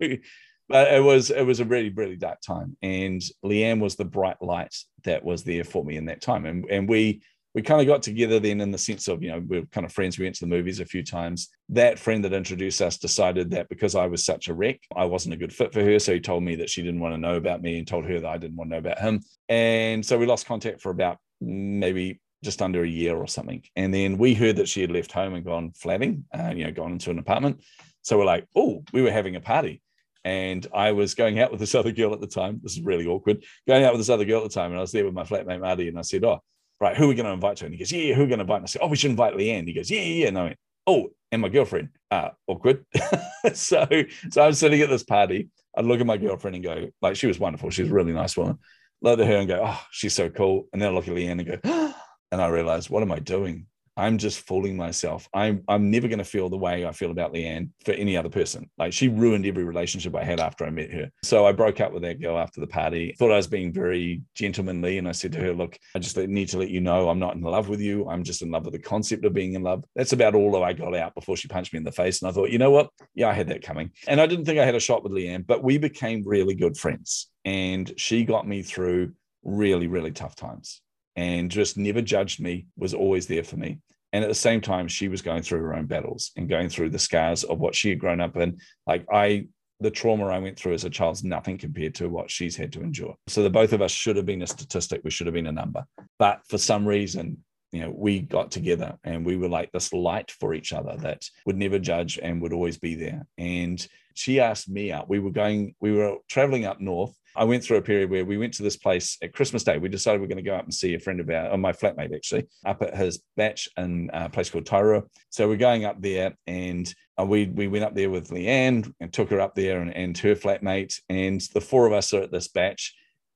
but 0.69 0.93
it 0.93 1.03
was 1.03 1.31
it 1.31 1.45
was 1.45 1.61
a 1.61 1.65
really 1.65 1.91
really 1.91 2.17
dark 2.17 2.41
time 2.41 2.77
and 2.83 3.23
leanne 3.45 3.81
was 3.81 3.97
the 3.97 4.05
bright 4.05 4.41
light 4.43 4.75
that 5.05 5.25
was 5.25 5.45
there 5.45 5.65
for 5.65 5.85
me 5.85 5.97
in 5.97 6.07
that 6.07 6.21
time 6.21 6.45
and 6.45 6.67
and 6.71 6.89
we 6.89 7.23
we 7.59 7.63
kind 7.63 7.81
of 7.81 7.89
got 7.89 8.05
together 8.05 8.39
then 8.39 8.61
in 8.61 8.71
the 8.71 8.79
sense 8.79 9.09
of 9.09 9.21
you 9.21 9.33
know 9.33 9.43
we 9.49 9.59
are 9.59 9.67
kind 9.73 9.85
of 9.85 9.93
friends 9.93 10.17
we 10.17 10.25
went 10.25 10.37
to 10.37 10.45
the 10.45 10.47
movies 10.47 10.79
a 10.79 10.85
few 10.85 11.03
times. 11.03 11.49
That 11.71 11.99
friend 11.99 12.25
that 12.25 12.33
introduced 12.33 12.81
us 12.81 12.99
decided 12.99 13.51
that 13.51 13.69
because 13.69 13.97
i 13.97 14.07
was 14.07 14.25
such 14.25 14.47
a 14.47 14.55
wreck 14.55 14.79
i 14.95 15.05
wasn't 15.05 15.35
a 15.35 15.37
good 15.37 15.53
fit 15.53 15.73
for 15.73 15.83
her 15.83 15.99
so 15.99 16.15
he 16.15 16.21
told 16.21 16.45
me 16.45 16.55
that 16.55 16.71
she 16.71 16.83
didn't 16.83 17.01
want 17.01 17.15
to 17.15 17.21
know 17.21 17.35
about 17.35 17.61
me 17.61 17.77
and 17.79 17.89
told 17.89 18.05
her 18.05 18.21
that 18.21 18.31
i 18.31 18.39
didn't 18.39 18.57
want 18.57 18.71
to 18.71 18.75
know 18.75 18.79
about 18.79 19.01
him. 19.01 19.21
And 19.49 20.07
so 20.07 20.17
we 20.17 20.27
lost 20.27 20.47
contact 20.47 20.81
for 20.81 20.91
about 20.91 21.19
maybe 21.41 22.21
just 22.45 22.63
under 22.63 22.85
a 22.85 22.89
year 22.89 23.17
or 23.17 23.27
something. 23.27 23.65
And 23.75 23.93
then 23.93 24.19
we 24.19 24.35
heard 24.35 24.55
that 24.57 24.69
she 24.69 24.81
had 24.81 24.93
left 24.93 25.11
home 25.11 25.35
and 25.35 25.45
gone 25.45 25.73
flatting 25.73 26.27
uh, 26.33 26.53
you 26.55 26.65
know 26.65 26.71
gone 26.71 26.93
into 26.93 27.11
an 27.11 27.19
apartment. 27.19 27.65
So 28.03 28.19
we're 28.19 28.33
like 28.37 28.47
oh 28.55 28.85
we 28.93 29.03
were 29.03 29.11
having 29.11 29.35
a 29.35 29.41
party. 29.41 29.83
And 30.25 30.65
I 30.73 30.93
was 30.93 31.17
going 31.17 31.41
out 31.41 31.51
with 31.51 31.59
this 31.59 31.75
other 31.75 31.91
girl 31.91 32.13
at 32.13 32.21
the 32.21 32.29
time. 32.29 32.61
This 32.63 32.77
is 32.77 32.83
really 32.83 33.07
awkward. 33.07 33.43
Going 33.67 33.83
out 33.83 33.95
with 33.95 34.01
this 34.01 34.11
other 34.11 34.27
girl 34.27 34.45
at 34.45 34.51
the 34.51 34.55
time, 34.61 34.71
and 34.71 34.79
I 34.79 34.83
was 34.83 34.93
there 34.93 35.05
with 35.05 35.15
my 35.15 35.25
flatmate 35.25 35.61
Marty, 35.61 35.89
and 35.89 35.99
I 35.99 36.03
said, 36.03 36.25
"Oh, 36.25 36.41
right, 36.81 36.97
who 36.97 37.05
are 37.05 37.09
we 37.09 37.15
going 37.15 37.27
to 37.27 37.33
invite 37.33 37.59
to?" 37.59 37.65
And 37.65 37.75
he 37.75 37.79
goes, 37.79 37.93
"Yeah, 37.93 38.15
who 38.15 38.23
are 38.23 38.25
we 38.25 38.29
going 38.29 38.39
to 38.39 38.43
invite?" 38.43 38.59
And 38.59 38.65
I 38.65 38.69
said, 38.69 38.83
"Oh, 38.83 38.89
we 38.89 38.97
should 38.97 39.11
invite 39.11 39.35
Leanne." 39.35 39.67
He 39.67 39.75
goes, 39.75 39.91
"Yeah, 39.91 40.01
yeah, 40.01 40.15
yeah." 40.15 40.29
And 40.29 40.39
I 40.39 40.43
went, 40.45 40.57
"Oh, 40.87 41.09
and 41.33 41.43
my 41.43 41.49
girlfriend." 41.49 41.91
Uh, 42.11 42.31
awkward. 42.47 42.85
so, 43.55 43.87
so 44.31 44.43
I'm 44.43 44.53
sitting 44.55 44.81
at 44.81 44.89
this 44.89 45.05
party. 45.05 45.49
I'd 45.77 45.85
look 45.85 46.01
at 46.01 46.07
my 46.07 46.17
girlfriend 46.17 46.57
and 46.57 46.65
go, 46.65 46.89
like, 47.03 47.17
she 47.17 47.27
was 47.27 47.39
wonderful. 47.39 47.71
She's 47.71 47.91
a 47.91 47.93
really 47.93 48.13
nice 48.13 48.37
woman. 48.37 48.59
Look 49.01 49.21
at 49.21 49.27
her 49.27 49.37
and 49.37 49.49
go, 49.49 49.63
"Oh, 49.65 49.81
she's 49.91 50.15
so 50.15 50.29
cool." 50.31 50.69
And 50.73 50.81
then 50.83 50.91
I 50.91 50.93
look 50.93 51.09
at 51.09 51.15
Leanne 51.15 51.41
and 51.41 51.47
go, 51.47 51.95
and 52.33 52.43
I 52.43 52.49
realize, 52.49 52.91
what 52.91 53.03
am 53.03 53.13
I 53.13 53.19
doing? 53.19 53.67
I'm 53.99 54.17
just 54.17 54.47
fooling 54.47 54.77
myself. 54.77 55.29
I'm 55.35 55.65
I'm 55.67 55.91
never 55.91 56.07
going 56.07 56.21
to 56.21 56.25
feel 56.25 56.49
the 56.49 56.57
way 56.57 56.87
I 56.87 56.93
feel 56.93 57.11
about 57.11 57.35
Leanne 57.35 57.71
for 57.85 57.93
any 57.93 58.17
other 58.17 58.29
person. 58.29 58.71
Like 58.79 58.93
she 58.93 59.09
ruined 59.09 59.45
every 59.45 59.65
relationship 59.65 60.15
I 60.15 60.23
had 60.23 60.39
after 60.39 60.65
I 60.65 60.71
met 60.71 60.93
her. 60.93 61.11
So 61.25 61.45
I 61.45 61.53
broke 61.53 61.81
up 61.81 61.93
with 61.93 62.03
that 62.05 62.21
girl 62.21 62.39
after 62.39 62.61
the 62.61 62.69
party. 62.69 63.15
Thought 63.19 63.33
I 63.33 63.37
was 63.37 63.49
being 63.49 63.73
very 63.73 64.23
gentlemanly, 64.37 64.99
and 64.99 65.09
I 65.09 65.13
said 65.13 65.33
to 65.33 65.41
her, 65.41 65.53
"Look, 65.53 65.77
I 65.97 65.99
just 65.99 66.17
need 66.17 66.49
to 66.51 66.59
let 66.59 66.71
you 66.71 66.81
know 66.81 67.09
I'm 67.09 67.19
not 67.19 67.35
in 67.35 67.43
love 67.43 67.69
with 67.69 67.81
you. 67.81 68.09
I'm 68.09 68.23
just 68.23 68.41
in 68.41 68.53
love 68.53 68.65
with 68.65 68.75
the 68.75 68.79
concept 68.79 69.25
of 69.25 69.35
being 69.35 69.55
in 69.55 69.63
love." 69.63 69.85
That's 69.97 70.13
about 70.13 70.37
all 70.37 70.53
that 70.53 70.63
I 70.63 70.73
got 70.73 70.95
out 70.95 71.17
before 71.17 71.37
she 71.37 71.49
punched 71.49 71.73
me 71.73 71.79
in 71.79 71.85
the 71.85 71.91
face. 71.91 72.23
And 72.23 72.29
I 72.29 72.33
thought, 72.33 72.51
you 72.51 72.59
know 72.59 72.71
what? 72.71 72.91
Yeah, 73.17 73.29
I 73.29 73.33
had 73.33 73.49
that 73.49 73.63
coming. 73.63 73.91
And 74.07 74.21
I 74.21 74.27
didn't 74.27 74.45
think 74.45 74.61
I 74.61 74.65
had 74.65 74.77
a 74.77 74.81
shot 74.81 75.03
with 75.03 75.13
Leanne, 75.13 75.45
but 75.47 75.65
we 75.65 75.77
became 75.77 76.23
really 76.25 76.55
good 76.55 76.77
friends, 76.77 77.31
and 77.45 77.93
she 77.97 78.25
got 78.25 78.47
me 78.47 78.63
through 78.63 79.13
really 79.45 79.87
really 79.87 80.11
tough 80.11 80.37
times 80.37 80.83
and 81.19 81.51
just 81.51 81.77
never 81.77 82.01
judged 82.01 82.41
me, 82.41 82.67
was 82.77 82.95
always 82.95 83.27
there 83.27 83.43
for 83.43 83.57
me. 83.57 83.81
And 84.13 84.23
at 84.23 84.29
the 84.29 84.37
same 84.37 84.61
time, 84.61 84.87
she 84.87 85.09
was 85.09 85.21
going 85.21 85.43
through 85.43 85.63
her 85.63 85.75
own 85.75 85.87
battles 85.87 86.31
and 86.37 86.49
going 86.49 86.69
through 86.69 86.91
the 86.91 86.99
scars 86.99 87.43
of 87.43 87.59
what 87.59 87.75
she 87.75 87.89
had 87.89 87.99
grown 87.99 88.21
up 88.21 88.37
in. 88.37 88.59
Like 88.87 89.05
I, 89.13 89.49
the 89.81 89.91
trauma 89.91 90.27
I 90.29 90.39
went 90.39 90.57
through 90.57 90.75
as 90.75 90.85
a 90.85 90.91
child 90.91 91.17
is 91.17 91.25
nothing 91.25 91.59
compared 91.59 91.97
to 91.97 92.09
what 92.09 92.31
she's 92.31 92.55
had 92.55 92.73
to 92.75 92.83
endure. 92.83 93.17
So 93.27 93.43
the 93.43 93.51
both 93.51 93.73
of 93.73 93.83
us 93.83 93.91
should 93.91 94.15
have 94.15 94.27
been 94.27 94.43
a 94.43 94.47
statistic. 94.47 95.01
We 95.03 95.11
should 95.11 95.27
have 95.27 95.35
been 95.35 95.49
a 95.49 95.53
number. 95.53 95.85
But 96.21 96.43
for 96.49 96.57
some 96.57 96.87
reason, 96.87 97.39
you 97.73 97.81
know, 97.81 97.93
we 97.93 98.21
got 98.21 98.53
together 98.53 98.97
and 99.03 99.27
we 99.27 99.37
were 99.37 99.49
like 99.49 99.73
this 99.73 99.93
light 99.93 100.31
for 100.31 100.55
each 100.55 100.73
other 100.73 100.97
that 100.99 101.25
would 101.47 101.57
never 101.57 101.81
judge 101.81 102.21
and 102.23 102.41
would 102.41 102.53
always 102.53 102.79
be 102.79 102.95
there. 102.95 103.27
And 103.39 103.85
she 104.19 104.41
asked 104.41 104.69
me 104.69 104.93
out. 104.93 105.09
We 105.09 105.19
were 105.19 105.31
going, 105.31 105.75
we 105.81 105.93
were 105.93 106.17
traveling 106.29 106.65
up 106.65 106.81
north 106.81 107.15
I 107.39 107.45
went 107.45 107.63
through 107.63 107.77
a 107.77 107.83
period 107.83 108.11
where 108.11 108.25
we 108.25 108.37
went 108.37 108.53
to 108.55 108.65
this 108.65 108.77
place 108.77 109.17
at 109.23 109.33
Christmas 109.33 109.63
Day. 109.63 109.79
We 109.79 109.89
decided 109.89 110.21
we 110.21 110.25
are 110.25 110.29
going 110.29 110.45
to 110.45 110.51
go 110.51 110.57
up 110.57 110.65
and 110.65 110.75
see 110.75 110.95
a 110.95 110.99
friend 110.99 111.21
of 111.21 111.31
our, 111.31 111.51
or 111.51 111.57
my 111.57 111.71
flatmate 111.71 112.13
actually, 112.13 112.49
up 112.67 112.83
at 112.83 112.97
his 112.97 113.23
bach 113.37 113.59
in 113.77 114.11
a 114.13 114.29
place 114.29 114.51
called 114.51 114.65
Tairua. 114.65 115.05
So 115.31 115.47
we're 115.47 115.57
going 115.57 115.85
up 115.85 116.03
there 116.03 116.35
and 116.49 116.93
uh, 117.19 117.25
we 117.25 117.47
we 117.47 117.69
went 117.69 117.85
up 117.85 117.95
there 117.95 118.11
with 118.11 118.31
Leanne 118.31 118.93
and 118.99 119.13
took 119.13 119.31
her 119.31 119.41
up 119.41 119.55
there 119.55 119.81
and, 119.81 119.95
and 119.95 120.19
her 120.19 120.35
flatmate. 120.35 121.01
And 121.09 121.41
the 121.55 121.61
four 121.61 121.87
of 121.87 121.93
us 121.93 122.13
are 122.13 122.23
at 122.23 122.33
this 122.33 122.49
bach. 122.49 122.79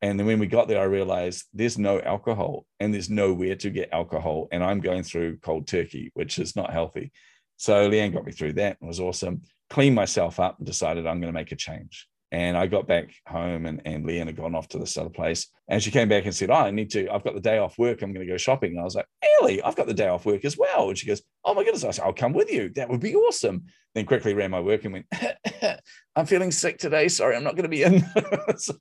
And 0.01 0.19
then 0.19 0.27
when 0.27 0.41
we 0.41 0.49
got 0.49 0.67
there, 0.67 0.81
I 0.81 0.85
realized 0.85 1.45
there's 1.55 1.79
no 1.79 2.01
alcohol 2.01 2.67
and 2.81 2.93
there's 2.93 3.09
nowhere 3.09 3.55
to 3.55 3.71
get 3.71 3.93
alcohol. 3.93 4.49
And 4.51 4.65
I'm 4.65 4.81
going 4.81 5.05
through 5.05 5.39
cold 5.39 5.69
turkey, 5.69 6.11
which 6.15 6.41
is 6.41 6.57
not 6.57 6.73
healthy. 6.73 7.13
So 7.57 7.89
Leanne 7.89 8.13
got 8.13 8.27
me 8.27 8.33
through 8.33 8.55
that. 8.55 8.79
It 8.83 8.87
was 8.87 8.99
awesome. 8.99 9.43
Cleaned 9.73 9.97
myself 9.97 10.39
up 10.39 10.59
and 10.59 10.67
decided 10.67 11.07
I'm 11.07 11.19
going 11.19 11.33
to 11.33 11.39
make 11.39 11.51
a 11.51 11.57
change. 11.57 12.07
And 12.31 12.59
I 12.59 12.67
got 12.67 12.87
back 12.87 13.15
home 13.27 13.65
and, 13.65 13.81
and 13.87 14.05
Leanne 14.05 14.27
had 14.27 14.37
gone 14.37 14.55
off 14.55 14.69
to 14.69 14.79
this 14.79 14.99
other 14.99 15.09
place. 15.09 15.47
And 15.67 15.83
she 15.83 15.91
came 15.91 16.11
back 16.11 16.27
and 16.27 16.35
said, 16.35 16.51
Oh, 16.51 16.57
I 16.57 16.71
need 16.71 16.91
to, 16.91 17.09
I've 17.11 17.25
got 17.25 17.33
the 17.33 17.41
day 17.41 17.57
off 17.57 17.79
work. 17.79 18.03
I'm 18.03 18.13
going 18.13 18.27
to 18.27 18.31
go 18.31 18.37
shopping. 18.37 18.73
And 18.73 18.81
I 18.81 18.85
was 18.85 18.95
like, 18.95 19.07
Ellie, 19.41 19.63
I've 19.63 19.77
got 19.77 19.87
the 19.87 19.95
day 19.95 20.09
off 20.09 20.27
work 20.27 20.45
as 20.45 20.59
well. 20.59 20.91
And 20.91 20.99
she 20.99 21.07
goes, 21.07 21.23
Oh 21.43 21.55
my 21.55 21.65
goodness. 21.65 21.85
I 21.85 21.91
said, 21.91 22.05
I'll 22.05 22.13
come 22.13 22.35
with 22.35 22.53
you. 22.53 22.69
That 22.75 22.91
would 22.91 23.01
be 23.01 23.15
awesome. 23.15 23.65
Then 23.95 24.05
quickly 24.05 24.35
ran 24.35 24.51
my 24.51 24.61
work 24.61 24.85
and 24.85 24.93
went, 24.93 25.07
I'm 26.17 26.27
feeling 26.27 26.51
sick 26.51 26.77
today. 26.77 27.09
Sorry, 27.09 27.35
I'm 27.35 27.45
not 27.45 27.57
going 27.57 27.65
to 27.65 27.69
be 27.71 27.83
in. 27.83 28.05
so 28.59 28.75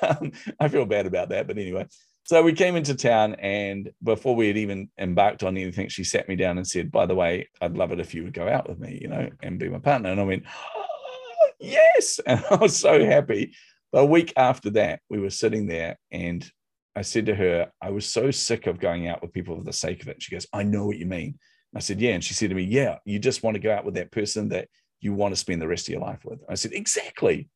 um, 0.00 0.30
I 0.60 0.68
feel 0.68 0.86
bad 0.86 1.06
about 1.06 1.30
that. 1.30 1.48
But 1.48 1.58
anyway, 1.58 1.88
so 2.24 2.42
we 2.42 2.54
came 2.54 2.76
into 2.76 2.94
town, 2.94 3.34
and 3.34 3.90
before 4.02 4.34
we 4.34 4.48
had 4.48 4.56
even 4.56 4.88
embarked 4.98 5.42
on 5.42 5.56
anything, 5.56 5.88
she 5.88 6.04
sat 6.04 6.28
me 6.28 6.36
down 6.36 6.56
and 6.56 6.66
said, 6.66 6.90
By 6.90 7.06
the 7.06 7.14
way, 7.14 7.48
I'd 7.60 7.76
love 7.76 7.92
it 7.92 8.00
if 8.00 8.14
you 8.14 8.24
would 8.24 8.32
go 8.32 8.48
out 8.48 8.68
with 8.68 8.78
me, 8.78 8.98
you 9.00 9.08
know, 9.08 9.28
and 9.42 9.58
be 9.58 9.68
my 9.68 9.78
partner. 9.78 10.10
And 10.10 10.20
I 10.20 10.24
went, 10.24 10.44
oh, 10.76 11.48
yes. 11.60 12.20
And 12.26 12.42
I 12.50 12.56
was 12.56 12.76
so 12.76 13.04
happy. 13.04 13.54
But 13.92 14.00
a 14.00 14.06
week 14.06 14.32
after 14.36 14.70
that, 14.70 15.00
we 15.08 15.20
were 15.20 15.30
sitting 15.30 15.66
there 15.66 15.98
and 16.10 16.50
I 16.96 17.02
said 17.02 17.26
to 17.26 17.34
her, 17.34 17.70
I 17.80 17.90
was 17.90 18.08
so 18.08 18.30
sick 18.30 18.66
of 18.66 18.80
going 18.80 19.06
out 19.08 19.20
with 19.20 19.32
people 19.32 19.56
for 19.56 19.64
the 19.64 19.72
sake 19.72 20.02
of 20.02 20.08
it. 20.08 20.22
She 20.22 20.34
goes, 20.34 20.46
I 20.52 20.62
know 20.62 20.86
what 20.86 20.98
you 20.98 21.06
mean. 21.06 21.38
I 21.76 21.80
said, 21.80 22.00
Yeah. 22.00 22.12
And 22.12 22.24
she 22.24 22.34
said 22.34 22.50
to 22.50 22.54
me, 22.54 22.62
Yeah, 22.62 22.98
you 23.04 23.18
just 23.18 23.42
want 23.42 23.54
to 23.54 23.60
go 23.60 23.72
out 23.72 23.84
with 23.84 23.94
that 23.94 24.12
person 24.12 24.48
that 24.50 24.68
you 25.00 25.12
want 25.12 25.32
to 25.32 25.40
spend 25.40 25.60
the 25.60 25.68
rest 25.68 25.88
of 25.88 25.92
your 25.92 26.00
life 26.00 26.20
with. 26.24 26.40
I 26.48 26.54
said, 26.54 26.72
Exactly. 26.72 27.48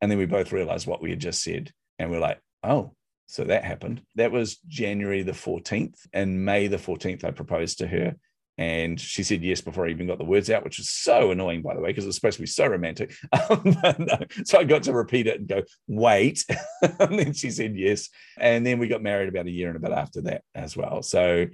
And 0.00 0.10
then 0.10 0.18
we 0.18 0.26
both 0.26 0.52
realized 0.52 0.86
what 0.86 1.02
we 1.02 1.10
had 1.10 1.20
just 1.20 1.42
said. 1.42 1.72
And 1.98 2.10
we're 2.10 2.20
like, 2.20 2.40
Oh, 2.62 2.94
so 3.30 3.44
that 3.44 3.64
happened. 3.64 4.02
That 4.16 4.32
was 4.32 4.56
January 4.66 5.22
the 5.22 5.32
14th. 5.32 5.94
And 6.12 6.44
May 6.44 6.66
the 6.66 6.78
14th, 6.78 7.22
I 7.22 7.30
proposed 7.30 7.78
to 7.78 7.86
her. 7.86 8.16
And 8.58 9.00
she 9.00 9.22
said 9.22 9.42
yes 9.42 9.60
before 9.60 9.86
I 9.86 9.90
even 9.90 10.08
got 10.08 10.18
the 10.18 10.24
words 10.24 10.50
out, 10.50 10.64
which 10.64 10.78
was 10.78 10.90
so 10.90 11.30
annoying, 11.30 11.62
by 11.62 11.74
the 11.74 11.80
way, 11.80 11.90
because 11.90 12.04
it 12.04 12.08
was 12.08 12.16
supposed 12.16 12.36
to 12.36 12.42
be 12.42 12.46
so 12.46 12.66
romantic. 12.66 13.14
Um, 13.48 13.62
no. 13.98 14.18
So 14.44 14.58
I 14.58 14.64
got 14.64 14.82
to 14.82 14.92
repeat 14.92 15.28
it 15.28 15.38
and 15.38 15.48
go, 15.48 15.62
wait. 15.86 16.44
and 16.98 17.18
then 17.18 17.32
she 17.32 17.50
said 17.50 17.76
yes. 17.76 18.10
And 18.36 18.66
then 18.66 18.78
we 18.78 18.88
got 18.88 19.02
married 19.02 19.28
about 19.28 19.46
a 19.46 19.50
year 19.50 19.68
and 19.68 19.76
a 19.76 19.80
bit 19.80 19.92
after 19.92 20.20
that 20.22 20.42
as 20.54 20.76
well. 20.76 21.02
So 21.02 21.46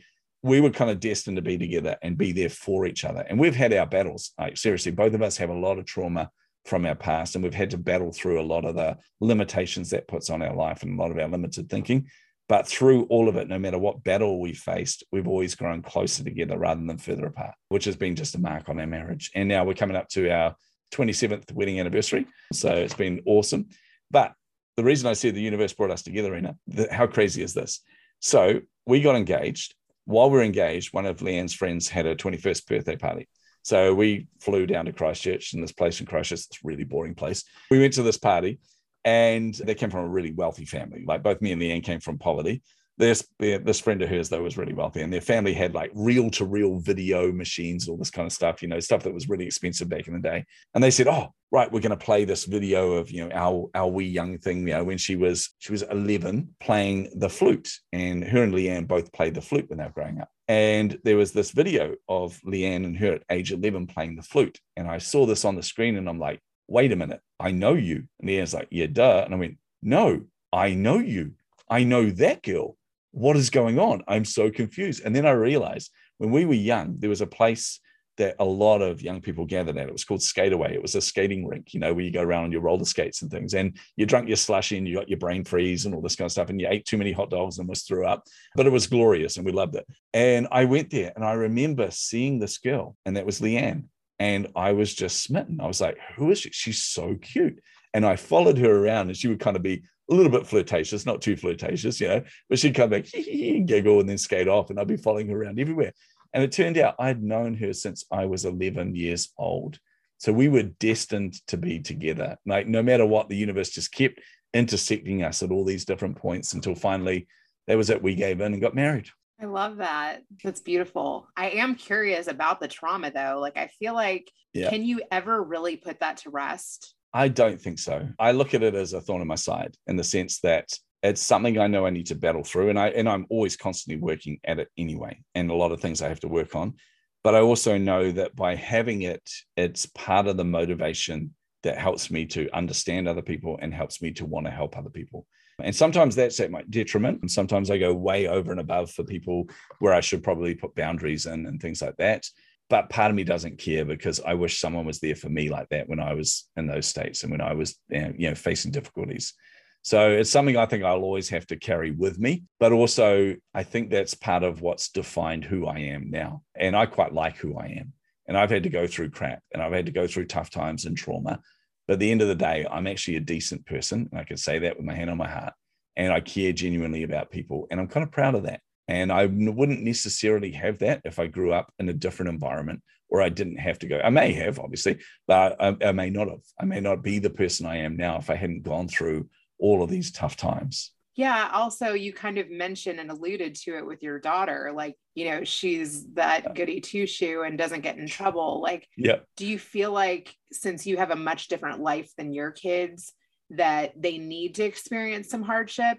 we 0.43 0.61
were 0.61 0.71
kind 0.71 0.91
of 0.91 0.99
destined 0.99 1.37
to 1.37 1.43
be 1.43 1.59
together 1.59 1.97
and 2.03 2.17
be 2.17 2.33
there 2.33 2.49
for 2.49 2.87
each 2.87 3.05
other. 3.05 3.21
And 3.29 3.39
we've 3.39 3.55
had 3.55 3.73
our 3.75 3.87
battles. 3.87 4.33
Like, 4.39 4.57
seriously, 4.57 4.93
both 4.93 5.12
of 5.12 5.23
us 5.23 5.37
have 5.37 5.51
a 5.51 5.55
lot 5.55 5.79
of 5.79 5.85
trauma 5.85 6.31
from 6.67 6.85
our 6.85 6.95
past, 6.95 7.35
and 7.35 7.45
we've 7.45 7.55
had 7.55 7.71
to 7.71 7.79
battle 7.79 8.13
through 8.13 8.41
a 8.41 8.43
lot 8.43 8.65
of 8.65 8.75
the 8.75 8.99
limitations 9.21 9.91
that 9.91 10.09
puts 10.09 10.31
on 10.31 10.43
our 10.43 10.55
life 10.55 10.83
and 10.83 10.99
a 10.99 11.03
lot 11.03 11.13
of 11.13 11.19
our 11.19 11.29
limited 11.29 11.71
thinking. 11.71 12.07
But 12.49 12.67
through 12.67 13.05
all 13.05 13.29
of 13.29 13.37
it, 13.37 13.49
no 13.49 13.59
matter 13.59 13.79
what 13.79 14.05
battle 14.05 14.41
we 14.41 14.53
faced, 14.53 15.05
we've 15.11 15.27
always 15.27 15.55
grown 15.55 15.83
closer 15.83 16.23
together 16.23 16.59
rather 16.59 16.85
than 16.85 16.99
further 16.99 17.27
apart, 17.27 17.55
which 17.69 17.85
has 17.87 17.97
been 17.97 18.15
just 18.15 18.35
a 18.35 18.39
mark 18.39 18.69
on 18.69 18.79
our 18.79 18.87
marriage. 18.87 19.31
And 19.35 19.49
now 19.49 19.65
we're 19.65 19.75
coming 19.75 19.97
up 19.97 20.09
to 20.11 20.31
our 20.31 20.55
27th 20.93 21.53
wedding 21.53 21.81
anniversary. 21.81 22.27
So 22.53 22.71
it's 22.71 22.95
been 22.95 23.23
awesome. 23.27 23.69
But 24.11 24.33
the 24.77 24.85
reason 24.85 25.09
I 25.09 25.15
said 25.15 25.35
the 25.35 25.41
universe 25.41 25.73
brought 25.73 25.91
us 25.91 26.03
together, 26.03 26.33
Rena, 26.33 26.57
how 26.91 27.07
crazy 27.07 27.43
is 27.43 27.55
this? 27.55 27.81
So 28.21 28.61
we 28.87 29.01
got 29.01 29.17
engaged. 29.17 29.75
While 30.05 30.31
we 30.31 30.39
are 30.39 30.45
engaged, 30.45 30.95
one 30.95 31.07
of 31.07 31.19
Leanne's 31.19 31.55
friends 31.55 31.89
had 31.89 32.07
a 32.07 32.15
21st 32.15 32.67
birthday 32.67 32.97
party. 32.97 33.29
So 33.67 33.93
we 33.93 34.29
flew 34.39 34.65
down 34.65 34.85
to 34.85 34.93
Christchurch 34.93 35.53
and 35.53 35.61
this 35.61 35.73
place 35.73 35.99
in 35.99 36.07
Christchurch, 36.07 36.47
this 36.47 36.63
really 36.63 36.85
boring 36.85 37.17
place. 37.17 37.43
We 37.69 37.81
went 37.81 37.95
to 37.95 38.05
this 38.05 38.17
party 38.17 38.61
and 39.05 39.53
they 39.55 39.75
came 39.75 39.91
from 39.91 40.05
a 40.05 40.09
really 40.09 40.31
wealthy 40.31 40.65
family. 40.65 41.03
Like 41.05 41.25
both 41.25 41.43
me 41.43 41.51
and 41.51 41.61
Leanne 41.61 41.83
came 41.83 41.99
from 41.99 42.17
poverty. 42.17 42.63
This 42.99 43.27
this 43.39 43.81
friend 43.81 44.01
of 44.01 44.09
hers 44.09 44.31
though 44.31 44.43
was 44.43 44.57
really 44.57 44.73
wealthy, 44.73 45.03
and 45.03 45.13
their 45.13 45.21
family 45.21 45.53
had 45.53 45.75
like 45.75 45.91
reel 45.95 46.31
to 46.31 46.45
reel 46.45 46.79
video 46.79 47.31
machines, 47.31 47.89
all 47.89 47.97
this 47.97 48.11
kind 48.11 48.27
of 48.27 48.33
stuff. 48.33 48.63
You 48.63 48.69
know, 48.69 48.81
stuff 48.81 49.03
that 49.03 49.13
was 49.13 49.29
really 49.29 49.47
expensive 49.47 49.89
back 49.89 50.09
in 50.09 50.15
the 50.15 50.21
day. 50.21 50.47
And 50.75 50.83
they 50.83 50.91
said, 50.91 51.07
"Oh, 51.07 51.35
right, 51.51 51.71
we're 51.71 51.81
going 51.81 51.91
to 51.91 52.05
play 52.05 52.25
this 52.25 52.45
video 52.45 52.93
of 52.93 53.11
you 53.11 53.27
know 53.27 53.35
our 53.35 53.69
our 53.75 53.89
wee 53.89 54.07
young 54.07 54.39
thing. 54.39 54.67
You 54.67 54.75
know, 54.75 54.85
when 54.85 54.99
she 54.99 55.17
was 55.17 55.55
she 55.59 55.73
was 55.73 55.83
eleven, 55.83 56.55
playing 56.61 57.11
the 57.17 57.29
flute, 57.29 57.71
and 57.93 58.25
her 58.25 58.43
and 58.43 58.55
Leanne 58.55 58.89
both 58.89 59.13
played 59.13 59.35
the 59.35 59.43
flute 59.43 59.69
when 59.69 59.79
they 59.79 59.85
were 59.85 59.91
growing 59.91 60.21
up. 60.21 60.31
And 60.49 60.99
there 61.05 61.17
was 61.17 61.33
this 61.33 61.51
video 61.51 61.97
of 62.09 62.41
Leanne 62.47 62.87
and 62.87 62.97
her 62.97 63.15
at 63.15 63.23
age 63.31 63.53
eleven 63.53 63.87
playing 63.87 64.17
the 64.17 64.23
flute, 64.23 64.59
and 64.77 64.89
I 64.89 64.99
saw 64.99 65.27
this 65.27 65.45
on 65.45 65.57
the 65.57 65.63
screen, 65.63 65.97
and 65.97 66.09
I'm 66.09 66.19
like, 66.19 66.41
wait 66.69 66.93
a 66.93 66.97
minute, 66.97 67.21
I 67.39 67.51
know 67.53 67.75
you. 67.75 68.05
And 68.21 68.29
Leanne's 68.29 68.55
like, 68.55 68.69
yeah, 68.71 68.87
duh. 68.87 69.23
And 69.25 69.35
I 69.35 69.39
went, 69.39 69.59
no, 69.83 70.23
I 70.53 70.75
know 70.75 70.99
you. 70.99 71.33
I 71.68 71.85
know 71.85 72.11
that 72.11 72.43
girl. 72.43 72.77
What 73.17 73.37
is 73.37 73.49
going 73.49 73.79
on? 73.79 74.03
I'm 74.07 74.27
so 74.27 74.51
confused. 74.51 75.01
And 75.03 75.17
then 75.17 75.25
I 75.25 75.31
realized 75.31 75.91
when 76.19 76.31
we 76.31 76.45
were 76.45 76.53
young, 76.53 76.97
there 76.99 77.09
was 77.09 77.23
a 77.23 77.27
place 77.27 77.81
that 78.19 78.37
a 78.39 78.45
lot 78.45 78.83
of 78.83 79.01
young 79.01 79.23
people 79.23 79.47
gathered 79.47 79.79
at. 79.79 79.89
It 79.89 79.93
was 79.93 80.05
called 80.05 80.21
Skateaway. 80.21 80.73
It 80.73 80.83
was 80.83 80.95
a 80.97 81.01
skating 81.01 81.47
rink, 81.47 81.73
you 81.73 81.81
know, 81.81 81.95
where 81.95 82.05
you 82.05 82.11
go 82.11 82.21
around 82.21 82.45
on 82.45 82.53
your 82.53 82.61
roller 82.61 82.85
skates 82.85 83.23
and 83.23 83.31
things. 83.31 83.55
And 83.55 83.79
you 83.97 84.05
drank 84.05 84.29
your 84.29 84.37
slushy 84.37 84.77
and 84.77 84.87
you 84.87 84.97
got 84.97 85.09
your 85.09 85.19
brain 85.19 85.45
freeze 85.45 85.87
and 85.87 85.95
all 85.95 86.03
this 86.03 86.14
kind 86.14 86.27
of 86.27 86.33
stuff. 86.33 86.51
And 86.51 86.61
you 86.61 86.69
ate 86.69 86.85
too 86.85 86.99
many 86.99 87.12
hot 87.12 87.31
dogs 87.31 87.59
and 87.59 87.67
was 87.67 87.85
threw 87.85 88.07
up. 88.07 88.25
But 88.55 88.67
it 88.67 88.73
was 88.73 88.87
glorious 88.87 89.39
and 89.39 89.47
we 89.47 89.53
loved 89.53 89.77
it. 89.77 89.87
And 90.12 90.47
I 90.53 90.67
went 90.67 90.91
there 90.91 91.14
and 91.17 91.25
I 91.25 91.33
remember 91.33 91.91
seeing 91.91 92.39
this 92.39 92.59
girl, 92.59 92.97
and 93.07 93.17
that 93.17 93.25
was 93.25 93.41
Leanne 93.41 93.85
and 94.19 94.49
I 94.55 94.73
was 94.73 94.95
just 94.95 95.23
smitten. 95.23 95.59
I 95.61 95.67
was 95.67 95.81
like, 95.81 95.97
who 96.17 96.31
is 96.31 96.41
she? 96.41 96.51
She's 96.51 96.83
so 96.83 97.14
cute. 97.14 97.62
And 97.95 98.05
I 98.05 98.17
followed 98.17 98.59
her 98.59 98.85
around 98.85 99.09
and 99.09 99.17
she 99.17 99.29
would 99.29 99.41
kind 99.41 99.57
of 99.57 99.62
be 99.62 99.85
a 100.11 100.15
little 100.15 100.31
bit 100.31 100.47
flirtatious, 100.47 101.07
not 101.07 101.21
too 101.21 101.37
flirtatious, 101.37 102.01
you 102.01 102.09
know, 102.09 102.23
but 102.49 102.59
she'd 102.59 102.75
come 102.75 102.91
back, 102.91 103.05
giggle, 103.13 104.01
and 104.01 104.09
then 104.09 104.19
skate 104.19 104.49
off. 104.49 104.71
And 104.71 104.79
I'd 104.79 104.87
be 104.87 104.97
following 104.97 105.29
her 105.29 105.43
around 105.43 105.59
everywhere. 105.59 105.93
And 106.33 106.43
it 106.45 106.53
turned 106.53 106.79
out 106.79 106.97
I'd 106.99 107.23
known 107.23 107.55
her 107.55 107.73
since 107.73 108.05
I 108.11 108.27
was 108.27 108.45
11 108.45 108.95
years 108.95 109.33
old. 109.39 109.79
So 110.19 110.33
we 110.33 110.49
were 110.49 110.63
destined 110.63 111.35
to 111.49 111.57
be 111.57 111.81
together. 111.81 112.39
Like, 112.47 112.67
no 112.67 112.83
matter 112.83 113.05
what, 113.05 113.29
the 113.29 113.37
universe 113.37 113.71
just 113.71 113.93
kept 113.93 114.21
intersecting 114.55 115.23
us 115.23 115.43
at 115.43 115.51
all 115.51 115.65
these 115.65 115.85
different 115.85 116.17
points 116.17 116.55
until 116.55 116.75
finally 116.75 117.27
that 117.67 117.77
was 117.77 117.91
it. 117.91 118.03
We 118.03 118.15
gave 118.15 118.41
in 118.41 118.53
and 118.53 118.63
got 118.63 118.75
married. 118.75 119.09
I 119.41 119.45
love 119.45 119.77
that. 119.79 120.23
That's 120.43 120.61
beautiful. 120.61 121.29
I 121.37 121.51
am 121.51 121.75
curious 121.75 122.27
about 122.27 122.61
the 122.61 122.69
trauma 122.69 123.11
though. 123.11 123.39
Like, 123.41 123.59
I 123.59 123.67
feel 123.79 123.93
like, 123.93 124.31
yeah. 124.55 124.71
can 124.71 124.85
you 124.85 125.03
ever 125.11 125.43
really 125.43 125.77
put 125.77 126.01
that 126.01 126.19
to 126.19 126.31
rest? 126.31 126.95
I 127.13 127.29
don't 127.29 127.61
think 127.61 127.79
so. 127.79 128.09
I 128.19 128.33
look 128.33 128.55
at 128.55 128.63
it 128.63 128.75
as 128.75 128.93
a 128.93 129.01
thorn 129.01 129.23
in 129.23 129.29
my 129.29 129.37
side 129.37 129.75
in 129.87 129.97
the 129.97 130.05
sense 130.05 130.41
that 130.41 130.69
it's 131.03 131.23
something 131.23 131.59
I 131.59 131.67
know 131.67 131.87
I 131.87 131.91
need 131.91 132.07
to 132.07 132.15
battle 132.15 132.43
through, 132.43 132.71
and 132.71 132.79
I 132.79 132.89
and 132.89 133.09
I'm 133.09 133.27
always 133.31 133.57
constantly 133.57 134.01
working 134.01 134.39
at 134.45 134.59
it 134.59 134.69
anyway, 134.77 135.23
and 135.35 135.51
a 135.51 135.55
lot 135.55 135.73
of 135.73 135.81
things 135.81 136.03
I 136.03 136.09
have 136.09 136.21
to 136.21 136.29
work 136.29 136.55
on. 136.57 136.75
But 137.23 137.35
I 137.35 137.41
also 137.41 137.77
know 137.77 138.11
that 138.13 138.37
by 138.37 138.55
having 138.55 139.03
it, 139.03 139.29
it's 139.57 139.87
part 139.87 140.27
of 140.27 140.37
the 140.37 140.45
motivation 140.45 141.35
that 141.63 141.79
helps 141.79 142.11
me 142.11 142.25
to 142.27 142.49
understand 142.55 143.09
other 143.09 143.23
people 143.23 143.59
and 143.61 143.75
helps 143.75 144.01
me 144.01 144.13
to 144.13 144.25
want 144.25 144.47
to 144.47 144.53
help 144.53 144.77
other 144.77 144.91
people. 144.91 145.27
And 145.63 145.75
sometimes 145.75 146.15
that's 146.15 146.39
at 146.41 146.51
my 146.51 146.63
detriment. 146.71 147.23
And 147.23 147.31
sometimes 147.31 147.71
I 147.71 147.79
go 147.79 147.93
way 147.93 148.29
over 148.29 148.53
and 148.53 148.61
above 148.61 148.91
for 148.91 149.05
people 149.05 149.49
where 149.79 149.95
I 149.95 150.01
should 150.01 150.23
probably 150.23 150.55
put 150.55 150.75
boundaries 150.75 151.27
in 151.27 151.47
and 151.47 151.61
things 151.61 151.83
like 151.83 151.97
that. 151.97 152.27
But 152.69 152.91
part 152.91 153.11
of 153.11 153.17
me 153.17 153.23
doesn't 153.25 153.59
care 153.59 153.85
because 153.85 154.21
I 154.21 154.35
wish 154.35 154.59
someone 154.59 154.87
was 154.87 154.99
there 154.99 155.14
for 155.14 155.29
me 155.29 155.49
like 155.49 155.69
that 155.69 155.89
when 155.89 156.01
I 156.01 156.14
was 156.14 156.49
in 156.57 156.67
those 156.67 156.87
states 156.87 157.23
and 157.23 157.31
when 157.31 157.41
I 157.41 157.55
was, 157.55 157.77
you 157.89 158.12
know, 158.19 158.35
facing 158.35 158.73
difficulties. 158.73 159.35
So 159.83 160.11
it's 160.11 160.31
something 160.31 160.57
I 160.57 160.67
think 160.67 160.83
I'll 160.83 161.03
always 161.03 161.29
have 161.29 161.47
to 161.47 161.57
carry 161.57 161.93
with 161.93 162.19
me. 162.19 162.43
But 162.59 162.73
also, 162.73 163.37
I 163.55 163.62
think 163.62 163.91
that's 163.91 164.14
part 164.14 164.43
of 164.43 164.61
what's 164.61 164.89
defined 164.89 165.45
who 165.45 165.67
I 165.67 165.79
am 165.79 166.11
now. 166.11 166.43
And 166.57 166.75
I 166.75 166.87
quite 166.87 167.12
like 167.12 167.37
who 167.37 167.57
I 167.57 167.67
am. 167.67 167.93
And 168.27 168.37
I've 168.37 168.51
had 168.51 168.64
to 168.64 168.69
go 168.69 168.89
through 168.89 169.11
crap 169.11 169.41
and 169.55 169.62
I've 169.62 169.73
had 169.73 169.87
to 169.87 169.93
go 169.93 170.09
through 170.09 170.27
tough 170.27 170.51
times 170.51 170.87
and 170.87 170.97
trauma. 170.97 171.39
But 171.87 171.95
at 171.95 171.99
the 172.01 172.11
end 172.11 172.21
of 172.21 172.27
the 172.27 172.35
day, 172.35 172.67
I'm 172.69 172.89
actually 172.89 173.19
a 173.19 173.21
decent 173.21 173.64
person. 173.64 174.09
And 174.11 174.21
I 174.21 174.25
can 174.25 174.37
say 174.37 174.59
that 174.59 174.77
with 174.77 174.85
my 174.85 174.95
hand 174.95 175.09
on 175.09 175.19
my 175.19 175.29
heart. 175.29 175.53
And 175.95 176.12
I 176.12 176.19
care 176.19 176.53
genuinely 176.53 177.05
about 177.05 177.31
people. 177.31 177.69
And 177.71 177.79
I'm 177.79 177.87
kind 177.87 178.05
of 178.05 178.11
proud 178.11 178.35
of 178.35 178.43
that. 178.43 178.62
And 178.89 179.12
I 179.12 179.26
wouldn't 179.26 179.82
necessarily 179.82 180.53
have 180.53 180.78
that 180.78 181.01
if 181.05 181.18
I 181.18 181.26
grew 181.26 181.53
up 181.53 181.72
in 181.78 181.89
a 181.89 181.93
different 181.93 182.30
environment 182.30 182.82
or 183.09 183.20
I 183.20 183.28
didn't 183.28 183.59
have 183.59 183.78
to 183.80 183.87
go. 183.87 184.01
I 184.03 184.11
may 184.11 184.32
have, 184.32 184.59
obviously, 184.59 184.99
but 185.26 185.57
I, 185.61 185.76
I 185.84 185.93
may 185.93 186.11
not 186.11 186.28
have. 186.28 186.43
I 186.61 186.64
may 186.64 186.80
not 186.80 187.03
be 187.03 187.18
the 187.18 187.30
person 187.30 187.66
I 187.66 187.78
am 187.78 187.97
now 187.97 188.18
if 188.18 188.30
I 188.30 188.37
hadn't 188.37 188.62
gone 188.62 188.89
through 188.89 189.28
all 189.59 189.82
of 189.82 189.91
these 189.91 190.12
tough 190.12 190.37
times. 190.37 190.93
Yeah. 191.16 191.49
Also, 191.53 191.95
you 191.95 192.12
kind 192.12 192.37
of 192.37 192.51
mentioned 192.51 193.01
and 193.01 193.11
alluded 193.11 193.55
to 193.55 193.78
it 193.78 193.87
with 193.87 194.03
your 194.03 194.18
daughter. 194.18 194.72
Like, 194.74 194.97
you 195.14 195.30
know, 195.30 195.45
she's 195.45 196.07
that 196.12 196.55
goody 196.55 196.80
two 196.80 197.07
shoe 197.07 197.43
and 197.43 197.57
doesn't 197.57 197.80
get 197.80 197.97
in 197.97 198.07
trouble. 198.07 198.61
Like, 198.61 198.87
yeah. 198.99 199.20
Do 199.37 199.47
you 199.47 199.59
feel 199.59 199.93
like 199.93 200.34
since 200.53 200.87
you 200.87 200.99
have 200.99 201.11
a 201.11 201.16
much 201.16 201.49
different 201.49 201.80
life 201.80 202.11
than 202.18 202.34
your 202.34 202.51
kids, 202.51 203.12
that 203.51 203.93
they 203.97 204.18
need 204.18 204.57
to 204.57 204.64
experience 204.64 205.30
some 205.30 205.43
hardship? 205.43 205.99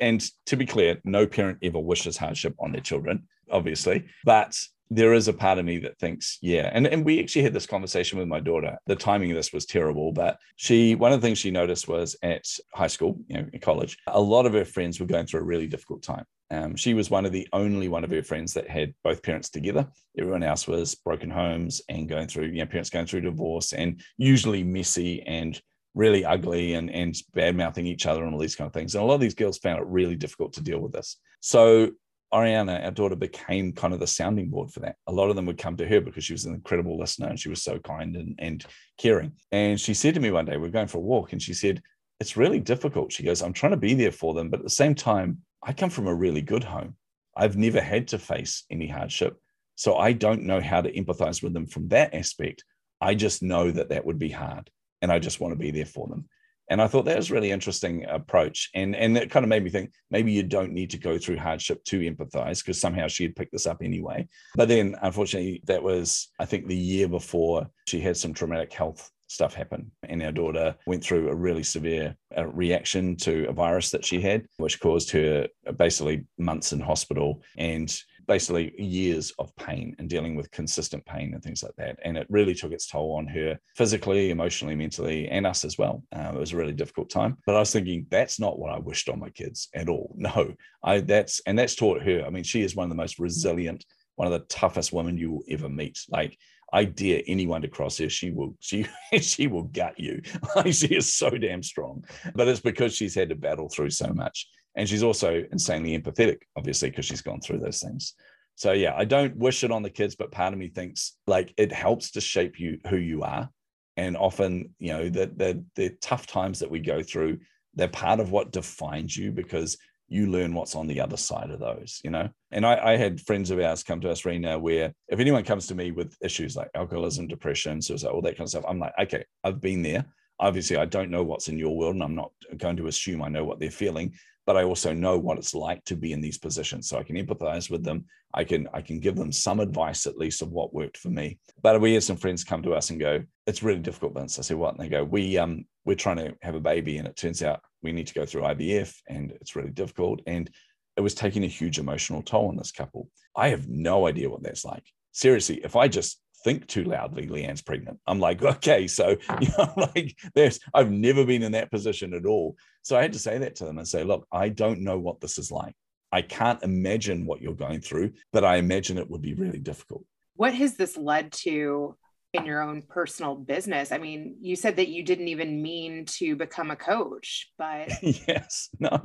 And 0.00 0.24
to 0.46 0.56
be 0.56 0.66
clear, 0.66 0.98
no 1.04 1.26
parent 1.26 1.58
ever 1.62 1.78
wishes 1.78 2.16
hardship 2.16 2.54
on 2.58 2.72
their 2.72 2.80
children, 2.80 3.28
obviously. 3.50 4.06
But 4.24 4.56
there 4.90 5.12
is 5.12 5.28
a 5.28 5.32
part 5.32 5.58
of 5.58 5.64
me 5.64 5.78
that 5.78 5.98
thinks, 5.98 6.38
yeah. 6.40 6.70
And, 6.72 6.86
and 6.86 7.04
we 7.04 7.20
actually 7.20 7.42
had 7.42 7.52
this 7.52 7.66
conversation 7.66 8.18
with 8.18 8.28
my 8.28 8.40
daughter. 8.40 8.78
The 8.86 8.96
timing 8.96 9.30
of 9.30 9.36
this 9.36 9.52
was 9.52 9.66
terrible, 9.66 10.12
but 10.12 10.38
she, 10.56 10.94
one 10.94 11.12
of 11.12 11.20
the 11.20 11.26
things 11.26 11.38
she 11.38 11.50
noticed 11.50 11.88
was 11.88 12.16
at 12.22 12.46
high 12.74 12.86
school, 12.86 13.18
you 13.28 13.36
know, 13.36 13.46
in 13.52 13.60
college, 13.60 13.98
a 14.06 14.20
lot 14.20 14.46
of 14.46 14.54
her 14.54 14.64
friends 14.64 14.98
were 14.98 15.06
going 15.06 15.26
through 15.26 15.40
a 15.40 15.44
really 15.44 15.66
difficult 15.66 16.02
time. 16.02 16.24
Um, 16.50 16.76
she 16.76 16.94
was 16.94 17.10
one 17.10 17.26
of 17.26 17.32
the 17.32 17.46
only 17.52 17.88
one 17.88 18.04
of 18.04 18.10
her 18.10 18.22
friends 18.22 18.54
that 18.54 18.70
had 18.70 18.94
both 19.04 19.22
parents 19.22 19.50
together. 19.50 19.86
Everyone 20.18 20.42
else 20.42 20.66
was 20.66 20.94
broken 20.94 21.28
homes 21.28 21.82
and 21.90 22.08
going 22.08 22.26
through, 22.26 22.46
you 22.46 22.60
know, 22.60 22.66
parents 22.66 22.88
going 22.88 23.04
through 23.04 23.20
divorce 23.20 23.74
and 23.74 24.00
usually 24.16 24.64
messy 24.64 25.22
and 25.24 25.60
really 25.94 26.24
ugly 26.24 26.74
and, 26.74 26.90
and 26.90 27.16
bad 27.34 27.56
mouthing 27.56 27.86
each 27.86 28.06
other 28.06 28.24
and 28.24 28.34
all 28.34 28.40
these 28.40 28.56
kind 28.56 28.66
of 28.66 28.72
things. 28.72 28.94
And 28.94 29.02
a 29.02 29.06
lot 29.06 29.14
of 29.14 29.20
these 29.20 29.34
girls 29.34 29.58
found 29.58 29.80
it 29.80 29.86
really 29.86 30.16
difficult 30.16 30.52
to 30.54 30.62
deal 30.62 30.78
with 30.78 30.92
this. 30.92 31.16
So 31.40 31.90
Ariana, 32.32 32.84
our 32.84 32.90
daughter, 32.90 33.16
became 33.16 33.72
kind 33.72 33.94
of 33.94 34.00
the 34.00 34.06
sounding 34.06 34.50
board 34.50 34.70
for 34.70 34.80
that. 34.80 34.96
A 35.06 35.12
lot 35.12 35.30
of 35.30 35.36
them 35.36 35.46
would 35.46 35.58
come 35.58 35.76
to 35.78 35.88
her 35.88 36.00
because 36.00 36.24
she 36.24 36.34
was 36.34 36.44
an 36.44 36.54
incredible 36.54 36.98
listener 36.98 37.28
and 37.28 37.40
she 37.40 37.48
was 37.48 37.62
so 37.62 37.78
kind 37.78 38.16
and, 38.16 38.34
and 38.38 38.64
caring. 38.98 39.32
And 39.50 39.80
she 39.80 39.94
said 39.94 40.14
to 40.14 40.20
me 40.20 40.30
one 40.30 40.44
day, 40.44 40.56
we 40.56 40.68
are 40.68 40.72
going 40.72 40.88
for 40.88 40.98
a 40.98 41.02
walk, 41.02 41.32
and 41.32 41.42
she 41.42 41.54
said, 41.54 41.82
It's 42.20 42.36
really 42.36 42.60
difficult. 42.60 43.12
She 43.12 43.22
goes, 43.22 43.42
I'm 43.42 43.54
trying 43.54 43.72
to 43.72 43.78
be 43.78 43.94
there 43.94 44.12
for 44.12 44.34
them. 44.34 44.50
But 44.50 44.60
at 44.60 44.64
the 44.64 44.70
same 44.70 44.94
time, 44.94 45.38
I 45.62 45.72
come 45.72 45.90
from 45.90 46.06
a 46.06 46.14
really 46.14 46.42
good 46.42 46.64
home. 46.64 46.96
I've 47.34 47.56
never 47.56 47.80
had 47.80 48.08
to 48.08 48.18
face 48.18 48.64
any 48.70 48.88
hardship. 48.88 49.38
So 49.76 49.96
I 49.96 50.12
don't 50.12 50.42
know 50.42 50.60
how 50.60 50.80
to 50.80 50.92
empathize 50.92 51.42
with 51.42 51.54
them 51.54 51.66
from 51.66 51.88
that 51.88 52.12
aspect. 52.12 52.64
I 53.00 53.14
just 53.14 53.42
know 53.42 53.70
that 53.70 53.90
that 53.90 54.04
would 54.04 54.18
be 54.18 54.30
hard. 54.30 54.70
And 55.02 55.12
I 55.12 55.18
just 55.18 55.40
want 55.40 55.52
to 55.52 55.58
be 55.58 55.70
there 55.70 55.86
for 55.86 56.06
them. 56.08 56.26
And 56.70 56.82
I 56.82 56.86
thought 56.86 57.06
that 57.06 57.16
was 57.16 57.30
really 57.30 57.50
interesting 57.50 58.04
approach. 58.04 58.70
And, 58.74 58.94
and 58.94 59.16
it 59.16 59.30
kind 59.30 59.44
of 59.44 59.48
made 59.48 59.64
me 59.64 59.70
think 59.70 59.90
maybe 60.10 60.32
you 60.32 60.42
don't 60.42 60.72
need 60.72 60.90
to 60.90 60.98
go 60.98 61.16
through 61.16 61.38
hardship 61.38 61.82
to 61.84 62.00
empathize 62.00 62.58
because 62.58 62.80
somehow 62.80 63.08
she 63.08 63.22
had 63.22 63.36
picked 63.36 63.52
this 63.52 63.66
up 63.66 63.78
anyway. 63.82 64.28
But 64.54 64.68
then 64.68 64.94
unfortunately, 65.00 65.62
that 65.64 65.82
was, 65.82 66.28
I 66.38 66.44
think, 66.44 66.66
the 66.66 66.76
year 66.76 67.08
before 67.08 67.68
she 67.86 68.00
had 68.00 68.16
some 68.16 68.34
traumatic 68.34 68.72
health 68.72 69.10
stuff 69.28 69.54
happen. 69.54 69.90
And 70.02 70.22
our 70.22 70.32
daughter 70.32 70.74
went 70.86 71.02
through 71.02 71.28
a 71.28 71.34
really 71.34 71.62
severe 71.62 72.16
uh, 72.36 72.46
reaction 72.46 73.16
to 73.16 73.46
a 73.48 73.52
virus 73.52 73.90
that 73.90 74.04
she 74.04 74.20
had, 74.20 74.46
which 74.58 74.80
caused 74.80 75.10
her 75.12 75.48
basically 75.76 76.26
months 76.38 76.72
in 76.72 76.80
hospital. 76.80 77.42
And 77.56 77.94
basically 78.28 78.72
years 78.80 79.32
of 79.38 79.54
pain 79.56 79.96
and 79.98 80.08
dealing 80.08 80.36
with 80.36 80.50
consistent 80.52 81.04
pain 81.06 81.32
and 81.34 81.42
things 81.42 81.62
like 81.62 81.74
that. 81.78 81.98
And 82.04 82.16
it 82.16 82.26
really 82.28 82.54
took 82.54 82.72
its 82.72 82.86
toll 82.86 83.16
on 83.16 83.26
her 83.26 83.58
physically, 83.74 84.30
emotionally, 84.30 84.76
mentally, 84.76 85.28
and 85.28 85.46
us 85.46 85.64
as 85.64 85.78
well. 85.78 86.04
Uh, 86.14 86.32
it 86.34 86.38
was 86.38 86.52
a 86.52 86.56
really 86.56 86.74
difficult 86.74 87.10
time. 87.10 87.38
But 87.46 87.56
I 87.56 87.60
was 87.60 87.72
thinking, 87.72 88.06
that's 88.10 88.38
not 88.38 88.58
what 88.58 88.70
I 88.70 88.78
wished 88.78 89.08
on 89.08 89.18
my 89.18 89.30
kids 89.30 89.68
at 89.74 89.88
all. 89.88 90.14
No, 90.28 90.52
I 90.82 90.98
that's 91.00 91.40
and 91.46 91.58
that's 91.58 91.74
taught 91.74 92.02
her. 92.02 92.24
I 92.26 92.30
mean, 92.30 92.42
she 92.42 92.60
is 92.60 92.76
one 92.76 92.84
of 92.84 92.90
the 92.90 92.96
most 92.96 93.18
resilient, 93.18 93.86
one 94.16 94.30
of 94.30 94.32
the 94.32 94.46
toughest 94.46 94.92
women 94.92 95.16
you 95.16 95.30
will 95.30 95.44
ever 95.48 95.68
meet. 95.68 95.98
Like 96.10 96.36
I 96.72 96.84
dare 96.84 97.22
anyone 97.26 97.62
to 97.62 97.68
cross 97.68 97.98
her. 97.98 98.10
She 98.10 98.30
will, 98.30 98.56
she, 98.60 98.86
she 99.20 99.46
will 99.46 99.64
gut 99.64 99.98
you. 99.98 100.20
she 100.70 100.94
is 100.94 101.14
so 101.14 101.30
damn 101.30 101.62
strong. 101.62 102.04
But 102.34 102.48
it's 102.48 102.60
because 102.60 102.94
she's 102.94 103.14
had 103.14 103.30
to 103.30 103.36
battle 103.36 103.68
through 103.68 103.90
so 103.90 104.12
much. 104.12 104.48
And 104.78 104.88
she's 104.88 105.02
also 105.02 105.44
insanely 105.50 105.98
empathetic, 105.98 106.42
obviously, 106.56 106.88
because 106.88 107.04
she's 107.04 107.20
gone 107.20 107.40
through 107.40 107.58
those 107.58 107.80
things. 107.80 108.14
So 108.54 108.72
yeah, 108.72 108.94
I 108.96 109.04
don't 109.04 109.36
wish 109.36 109.64
it 109.64 109.72
on 109.72 109.82
the 109.82 109.90
kids, 109.90 110.14
but 110.14 110.30
part 110.30 110.52
of 110.52 110.58
me 110.58 110.68
thinks 110.68 111.16
like 111.26 111.52
it 111.56 111.72
helps 111.72 112.12
to 112.12 112.20
shape 112.20 112.60
you 112.60 112.78
who 112.88 112.96
you 112.96 113.22
are. 113.22 113.50
And 113.96 114.16
often, 114.16 114.74
you 114.78 114.92
know, 114.92 115.08
the 115.08 115.26
the, 115.26 115.64
the 115.74 115.90
tough 116.00 116.28
times 116.28 116.60
that 116.60 116.70
we 116.70 116.78
go 116.78 117.02
through, 117.02 117.40
they're 117.74 117.88
part 117.88 118.20
of 118.20 118.30
what 118.30 118.52
defines 118.52 119.16
you 119.16 119.32
because 119.32 119.76
you 120.06 120.28
learn 120.28 120.54
what's 120.54 120.76
on 120.76 120.86
the 120.86 121.00
other 121.00 121.16
side 121.16 121.50
of 121.50 121.58
those, 121.58 122.00
you 122.04 122.10
know. 122.10 122.28
And 122.52 122.64
I, 122.64 122.92
I, 122.92 122.96
had 122.96 123.20
friends 123.20 123.50
of 123.50 123.58
ours 123.58 123.82
come 123.82 124.00
to 124.00 124.10
us, 124.10 124.24
Rena, 124.24 124.58
where 124.58 124.94
if 125.08 125.18
anyone 125.18 125.44
comes 125.44 125.66
to 125.66 125.74
me 125.74 125.90
with 125.90 126.16
issues 126.22 126.56
like 126.56 126.70
alcoholism, 126.74 127.26
depression, 127.26 127.82
suicide, 127.82 128.10
all 128.10 128.22
that 128.22 128.36
kind 128.36 128.46
of 128.46 128.50
stuff, 128.50 128.64
I'm 128.66 128.78
like, 128.78 128.94
okay, 129.02 129.24
I've 129.44 129.60
been 129.60 129.82
there. 129.82 130.06
Obviously, 130.40 130.76
I 130.76 130.86
don't 130.86 131.10
know 131.10 131.24
what's 131.24 131.48
in 131.48 131.58
your 131.58 131.76
world, 131.76 131.96
and 131.96 132.02
I'm 132.02 132.14
not 132.14 132.30
going 132.56 132.76
to 132.76 132.86
assume 132.86 133.22
I 133.22 133.28
know 133.28 133.44
what 133.44 133.58
they're 133.58 133.70
feeling 133.70 134.14
but 134.48 134.56
I 134.56 134.64
also 134.64 134.94
know 134.94 135.18
what 135.18 135.36
it's 135.36 135.54
like 135.54 135.84
to 135.84 135.94
be 135.94 136.14
in 136.14 136.22
these 136.22 136.38
positions. 136.38 136.88
So 136.88 136.96
I 136.96 137.02
can 137.02 137.16
empathize 137.16 137.70
with 137.70 137.84
them. 137.84 138.06
I 138.32 138.44
can 138.44 138.66
I 138.72 138.80
can 138.80 138.98
give 138.98 139.14
them 139.14 139.30
some 139.30 139.60
advice 139.60 140.06
at 140.06 140.16
least 140.16 140.40
of 140.40 140.52
what 140.52 140.72
worked 140.72 140.96
for 140.96 141.10
me. 141.10 141.38
But 141.62 141.78
we 141.82 141.92
had 141.92 142.02
some 142.02 142.16
friends 142.16 142.44
come 142.44 142.62
to 142.62 142.72
us 142.72 142.88
and 142.88 142.98
go, 142.98 143.22
"It's 143.46 143.62
really 143.62 143.80
difficult, 143.80 144.14
Vince." 144.14 144.38
I 144.38 144.42
say, 144.42 144.54
"What?" 144.54 144.74
And 144.74 144.82
they 144.82 144.88
go, 144.88 145.04
"We 145.04 145.36
um 145.36 145.66
we're 145.84 145.96
trying 145.96 146.16
to 146.16 146.34
have 146.40 146.54
a 146.54 146.60
baby, 146.60 146.96
and 146.96 147.06
it 147.06 147.14
turns 147.14 147.42
out 147.42 147.60
we 147.82 147.92
need 147.92 148.06
to 148.06 148.14
go 148.14 148.24
through 148.24 148.46
IVF, 148.46 148.96
and 149.06 149.32
it's 149.32 149.54
really 149.54 149.70
difficult." 149.70 150.22
And 150.26 150.48
it 150.96 151.02
was 151.02 151.14
taking 151.14 151.44
a 151.44 151.56
huge 151.58 151.78
emotional 151.78 152.22
toll 152.22 152.48
on 152.48 152.56
this 152.56 152.72
couple. 152.72 153.10
I 153.36 153.48
have 153.48 153.68
no 153.68 154.06
idea 154.06 154.30
what 154.30 154.42
that's 154.42 154.64
like. 154.64 154.86
Seriously, 155.12 155.60
if 155.62 155.76
I 155.76 155.88
just 155.88 156.22
think 156.44 156.66
too 156.66 156.84
loudly 156.84 157.26
leanne's 157.26 157.62
pregnant. 157.62 157.98
I'm 158.06 158.18
like 158.18 158.42
okay 158.54 158.86
so 158.86 159.16
ah. 159.28 159.38
you 159.40 159.48
know 159.56 159.72
like 159.94 160.16
there's 160.34 160.60
i've 160.74 160.90
never 160.90 161.24
been 161.24 161.42
in 161.42 161.52
that 161.52 161.70
position 161.70 162.14
at 162.14 162.26
all. 162.26 162.56
So 162.82 162.96
i 162.96 163.02
had 163.02 163.12
to 163.12 163.18
say 163.18 163.38
that 163.38 163.56
to 163.56 163.64
them 163.64 163.78
and 163.78 163.88
say 163.88 164.04
look 164.04 164.26
i 164.32 164.48
don't 164.48 164.80
know 164.80 164.98
what 164.98 165.20
this 165.20 165.38
is 165.38 165.50
like. 165.50 165.74
I 166.10 166.22
can't 166.22 166.62
imagine 166.62 167.26
what 167.26 167.42
you're 167.42 167.54
going 167.54 167.80
through 167.80 168.12
but 168.32 168.44
i 168.44 168.56
imagine 168.56 168.98
it 168.98 169.10
would 169.10 169.22
be 169.22 169.34
really 169.34 169.58
difficult. 169.58 170.04
What 170.34 170.54
has 170.54 170.76
this 170.76 170.96
led 170.96 171.32
to 171.44 171.96
in 172.34 172.44
your 172.44 172.60
own 172.60 172.82
personal 172.82 173.34
business? 173.34 173.90
I 173.92 173.98
mean 173.98 174.36
you 174.40 174.56
said 174.56 174.76
that 174.76 174.88
you 174.88 175.02
didn't 175.02 175.28
even 175.28 175.62
mean 175.62 176.04
to 176.18 176.36
become 176.36 176.70
a 176.70 176.76
coach 176.76 177.50
but 177.58 177.90
yes 178.02 178.68
no 178.78 179.00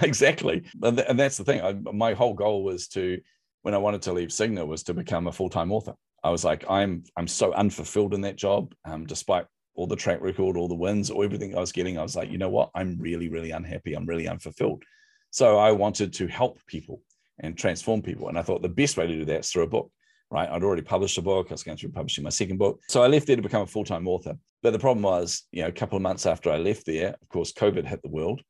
exactly. 0.00 0.64
And 0.82 1.18
that's 1.18 1.36
the 1.36 1.44
thing. 1.44 1.60
I, 1.60 1.72
my 1.92 2.14
whole 2.14 2.34
goal 2.34 2.64
was 2.64 2.88
to 2.88 3.20
when 3.62 3.74
i 3.74 3.78
wanted 3.78 4.02
to 4.02 4.12
leave 4.12 4.30
Cigna, 4.30 4.66
was 4.66 4.84
to 4.84 4.94
become 4.94 5.26
a 5.26 5.32
full-time 5.32 5.70
author 5.70 5.94
I 6.22 6.30
was 6.30 6.44
like, 6.44 6.64
I'm 6.68 7.04
I'm 7.16 7.28
so 7.28 7.52
unfulfilled 7.52 8.14
in 8.14 8.22
that 8.22 8.36
job, 8.36 8.74
um, 8.84 9.06
despite 9.06 9.46
all 9.74 9.86
the 9.86 9.96
track 9.96 10.20
record, 10.20 10.56
all 10.56 10.68
the 10.68 10.74
wins, 10.74 11.10
or 11.10 11.24
everything 11.24 11.56
I 11.56 11.60
was 11.60 11.72
getting, 11.72 11.98
I 11.98 12.02
was 12.02 12.16
like, 12.16 12.30
you 12.30 12.38
know 12.38 12.50
what? 12.50 12.70
I'm 12.74 12.98
really, 12.98 13.28
really 13.28 13.52
unhappy. 13.52 13.94
I'm 13.94 14.06
really 14.06 14.28
unfulfilled. 14.28 14.82
So 15.30 15.58
I 15.58 15.72
wanted 15.72 16.12
to 16.14 16.26
help 16.26 16.58
people 16.66 17.02
and 17.38 17.56
transform 17.56 18.02
people. 18.02 18.28
And 18.28 18.38
I 18.38 18.42
thought 18.42 18.62
the 18.62 18.68
best 18.68 18.96
way 18.96 19.06
to 19.06 19.14
do 19.14 19.24
that 19.26 19.40
is 19.40 19.50
through 19.50 19.62
a 19.62 19.68
book, 19.68 19.90
right? 20.30 20.48
I'd 20.48 20.64
already 20.64 20.82
published 20.82 21.18
a 21.18 21.22
book. 21.22 21.46
I 21.48 21.54
was 21.54 21.62
going 21.62 21.78
through 21.78 21.92
publishing 21.92 22.24
my 22.24 22.30
second 22.30 22.58
book. 22.58 22.80
So 22.88 23.02
I 23.02 23.06
left 23.06 23.26
there 23.26 23.36
to 23.36 23.42
become 23.42 23.62
a 23.62 23.66
full 23.66 23.84
time 23.84 24.06
author. 24.08 24.36
But 24.62 24.72
the 24.72 24.78
problem 24.78 25.02
was, 25.02 25.44
you 25.52 25.62
know, 25.62 25.68
a 25.68 25.72
couple 25.72 25.96
of 25.96 26.02
months 26.02 26.26
after 26.26 26.50
I 26.50 26.58
left 26.58 26.84
there, 26.84 27.16
of 27.22 27.28
course, 27.28 27.52
COVID 27.52 27.86
hit 27.86 28.02
the 28.02 28.10
world. 28.10 28.42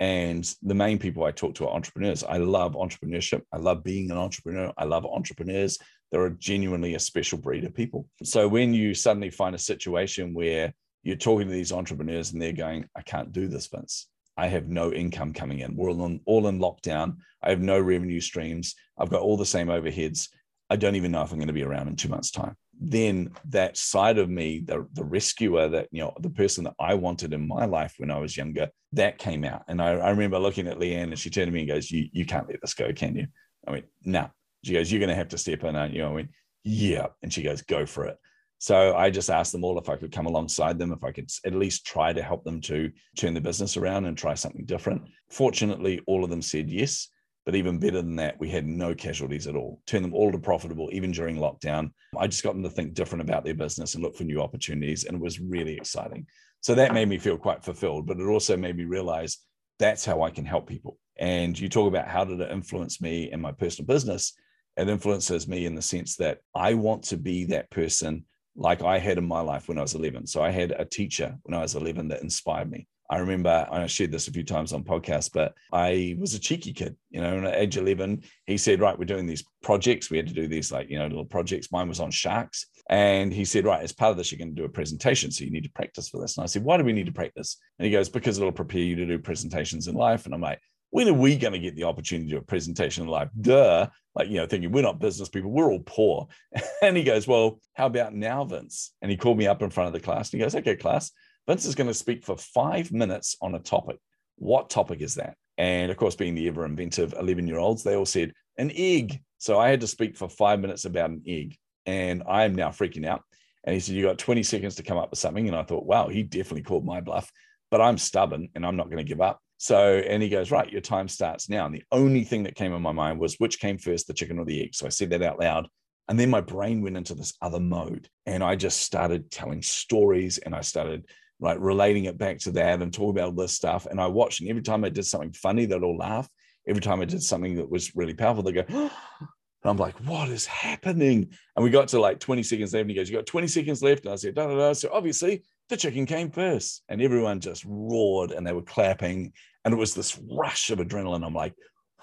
And 0.00 0.52
the 0.62 0.74
main 0.74 0.98
people 0.98 1.24
I 1.24 1.30
talk 1.30 1.54
to 1.54 1.66
are 1.66 1.74
entrepreneurs. 1.74 2.24
I 2.24 2.38
love 2.38 2.74
entrepreneurship. 2.74 3.42
I 3.52 3.58
love 3.58 3.84
being 3.84 4.10
an 4.10 4.18
entrepreneur. 4.18 4.72
I 4.76 4.84
love 4.84 5.06
entrepreneurs. 5.06 5.78
They're 6.14 6.30
genuinely 6.30 6.94
a 6.94 7.00
special 7.00 7.38
breed 7.38 7.64
of 7.64 7.74
people. 7.74 8.06
So 8.22 8.46
when 8.46 8.72
you 8.72 8.94
suddenly 8.94 9.30
find 9.30 9.52
a 9.52 9.58
situation 9.58 10.32
where 10.32 10.72
you're 11.02 11.16
talking 11.16 11.48
to 11.48 11.52
these 11.52 11.72
entrepreneurs 11.72 12.30
and 12.32 12.40
they're 12.40 12.52
going, 12.52 12.88
I 12.96 13.02
can't 13.02 13.32
do 13.32 13.48
this, 13.48 13.66
Vince. 13.66 14.06
I 14.36 14.46
have 14.46 14.68
no 14.68 14.92
income 14.92 15.32
coming 15.32 15.58
in. 15.58 15.74
We're 15.74 15.90
all 15.90 16.06
in, 16.06 16.20
all 16.24 16.46
in 16.46 16.60
lockdown. 16.60 17.16
I 17.42 17.50
have 17.50 17.60
no 17.60 17.80
revenue 17.80 18.20
streams. 18.20 18.76
I've 18.96 19.10
got 19.10 19.22
all 19.22 19.36
the 19.36 19.44
same 19.44 19.66
overheads. 19.66 20.28
I 20.70 20.76
don't 20.76 20.94
even 20.94 21.10
know 21.10 21.22
if 21.22 21.32
I'm 21.32 21.38
going 21.38 21.48
to 21.48 21.52
be 21.52 21.64
around 21.64 21.88
in 21.88 21.96
two 21.96 22.08
months' 22.08 22.30
time. 22.30 22.54
Then 22.80 23.32
that 23.48 23.76
side 23.76 24.18
of 24.18 24.30
me, 24.30 24.60
the, 24.64 24.86
the 24.92 25.04
rescuer, 25.04 25.68
that 25.70 25.88
you 25.90 26.00
know, 26.00 26.14
the 26.20 26.30
person 26.30 26.62
that 26.62 26.74
I 26.78 26.94
wanted 26.94 27.32
in 27.32 27.48
my 27.48 27.64
life 27.64 27.94
when 27.98 28.12
I 28.12 28.18
was 28.20 28.36
younger, 28.36 28.68
that 28.92 29.18
came 29.18 29.44
out. 29.44 29.64
And 29.66 29.82
I, 29.82 29.94
I 29.94 30.10
remember 30.10 30.38
looking 30.38 30.68
at 30.68 30.78
Leanne 30.78 31.02
and 31.10 31.18
she 31.18 31.28
turned 31.28 31.48
to 31.48 31.52
me 31.52 31.62
and 31.62 31.68
goes, 31.68 31.90
You 31.90 32.08
you 32.12 32.24
can't 32.24 32.48
let 32.48 32.60
this 32.60 32.74
go, 32.74 32.92
can 32.92 33.16
you? 33.16 33.26
I 33.66 33.72
went, 33.72 33.86
no. 34.04 34.20
Nah. 34.20 34.28
She 34.64 34.72
goes, 34.72 34.90
You're 34.90 35.00
gonna 35.00 35.14
have 35.14 35.28
to 35.28 35.38
step 35.38 35.64
in, 35.64 35.76
aren't 35.76 35.94
you? 35.94 36.04
I 36.04 36.10
went, 36.10 36.30
Yeah. 36.64 37.06
And 37.22 37.32
she 37.32 37.42
goes, 37.42 37.62
Go 37.62 37.86
for 37.86 38.06
it. 38.06 38.16
So 38.58 38.96
I 38.96 39.10
just 39.10 39.30
asked 39.30 39.52
them 39.52 39.64
all 39.64 39.78
if 39.78 39.88
I 39.88 39.96
could 39.96 40.12
come 40.12 40.26
alongside 40.26 40.78
them, 40.78 40.92
if 40.92 41.04
I 41.04 41.12
could 41.12 41.30
at 41.44 41.54
least 41.54 41.86
try 41.86 42.12
to 42.12 42.22
help 42.22 42.44
them 42.44 42.60
to 42.62 42.90
turn 43.18 43.34
the 43.34 43.40
business 43.40 43.76
around 43.76 44.06
and 44.06 44.16
try 44.16 44.34
something 44.34 44.64
different. 44.64 45.02
Fortunately, 45.30 46.00
all 46.06 46.24
of 46.24 46.30
them 46.30 46.42
said 46.42 46.70
yes. 46.70 47.08
But 47.44 47.56
even 47.56 47.78
better 47.78 48.00
than 48.00 48.16
that, 48.16 48.40
we 48.40 48.48
had 48.48 48.66
no 48.66 48.94
casualties 48.94 49.46
at 49.46 49.54
all. 49.54 49.82
Turned 49.86 50.04
them 50.04 50.14
all 50.14 50.32
to 50.32 50.38
profitable, 50.38 50.88
even 50.92 51.12
during 51.12 51.36
lockdown. 51.36 51.90
I 52.18 52.26
just 52.26 52.42
got 52.42 52.54
them 52.54 52.62
to 52.62 52.70
think 52.70 52.94
different 52.94 53.20
about 53.20 53.44
their 53.44 53.52
business 53.52 53.94
and 53.94 54.02
look 54.02 54.16
for 54.16 54.24
new 54.24 54.40
opportunities. 54.40 55.04
And 55.04 55.16
it 55.16 55.20
was 55.20 55.40
really 55.40 55.76
exciting. 55.76 56.26
So 56.62 56.74
that 56.74 56.94
made 56.94 57.08
me 57.08 57.18
feel 57.18 57.36
quite 57.36 57.62
fulfilled, 57.62 58.06
but 58.06 58.18
it 58.18 58.24
also 58.24 58.56
made 58.56 58.78
me 58.78 58.84
realize 58.84 59.38
that's 59.78 60.06
how 60.06 60.22
I 60.22 60.30
can 60.30 60.46
help 60.46 60.66
people. 60.66 60.98
And 61.18 61.58
you 61.58 61.68
talk 61.68 61.86
about 61.86 62.08
how 62.08 62.24
did 62.24 62.40
it 62.40 62.50
influence 62.50 63.02
me 63.02 63.30
in 63.30 63.42
my 63.42 63.52
personal 63.52 63.86
business? 63.86 64.32
It 64.76 64.88
influences 64.88 65.46
me 65.46 65.66
in 65.66 65.74
the 65.74 65.82
sense 65.82 66.16
that 66.16 66.38
I 66.54 66.74
want 66.74 67.04
to 67.04 67.16
be 67.16 67.44
that 67.46 67.70
person 67.70 68.24
like 68.56 68.82
I 68.82 68.98
had 68.98 69.18
in 69.18 69.26
my 69.26 69.40
life 69.40 69.68
when 69.68 69.78
I 69.78 69.82
was 69.82 69.94
11. 69.94 70.26
So 70.26 70.42
I 70.42 70.50
had 70.50 70.72
a 70.72 70.84
teacher 70.84 71.36
when 71.42 71.58
I 71.58 71.62
was 71.62 71.74
11 71.74 72.08
that 72.08 72.22
inspired 72.22 72.70
me. 72.70 72.86
I 73.10 73.18
remember 73.18 73.68
I 73.70 73.86
shared 73.86 74.12
this 74.12 74.28
a 74.28 74.32
few 74.32 74.44
times 74.44 74.72
on 74.72 74.82
podcasts, 74.82 75.30
but 75.32 75.54
I 75.72 76.16
was 76.18 76.34
a 76.34 76.40
cheeky 76.40 76.72
kid, 76.72 76.96
you 77.10 77.20
know, 77.20 77.36
and 77.36 77.46
at 77.46 77.54
age 77.54 77.76
11, 77.76 78.22
he 78.46 78.56
said, 78.56 78.80
right, 78.80 78.98
we're 78.98 79.04
doing 79.04 79.26
these 79.26 79.44
projects. 79.62 80.10
We 80.10 80.16
had 80.16 80.26
to 80.28 80.32
do 80.32 80.48
these 80.48 80.72
like, 80.72 80.88
you 80.88 80.98
know, 80.98 81.06
little 81.06 81.24
projects. 81.24 81.70
Mine 81.70 81.88
was 81.88 82.00
on 82.00 82.10
sharks. 82.10 82.66
And 82.88 83.32
he 83.32 83.44
said, 83.44 83.66
right, 83.66 83.82
as 83.82 83.92
part 83.92 84.10
of 84.10 84.16
this, 84.16 84.32
you're 84.32 84.38
going 84.38 84.54
to 84.54 84.60
do 84.60 84.64
a 84.64 84.70
presentation. 84.70 85.30
So 85.30 85.44
you 85.44 85.50
need 85.50 85.64
to 85.64 85.70
practice 85.70 86.08
for 86.08 86.20
this. 86.20 86.36
And 86.36 86.44
I 86.44 86.46
said, 86.46 86.64
why 86.64 86.76
do 86.76 86.84
we 86.84 86.92
need 86.92 87.06
to 87.06 87.12
practice? 87.12 87.58
And 87.78 87.86
he 87.86 87.92
goes, 87.92 88.08
because 88.08 88.38
it'll 88.38 88.52
prepare 88.52 88.80
you 88.80 88.96
to 88.96 89.06
do 89.06 89.18
presentations 89.18 89.86
in 89.86 89.94
life. 89.94 90.24
And 90.24 90.34
I'm 90.34 90.40
like, 90.40 90.60
when 90.94 91.08
are 91.08 91.12
we 91.12 91.34
going 91.34 91.52
to 91.52 91.58
get 91.58 91.74
the 91.74 91.82
opportunity 91.82 92.30
to 92.30 92.36
a 92.36 92.40
presentation 92.40 93.02
in 93.02 93.08
life? 93.08 93.28
Duh. 93.40 93.88
Like, 94.14 94.28
you 94.28 94.36
know, 94.36 94.46
thinking 94.46 94.70
we're 94.70 94.84
not 94.84 95.00
business 95.00 95.28
people, 95.28 95.50
we're 95.50 95.68
all 95.72 95.82
poor. 95.84 96.28
And 96.82 96.96
he 96.96 97.02
goes, 97.02 97.26
Well, 97.26 97.58
how 97.72 97.86
about 97.86 98.14
now, 98.14 98.44
Vince? 98.44 98.92
And 99.02 99.10
he 99.10 99.16
called 99.16 99.36
me 99.36 99.48
up 99.48 99.60
in 99.60 99.70
front 99.70 99.88
of 99.88 99.92
the 99.92 99.98
class 99.98 100.32
and 100.32 100.38
he 100.38 100.44
goes, 100.44 100.54
Okay, 100.54 100.76
class, 100.76 101.10
Vince 101.48 101.64
is 101.64 101.74
going 101.74 101.88
to 101.88 101.94
speak 101.94 102.24
for 102.24 102.36
five 102.36 102.92
minutes 102.92 103.36
on 103.42 103.56
a 103.56 103.58
topic. 103.58 103.96
What 104.36 104.70
topic 104.70 105.00
is 105.00 105.16
that? 105.16 105.36
And 105.58 105.90
of 105.90 105.96
course, 105.96 106.14
being 106.14 106.36
the 106.36 106.46
ever 106.46 106.64
inventive 106.64 107.12
11 107.18 107.48
year 107.48 107.58
olds, 107.58 107.82
they 107.82 107.96
all 107.96 108.06
said, 108.06 108.32
An 108.56 108.70
egg. 108.72 109.20
So 109.38 109.58
I 109.58 109.70
had 109.70 109.80
to 109.80 109.88
speak 109.88 110.16
for 110.16 110.28
five 110.28 110.60
minutes 110.60 110.84
about 110.84 111.10
an 111.10 111.22
egg. 111.26 111.56
And 111.86 112.22
I 112.28 112.44
am 112.44 112.54
now 112.54 112.68
freaking 112.68 113.04
out. 113.04 113.22
And 113.64 113.74
he 113.74 113.80
said, 113.80 113.96
You 113.96 114.04
got 114.04 114.18
20 114.18 114.44
seconds 114.44 114.76
to 114.76 114.84
come 114.84 114.98
up 114.98 115.10
with 115.10 115.18
something. 115.18 115.48
And 115.48 115.56
I 115.56 115.64
thought, 115.64 115.86
Wow, 115.86 116.06
he 116.06 116.22
definitely 116.22 116.62
called 116.62 116.84
my 116.84 117.00
bluff, 117.00 117.32
but 117.72 117.80
I'm 117.80 117.98
stubborn 117.98 118.50
and 118.54 118.64
I'm 118.64 118.76
not 118.76 118.90
going 118.90 118.98
to 118.98 119.02
give 119.02 119.20
up. 119.20 119.40
So, 119.58 119.98
and 119.98 120.22
he 120.22 120.28
goes, 120.28 120.50
Right, 120.50 120.70
your 120.70 120.80
time 120.80 121.08
starts 121.08 121.48
now. 121.48 121.66
And 121.66 121.74
the 121.74 121.84
only 121.92 122.24
thing 122.24 122.44
that 122.44 122.54
came 122.54 122.72
in 122.72 122.82
my 122.82 122.92
mind 122.92 123.18
was 123.18 123.36
which 123.38 123.60
came 123.60 123.78
first, 123.78 124.06
the 124.06 124.14
chicken 124.14 124.38
or 124.38 124.44
the 124.44 124.62
egg? 124.62 124.74
So 124.74 124.86
I 124.86 124.90
said 124.90 125.10
that 125.10 125.22
out 125.22 125.40
loud. 125.40 125.68
And 126.08 126.20
then 126.20 126.28
my 126.28 126.40
brain 126.40 126.82
went 126.82 126.96
into 126.96 127.14
this 127.14 127.34
other 127.40 127.60
mode. 127.60 128.08
And 128.26 128.44
I 128.44 128.56
just 128.56 128.80
started 128.80 129.30
telling 129.30 129.62
stories 129.62 130.38
and 130.38 130.54
I 130.54 130.60
started 130.60 131.06
like 131.40 131.58
relating 131.60 132.04
it 132.04 132.18
back 132.18 132.38
to 132.40 132.52
that 132.52 132.82
and 132.82 132.92
talking 132.92 133.10
about 133.10 133.30
all 133.30 133.42
this 133.42 133.52
stuff. 133.52 133.86
And 133.86 134.00
I 134.00 134.06
watched, 134.06 134.40
and 134.40 134.50
every 134.50 134.62
time 134.62 134.84
I 134.84 134.90
did 134.90 135.06
something 135.06 135.32
funny, 135.32 135.66
they'd 135.66 135.82
all 135.82 135.96
laugh. 135.96 136.28
Every 136.66 136.82
time 136.82 137.00
I 137.00 137.04
did 137.04 137.22
something 137.22 137.56
that 137.56 137.70
was 137.70 137.94
really 137.94 138.14
powerful, 138.14 138.42
they 138.42 138.52
go, 138.52 138.64
and 138.68 139.70
I'm 139.70 139.76
like, 139.78 139.96
what 140.04 140.28
is 140.28 140.46
happening? 140.46 141.30
And 141.56 141.64
we 141.64 141.70
got 141.70 141.88
to 141.88 142.00
like 142.00 142.20
20 142.20 142.42
seconds 142.42 142.74
left. 142.74 142.82
And 142.82 142.90
he 142.90 142.96
goes, 142.96 143.08
You 143.08 143.16
got 143.16 143.26
20 143.26 143.46
seconds 143.46 143.82
left. 143.82 144.04
And 144.04 144.12
I 144.12 144.16
said, 144.16 144.34
da, 144.34 144.46
da, 144.46 144.56
da. 144.56 144.72
So 144.74 144.90
obviously 144.92 145.42
the 145.68 145.76
chicken 145.76 146.06
came 146.06 146.30
first. 146.30 146.82
And 146.88 147.00
everyone 147.00 147.40
just 147.40 147.64
roared 147.66 148.30
and 148.30 148.46
they 148.46 148.52
were 148.52 148.62
clapping. 148.62 149.32
And 149.64 149.72
it 149.72 149.78
was 149.78 149.94
this 149.94 150.18
rush 150.30 150.70
of 150.70 150.78
adrenaline. 150.78 151.24
I'm 151.24 151.34
like 151.34 151.54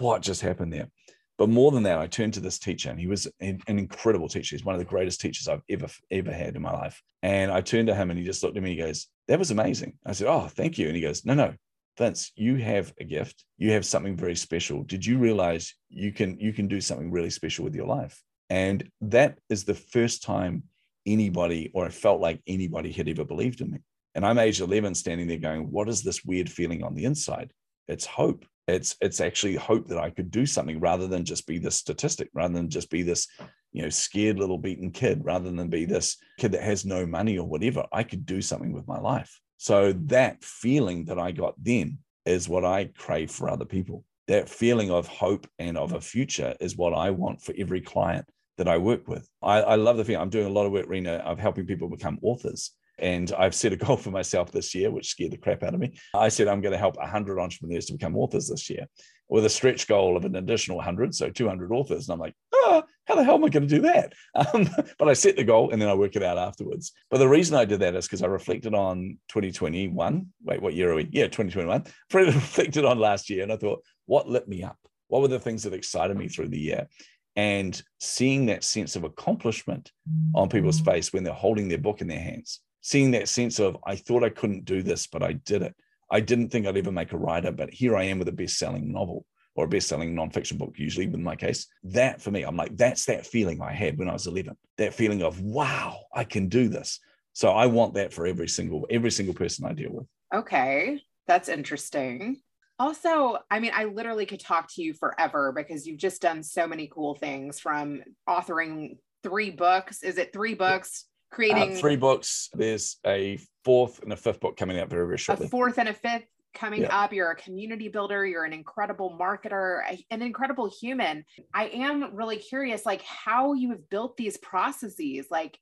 what 0.02 0.22
just 0.22 0.42
happened 0.42 0.74
there? 0.74 0.90
But 1.38 1.50
more 1.50 1.72
than 1.72 1.84
that 1.84 1.98
i 1.98 2.06
turned 2.06 2.36
to 2.36 2.40
this 2.40 2.60
teacher 2.60 2.90
and 2.90 3.00
he 3.00 3.08
was 3.08 3.28
an, 3.40 3.62
incredible 3.68 4.28
teacher. 4.28 4.56
He's 4.56 4.66
one 4.66 4.76
of 4.76 4.80
the 4.80 4.86
greatest 4.86 5.22
teachers 5.22 5.48
i've 5.48 5.64
ever 5.70 5.88
ever 6.12 6.32
had 6.32 6.56
in 6.56 6.62
my 6.62 6.72
life. 6.72 7.02
And 7.24 7.52
i 7.52 7.62
turned 7.62 7.88
to 7.88 7.96
him 7.96 8.10
and 8.10 8.20
he 8.20 8.26
just 8.26 8.44
looked 8.44 8.58
at 8.58 8.64
me 8.64 8.72
And 8.72 8.80
he 8.80 8.86
goes 8.86 9.08
that 9.28 9.40
was 9.40 9.52
amazing. 9.52 9.98
I 10.06 10.12
said 10.14 10.28
oh 10.28 10.48
thank 10.48 10.78
you. 10.78 10.88
And 10.88 10.96
he 10.96 11.02
goes 11.02 11.26
no 11.26 11.34
no 11.34 11.54
vince 11.98 12.32
you 12.36 12.56
have 12.56 12.94
a 13.00 13.04
gift. 13.04 13.46
You 13.58 13.72
have 13.72 13.86
something 13.86 14.16
very 14.16 14.36
special. 14.36 14.84
Did 14.84 15.06
you 15.06 15.18
realize 15.18 15.74
you 15.90 16.12
can 16.12 16.40
you 16.40 16.54
can 16.54 16.68
do 16.68 16.82
something 16.82 17.12
really 17.12 17.30
special 17.30 17.64
with 17.64 17.76
your 17.76 17.88
life? 17.88 18.22
And 18.50 18.90
that 19.02 19.40
is 19.50 19.64
the 19.64 19.76
first 19.76 20.24
time 20.24 20.64
anybody, 21.06 21.72
or 21.74 21.86
I 21.86 21.90
felt 21.90 22.22
like 22.22 22.42
anybody 22.48 22.92
had 22.92 23.08
ever 23.08 23.24
believed 23.24 23.62
in 23.62 23.72
me. 23.72 23.80
And 24.16 24.26
I'm 24.26 24.40
age 24.40 24.62
11 24.62 24.96
standing 24.96 25.28
there 25.28 25.38
going, 25.38 25.72
what 25.72 25.90
is 25.90 26.04
this 26.04 26.24
weird 26.26 26.50
feeling 26.50 26.84
on 26.84 26.96
the 26.96 27.06
inside? 27.06 27.54
It's 27.88 28.06
hope. 28.06 28.46
It's 28.68 28.96
it's 29.02 29.22
actually 29.22 29.56
hope 29.56 29.88
that 29.88 29.98
I 29.98 30.12
could 30.12 30.32
do 30.32 30.46
something 30.46 30.80
rather 30.80 31.08
than 31.08 31.26
just 31.26 31.48
be 31.48 31.58
this 31.58 31.76
statistic, 31.76 32.30
rather 32.34 32.54
than 32.54 32.70
just 32.70 32.90
be 32.90 33.02
this, 33.02 33.28
you 33.72 33.82
know, 33.82 33.90
scared 33.90 34.38
little 34.38 34.58
beaten 34.58 34.92
kid, 34.92 35.22
rather 35.24 35.52
than 35.52 35.68
be 35.70 35.86
this 35.86 36.18
kid 36.38 36.52
that 36.54 36.64
has 36.64 36.86
no 36.86 37.06
money 37.06 37.38
or 37.38 37.48
whatever. 37.48 37.86
I 37.92 38.04
could 38.04 38.26
do 38.26 38.42
something 38.42 38.72
with 38.72 38.88
my 38.88 39.00
life. 39.00 39.40
So 39.58 39.94
that 40.06 40.44
feeling 40.44 41.06
that 41.06 41.20
I 41.20 41.32
got 41.32 41.56
then 41.62 42.00
is 42.26 42.48
what 42.48 42.66
I 42.66 42.86
crave 42.98 43.32
for 43.32 43.50
other 43.50 43.66
people. 43.66 44.06
That 44.28 44.48
feeling 44.48 44.92
of 44.92 45.08
hope 45.08 45.48
and 45.60 45.78
of 45.78 45.94
a 45.94 46.02
future 46.02 46.56
is 46.60 46.78
what 46.78 46.94
I 46.94 47.10
want 47.10 47.42
for 47.42 47.54
every 47.58 47.82
client 47.82 48.26
that 48.62 48.68
I 48.68 48.78
work 48.78 49.08
with. 49.08 49.28
I, 49.42 49.62
I 49.62 49.76
love 49.76 49.98
the 49.98 50.04
thing. 50.04 50.18
I'm 50.18 50.30
doing 50.30 50.46
a 50.46 50.52
lot 50.52 50.68
of 50.68 50.72
work, 50.72 50.86
Rena, 50.88 51.14
of 51.14 51.40
helping 51.40 51.66
people 51.66 51.90
become 51.90 52.20
authors. 52.22 52.72
And 53.00 53.34
I've 53.36 53.56
set 53.56 53.74
a 53.74 53.76
goal 53.76 53.98
for 53.98 54.12
myself 54.12 54.52
this 54.52 54.76
year, 54.76 54.92
which 54.92 55.10
scared 55.10 55.32
the 55.32 55.38
crap 55.38 55.64
out 55.64 55.74
of 55.74 55.80
me. 55.80 55.98
I 56.14 56.30
said 56.30 56.48
I'm 56.48 56.62
going 56.62 56.74
to 56.74 56.78
help 56.78 56.98
100 56.98 57.40
entrepreneurs 57.40 57.88
to 57.88 57.94
become 57.94 58.16
authors 58.16 58.50
this 58.50 58.70
year 58.70 58.86
with 59.30 59.46
a 59.46 59.50
stretch 59.50 59.88
goal 59.88 60.16
of 60.16 60.26
an 60.26 60.36
additional 60.36 60.78
100, 60.78 61.16
so 61.16 61.32
200 61.32 61.72
authors. 61.72 62.08
And 62.08 62.14
I'm 62.14 62.20
like, 62.20 62.36
oh, 62.54 62.84
how 63.06 63.16
the 63.16 63.24
hell 63.24 63.36
am 63.36 63.46
I 63.46 63.50
going 63.50 63.68
to 63.68 63.76
do 63.76 63.82
that? 63.82 64.14
Um, 64.54 64.70
but 65.00 65.10
I 65.10 65.14
set 65.14 65.36
the 65.38 65.44
goal 65.44 65.72
and 65.72 65.82
then 65.82 65.90
I 65.90 65.96
work 65.96 66.16
it 66.16 66.22
out 66.22 66.38
afterwards. 66.38 66.92
But 67.10 67.18
the 67.18 67.28
reason 67.28 67.58
I 67.58 67.66
did 67.66 67.80
that 67.80 67.96
is 67.96 68.06
because 68.06 68.22
I 68.22 68.28
reflected 68.28 68.76
on 68.76 69.18
2021. 69.30 70.28
Wait, 70.44 70.62
what 70.62 70.74
year 70.76 70.92
are 70.92 70.96
we? 70.96 71.10
Yeah, 71.12 71.26
2021. 71.26 71.84
I 72.14 72.18
reflected 72.18 72.86
on 72.86 73.00
last 73.00 73.30
year 73.30 73.42
and 73.42 73.52
I 73.52 73.58
thought, 73.58 73.84
what 74.06 74.30
lit 74.30 74.48
me 74.48 74.64
up? 74.64 74.78
What 75.08 75.22
were 75.22 75.28
the 75.28 75.40
things 75.40 75.64
that 75.64 75.74
excited 75.74 76.16
me 76.16 76.30
through 76.30 76.48
the 76.50 76.60
year? 76.60 76.88
And 77.36 77.82
seeing 78.00 78.46
that 78.48 78.64
sense 78.64 78.96
of 78.96 79.04
accomplishment 79.04 79.92
on 80.36 80.50
people's 80.50 80.82
mm. 80.82 80.86
face 80.86 81.14
when 81.14 81.24
they're 81.24 81.34
holding 81.34 81.68
their 81.68 81.78
book 81.78 82.02
in 82.02 82.08
their 82.08 82.20
hands. 82.20 82.60
Seeing 82.82 83.12
that 83.12 83.30
sense 83.30 83.60
of 83.60 83.78
i 83.86 83.96
thought 83.96 84.24
i 84.24 84.30
couldn't 84.30 84.66
do 84.66 84.82
this 84.82 85.08
but 85.08 85.24
i 85.24 85.34
did 85.34 85.62
it. 85.62 85.76
I 86.10 86.20
didn't 86.20 86.50
think 86.50 86.66
i'd 86.66 86.78
ever 86.78 86.92
make 86.92 87.14
a 87.14 87.18
writer 87.18 87.52
but 87.52 87.72
here 87.72 87.96
i 87.96 88.04
am 88.04 88.20
with 88.20 88.28
a 88.28 88.34
best-selling 88.34 88.92
novel 88.92 89.26
or 89.56 89.66
a 89.66 89.68
best-selling 89.68 90.16
nonfiction 90.16 90.58
book 90.58 90.74
usually 90.78 91.06
in 91.06 91.24
my 91.24 91.36
case. 91.36 91.68
That 91.84 92.22
for 92.22 92.32
me 92.32 92.44
i'm 92.44 92.58
like 92.58 92.76
that's 92.76 93.06
that 93.06 93.26
feeling 93.26 93.62
i 93.62 93.72
had 93.72 93.98
when 93.98 94.10
i 94.10 94.14
was 94.14 94.28
11 94.28 94.58
that 94.78 94.94
feeling 94.94 95.22
of 95.22 95.40
wow 95.42 96.00
i 96.14 96.24
can 96.24 96.50
do 96.50 96.68
this. 96.68 97.00
So 97.34 97.52
i 97.52 97.68
want 97.68 97.94
that 97.94 98.14
for 98.14 98.26
every 98.26 98.50
single 98.50 98.88
every 98.90 99.12
single 99.12 99.36
person 99.36 99.66
i 99.66 99.74
deal 99.74 99.92
with. 99.92 100.08
Okay 100.34 101.02
that's 101.28 101.50
interesting 101.50 102.42
also, 102.82 103.38
I 103.52 103.60
mean, 103.60 103.72
I 103.76 103.86
literally 103.86 104.26
could 104.26 104.40
talk 104.40 104.68
to 104.74 104.82
you 104.82 104.96
forever 104.96 105.52
because 105.56 105.86
you've 105.86 106.00
just 106.00 106.20
done 106.20 106.42
so 106.42 106.66
many 106.66 106.88
cool 106.88 107.14
things 107.14 107.60
from 107.60 108.02
authoring 108.28 108.98
three 109.22 109.52
books. 109.52 110.02
Is 110.02 110.18
it 110.18 110.34
three 110.34 110.56
books? 110.56 111.06
Creating 111.32 111.74
uh, 111.74 111.80
three 111.80 111.96
books. 111.96 112.50
There's 112.54 112.98
a 113.06 113.40
fourth 113.64 114.02
and 114.02 114.12
a 114.12 114.18
fifth 114.18 114.40
book 114.40 114.58
coming 114.58 114.80
out 114.80 114.90
very, 114.90 115.06
very 115.06 115.20
shortly. 115.20 115.46
A 115.46 115.50
fourth 115.50 115.78
and 115.78 115.90
a 115.90 115.94
fifth 115.94 116.26
coming 116.56 116.82
yeah. 116.82 117.04
up. 117.04 117.14
You're 117.14 117.30
a 117.30 117.36
community 117.36 117.88
builder. 117.88 118.26
You're 118.26 118.46
an 118.46 118.52
incredible 118.52 119.16
marketer, 119.16 119.82
an 120.10 120.24
incredible 120.24 120.68
human. 120.82 121.24
I 121.54 121.68
am 121.68 122.16
really 122.16 122.38
curious, 122.38 122.84
like 122.84 123.04
how 123.04 123.54
you 123.54 123.70
have 123.70 123.90
built 123.92 124.18
these 124.18 124.38
processes. 124.38 125.28
Like 125.30 125.56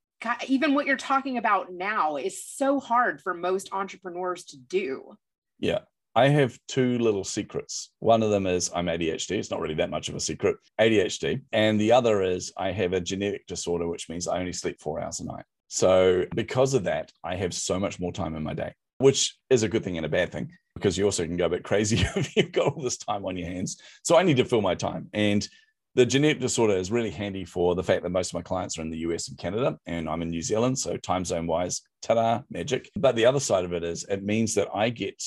even 0.47 0.73
what 0.73 0.85
you're 0.85 0.95
talking 0.95 1.37
about 1.37 1.71
now 1.71 2.15
is 2.15 2.45
so 2.45 2.79
hard 2.79 3.21
for 3.21 3.33
most 3.33 3.73
entrepreneurs 3.73 4.45
to 4.45 4.57
do. 4.57 5.17
Yeah. 5.59 5.79
I 6.15 6.29
have 6.29 6.57
two 6.67 6.97
little 6.97 7.23
secrets. 7.23 7.91
One 7.99 8.23
of 8.23 8.31
them 8.31 8.47
is 8.47 8.71
I'm 8.73 8.87
ADHD. 8.87 9.31
It's 9.31 9.51
not 9.51 9.61
really 9.61 9.75
that 9.75 9.91
much 9.91 10.09
of 10.09 10.15
a 10.15 10.19
secret, 10.19 10.57
ADHD. 10.79 11.41
And 11.51 11.79
the 11.79 11.91
other 11.91 12.23
is 12.23 12.51
I 12.57 12.71
have 12.71 12.93
a 12.93 12.99
genetic 12.99 13.45
disorder, 13.47 13.87
which 13.87 14.09
means 14.09 14.27
I 14.27 14.39
only 14.39 14.53
sleep 14.53 14.81
four 14.81 14.99
hours 14.99 15.19
a 15.19 15.25
night. 15.25 15.45
So, 15.67 16.25
because 16.33 16.73
of 16.73 16.85
that, 16.85 17.11
I 17.23 17.35
have 17.35 17.53
so 17.53 17.79
much 17.79 17.99
more 17.99 18.11
time 18.11 18.35
in 18.35 18.43
my 18.43 18.55
day, 18.55 18.73
which 18.97 19.37
is 19.51 19.61
a 19.61 19.69
good 19.69 19.83
thing 19.83 19.97
and 19.97 20.05
a 20.05 20.09
bad 20.09 20.31
thing 20.31 20.51
because 20.73 20.97
you 20.97 21.05
also 21.05 21.25
can 21.25 21.37
go 21.37 21.45
a 21.45 21.49
bit 21.49 21.63
crazy 21.63 21.97
if 22.15 22.35
you've 22.35 22.51
got 22.51 22.73
all 22.73 22.81
this 22.81 22.97
time 22.97 23.25
on 23.25 23.37
your 23.37 23.47
hands. 23.47 23.79
So, 24.03 24.17
I 24.17 24.23
need 24.23 24.37
to 24.37 24.45
fill 24.45 24.61
my 24.61 24.73
time. 24.73 25.09
And 25.13 25.47
the 25.93 26.07
genetic 26.07 26.39
disorder 26.39 26.73
is 26.73 26.91
really 26.91 27.11
handy 27.11 27.45
for 27.45 27.75
the 27.75 27.83
fact 27.83 28.03
that 28.03 28.09
most 28.09 28.29
of 28.29 28.33
my 28.33 28.41
clients 28.41 28.79
are 28.79 28.81
in 28.81 28.89
the 28.89 28.99
US 28.99 29.27
and 29.27 29.37
Canada, 29.37 29.77
and 29.85 30.09
I'm 30.09 30.23
in 30.23 30.31
New 30.31 30.41
Zealand. 30.41 30.79
So, 30.79 30.97
time 30.97 31.23
zone 31.23 31.45
wise, 31.45 31.83
ta 32.01 32.15
da, 32.15 32.41
magic. 32.49 32.89
But 32.95 33.15
the 33.15 33.27
other 33.27 33.39
side 33.39 33.63
of 33.63 33.73
it 33.73 33.83
is 33.83 34.05
it 34.09 34.23
means 34.23 34.55
that 34.55 34.69
I 34.73 34.89
get 34.89 35.23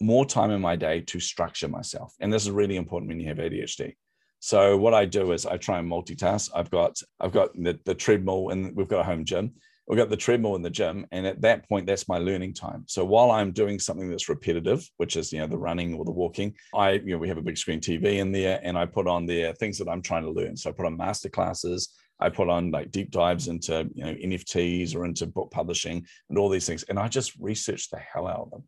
more 0.00 0.24
time 0.24 0.50
in 0.50 0.60
my 0.60 0.76
day 0.76 1.00
to 1.02 1.20
structure 1.20 1.68
myself. 1.68 2.14
And 2.20 2.32
this 2.32 2.44
is 2.44 2.50
really 2.50 2.76
important 2.76 3.08
when 3.08 3.20
you 3.20 3.28
have 3.28 3.38
ADHD. 3.38 3.94
So 4.40 4.76
what 4.76 4.94
I 4.94 5.04
do 5.04 5.32
is 5.32 5.44
I 5.44 5.58
try 5.58 5.78
and 5.78 5.90
multitask. 5.90 6.50
I've 6.54 6.70
got 6.70 6.96
I've 7.20 7.32
got 7.32 7.50
the, 7.54 7.78
the 7.84 7.94
treadmill 7.94 8.48
and 8.48 8.74
we've 8.74 8.88
got 8.88 9.00
a 9.00 9.04
home 9.04 9.24
gym. 9.24 9.52
We've 9.86 9.98
got 9.98 10.08
the 10.08 10.16
treadmill 10.16 10.54
in 10.54 10.62
the 10.62 10.70
gym. 10.70 11.04
And 11.10 11.26
at 11.26 11.40
that 11.42 11.68
point, 11.68 11.86
that's 11.86 12.08
my 12.08 12.18
learning 12.18 12.54
time. 12.54 12.84
So 12.86 13.04
while 13.04 13.32
I'm 13.32 13.50
doing 13.50 13.78
something 13.80 14.08
that's 14.08 14.28
repetitive, 14.28 14.88
which 14.98 15.16
is, 15.16 15.32
you 15.32 15.40
know, 15.40 15.48
the 15.48 15.58
running 15.58 15.94
or 15.94 16.04
the 16.04 16.12
walking, 16.12 16.54
I, 16.72 16.92
you 16.92 17.06
know, 17.06 17.18
we 17.18 17.28
have 17.28 17.38
a 17.38 17.42
big 17.42 17.58
screen 17.58 17.80
TV 17.80 18.18
in 18.18 18.30
there 18.30 18.60
and 18.62 18.78
I 18.78 18.86
put 18.86 19.08
on 19.08 19.26
there 19.26 19.52
things 19.52 19.78
that 19.78 19.88
I'm 19.88 20.00
trying 20.00 20.22
to 20.22 20.30
learn. 20.30 20.56
So 20.56 20.70
I 20.70 20.72
put 20.72 20.86
on 20.86 20.96
master 20.96 21.28
classes. 21.28 21.92
I 22.20 22.28
put 22.28 22.48
on 22.48 22.70
like 22.70 22.92
deep 22.92 23.10
dives 23.10 23.48
into, 23.48 23.90
you 23.92 24.04
know, 24.04 24.14
NFTs 24.14 24.94
or 24.94 25.04
into 25.04 25.26
book 25.26 25.50
publishing 25.50 26.06
and 26.28 26.38
all 26.38 26.48
these 26.48 26.66
things. 26.66 26.84
And 26.84 26.98
I 26.98 27.08
just 27.08 27.34
research 27.40 27.90
the 27.90 27.98
hell 27.98 28.28
out 28.28 28.42
of 28.42 28.50
them. 28.50 28.64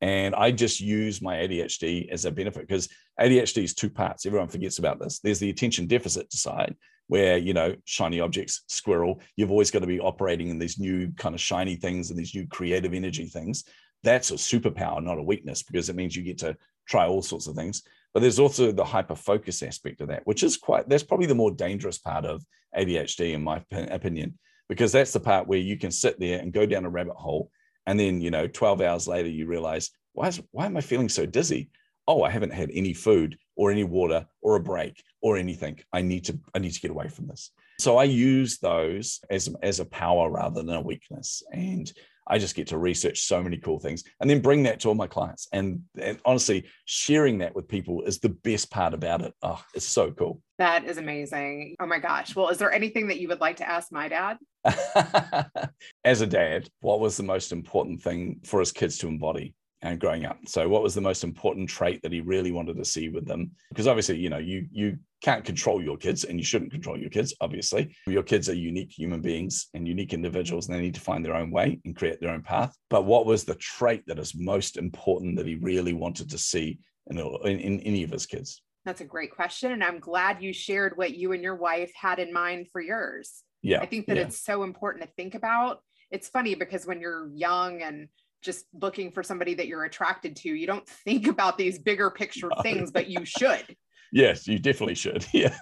And 0.00 0.34
I 0.34 0.50
just 0.50 0.80
use 0.80 1.22
my 1.22 1.36
ADHD 1.36 2.10
as 2.10 2.24
a 2.24 2.30
benefit 2.30 2.66
because 2.66 2.88
ADHD 3.20 3.64
is 3.64 3.74
two 3.74 3.88
parts. 3.88 4.26
Everyone 4.26 4.48
forgets 4.48 4.78
about 4.78 5.00
this. 5.00 5.20
There's 5.20 5.38
the 5.38 5.50
attention 5.50 5.86
deficit 5.86 6.32
side, 6.32 6.76
where, 7.08 7.38
you 7.38 7.54
know, 7.54 7.74
shiny 7.84 8.20
objects, 8.20 8.62
squirrel, 8.66 9.20
you've 9.36 9.50
always 9.50 9.70
got 9.70 9.78
to 9.78 9.86
be 9.86 10.00
operating 10.00 10.48
in 10.48 10.58
these 10.58 10.78
new 10.78 11.12
kind 11.16 11.34
of 11.34 11.40
shiny 11.40 11.76
things 11.76 12.10
and 12.10 12.18
these 12.18 12.34
new 12.34 12.46
creative 12.48 12.92
energy 12.92 13.26
things. 13.26 13.64
That's 14.02 14.30
a 14.30 14.34
superpower, 14.34 15.02
not 15.02 15.18
a 15.18 15.22
weakness, 15.22 15.62
because 15.62 15.88
it 15.88 15.96
means 15.96 16.14
you 16.14 16.22
get 16.22 16.38
to 16.38 16.56
try 16.86 17.06
all 17.06 17.22
sorts 17.22 17.46
of 17.46 17.54
things. 17.54 17.82
But 18.12 18.20
there's 18.20 18.38
also 18.38 18.72
the 18.72 18.84
hyper 18.84 19.14
focus 19.14 19.62
aspect 19.62 20.00
of 20.00 20.08
that, 20.08 20.26
which 20.26 20.42
is 20.42 20.56
quite, 20.56 20.88
that's 20.88 21.02
probably 21.02 21.26
the 21.26 21.34
more 21.34 21.50
dangerous 21.50 21.98
part 21.98 22.24
of 22.24 22.44
ADHD, 22.76 23.32
in 23.34 23.42
my 23.42 23.62
opinion, 23.70 24.38
because 24.68 24.92
that's 24.92 25.12
the 25.12 25.20
part 25.20 25.46
where 25.46 25.58
you 25.58 25.76
can 25.76 25.90
sit 25.90 26.18
there 26.18 26.40
and 26.40 26.52
go 26.52 26.66
down 26.66 26.84
a 26.84 26.90
rabbit 26.90 27.16
hole 27.16 27.50
and 27.86 27.98
then 27.98 28.20
you 28.20 28.30
know 28.30 28.46
12 28.46 28.80
hours 28.80 29.08
later 29.08 29.28
you 29.28 29.46
realize 29.46 29.90
why 30.12 30.28
is 30.28 30.40
why 30.50 30.66
am 30.66 30.76
i 30.76 30.80
feeling 30.80 31.08
so 31.08 31.26
dizzy 31.26 31.70
oh 32.06 32.22
i 32.22 32.30
haven't 32.30 32.52
had 32.52 32.70
any 32.72 32.92
food 32.92 33.38
or 33.56 33.70
any 33.70 33.84
water 33.84 34.26
or 34.42 34.56
a 34.56 34.60
break 34.60 35.02
or 35.22 35.36
anything 35.36 35.78
i 35.92 36.02
need 36.02 36.24
to 36.24 36.38
i 36.54 36.58
need 36.58 36.72
to 36.72 36.80
get 36.80 36.90
away 36.90 37.08
from 37.08 37.26
this 37.26 37.50
so 37.78 37.96
i 37.96 38.04
use 38.04 38.58
those 38.58 39.20
as 39.30 39.48
as 39.62 39.80
a 39.80 39.84
power 39.86 40.30
rather 40.30 40.62
than 40.62 40.76
a 40.76 40.80
weakness 40.80 41.42
and 41.52 41.92
I 42.28 42.38
just 42.38 42.56
get 42.56 42.66
to 42.68 42.78
research 42.78 43.20
so 43.20 43.42
many 43.42 43.56
cool 43.56 43.78
things 43.78 44.02
and 44.20 44.28
then 44.28 44.40
bring 44.40 44.64
that 44.64 44.80
to 44.80 44.88
all 44.88 44.94
my 44.94 45.06
clients. 45.06 45.46
And, 45.52 45.82
and, 46.00 46.18
honestly, 46.24 46.66
sharing 46.84 47.38
that 47.38 47.54
with 47.54 47.68
people 47.68 48.02
is 48.02 48.18
the 48.18 48.30
best 48.30 48.70
part 48.70 48.94
about 48.94 49.22
it. 49.22 49.32
Oh, 49.42 49.62
it's 49.74 49.86
so 49.86 50.10
cool. 50.10 50.42
That 50.58 50.84
is 50.84 50.98
amazing. 50.98 51.76
Oh 51.78 51.86
my 51.86 51.98
gosh. 51.98 52.34
Well, 52.34 52.48
is 52.48 52.58
there 52.58 52.72
anything 52.72 53.08
that 53.08 53.20
you 53.20 53.28
would 53.28 53.40
like 53.40 53.58
to 53.58 53.68
ask 53.68 53.92
my 53.92 54.08
dad? 54.08 54.38
As 56.04 56.20
a 56.20 56.26
dad, 56.26 56.68
what 56.80 57.00
was 57.00 57.16
the 57.16 57.22
most 57.22 57.52
important 57.52 58.02
thing 58.02 58.40
for 58.44 58.60
his 58.60 58.72
kids 58.72 58.98
to 58.98 59.08
embody? 59.08 59.54
and 59.82 60.00
growing 60.00 60.24
up. 60.24 60.38
So 60.46 60.68
what 60.68 60.82
was 60.82 60.94
the 60.94 61.00
most 61.00 61.22
important 61.22 61.68
trait 61.68 62.02
that 62.02 62.12
he 62.12 62.20
really 62.20 62.50
wanted 62.50 62.76
to 62.76 62.84
see 62.84 63.08
with 63.08 63.26
them? 63.26 63.50
Because 63.68 63.86
obviously, 63.86 64.18
you 64.18 64.30
know, 64.30 64.38
you 64.38 64.66
you 64.72 64.98
can't 65.22 65.44
control 65.44 65.82
your 65.82 65.96
kids 65.96 66.24
and 66.24 66.38
you 66.38 66.44
shouldn't 66.44 66.72
control 66.72 66.98
your 66.98 67.10
kids, 67.10 67.34
obviously. 67.40 67.94
Your 68.06 68.22
kids 68.22 68.48
are 68.48 68.54
unique 68.54 68.92
human 68.92 69.20
beings 69.20 69.68
and 69.74 69.86
unique 69.86 70.12
individuals 70.12 70.66
and 70.66 70.76
they 70.76 70.82
need 70.82 70.94
to 70.94 71.00
find 71.00 71.24
their 71.24 71.34
own 71.34 71.50
way 71.50 71.80
and 71.84 71.96
create 71.96 72.20
their 72.20 72.30
own 72.30 72.42
path. 72.42 72.74
But 72.90 73.04
what 73.04 73.26
was 73.26 73.44
the 73.44 73.54
trait 73.54 74.04
that 74.06 74.18
is 74.18 74.34
most 74.34 74.76
important 74.76 75.36
that 75.36 75.46
he 75.46 75.54
really 75.56 75.92
wanted 75.92 76.30
to 76.30 76.38
see 76.38 76.78
in, 77.08 77.18
in, 77.18 77.58
in 77.60 77.80
any 77.80 78.02
of 78.02 78.10
his 78.10 78.26
kids? 78.26 78.62
That's 78.84 79.00
a 79.00 79.06
great 79.06 79.32
question. 79.32 79.72
And 79.72 79.82
I'm 79.82 79.98
glad 79.98 80.42
you 80.42 80.52
shared 80.52 80.96
what 80.96 81.16
you 81.16 81.32
and 81.32 81.42
your 81.42 81.56
wife 81.56 81.92
had 82.00 82.18
in 82.18 82.32
mind 82.32 82.68
for 82.70 82.80
yours. 82.80 83.42
Yeah. 83.66 83.80
I 83.80 83.86
think 83.86 84.06
that 84.06 84.16
yeah. 84.16 84.24
it's 84.24 84.40
so 84.40 84.62
important 84.62 85.04
to 85.04 85.10
think 85.16 85.34
about. 85.34 85.80
It's 86.10 86.28
funny 86.28 86.54
because 86.54 86.86
when 86.86 87.00
you're 87.00 87.28
young 87.34 87.82
and 87.82 88.08
just 88.42 88.66
looking 88.80 89.10
for 89.10 89.22
somebody 89.22 89.54
that 89.54 89.66
you're 89.66 89.84
attracted 89.84 90.36
to. 90.36 90.48
You 90.48 90.66
don't 90.66 90.88
think 90.88 91.26
about 91.26 91.58
these 91.58 91.78
bigger 91.78 92.10
picture 92.10 92.48
no. 92.54 92.62
things, 92.62 92.90
but 92.90 93.08
you 93.08 93.24
should. 93.24 93.76
Yes, 94.12 94.46
you 94.46 94.58
definitely 94.58 94.94
should. 94.94 95.26
Yeah. 95.32 95.58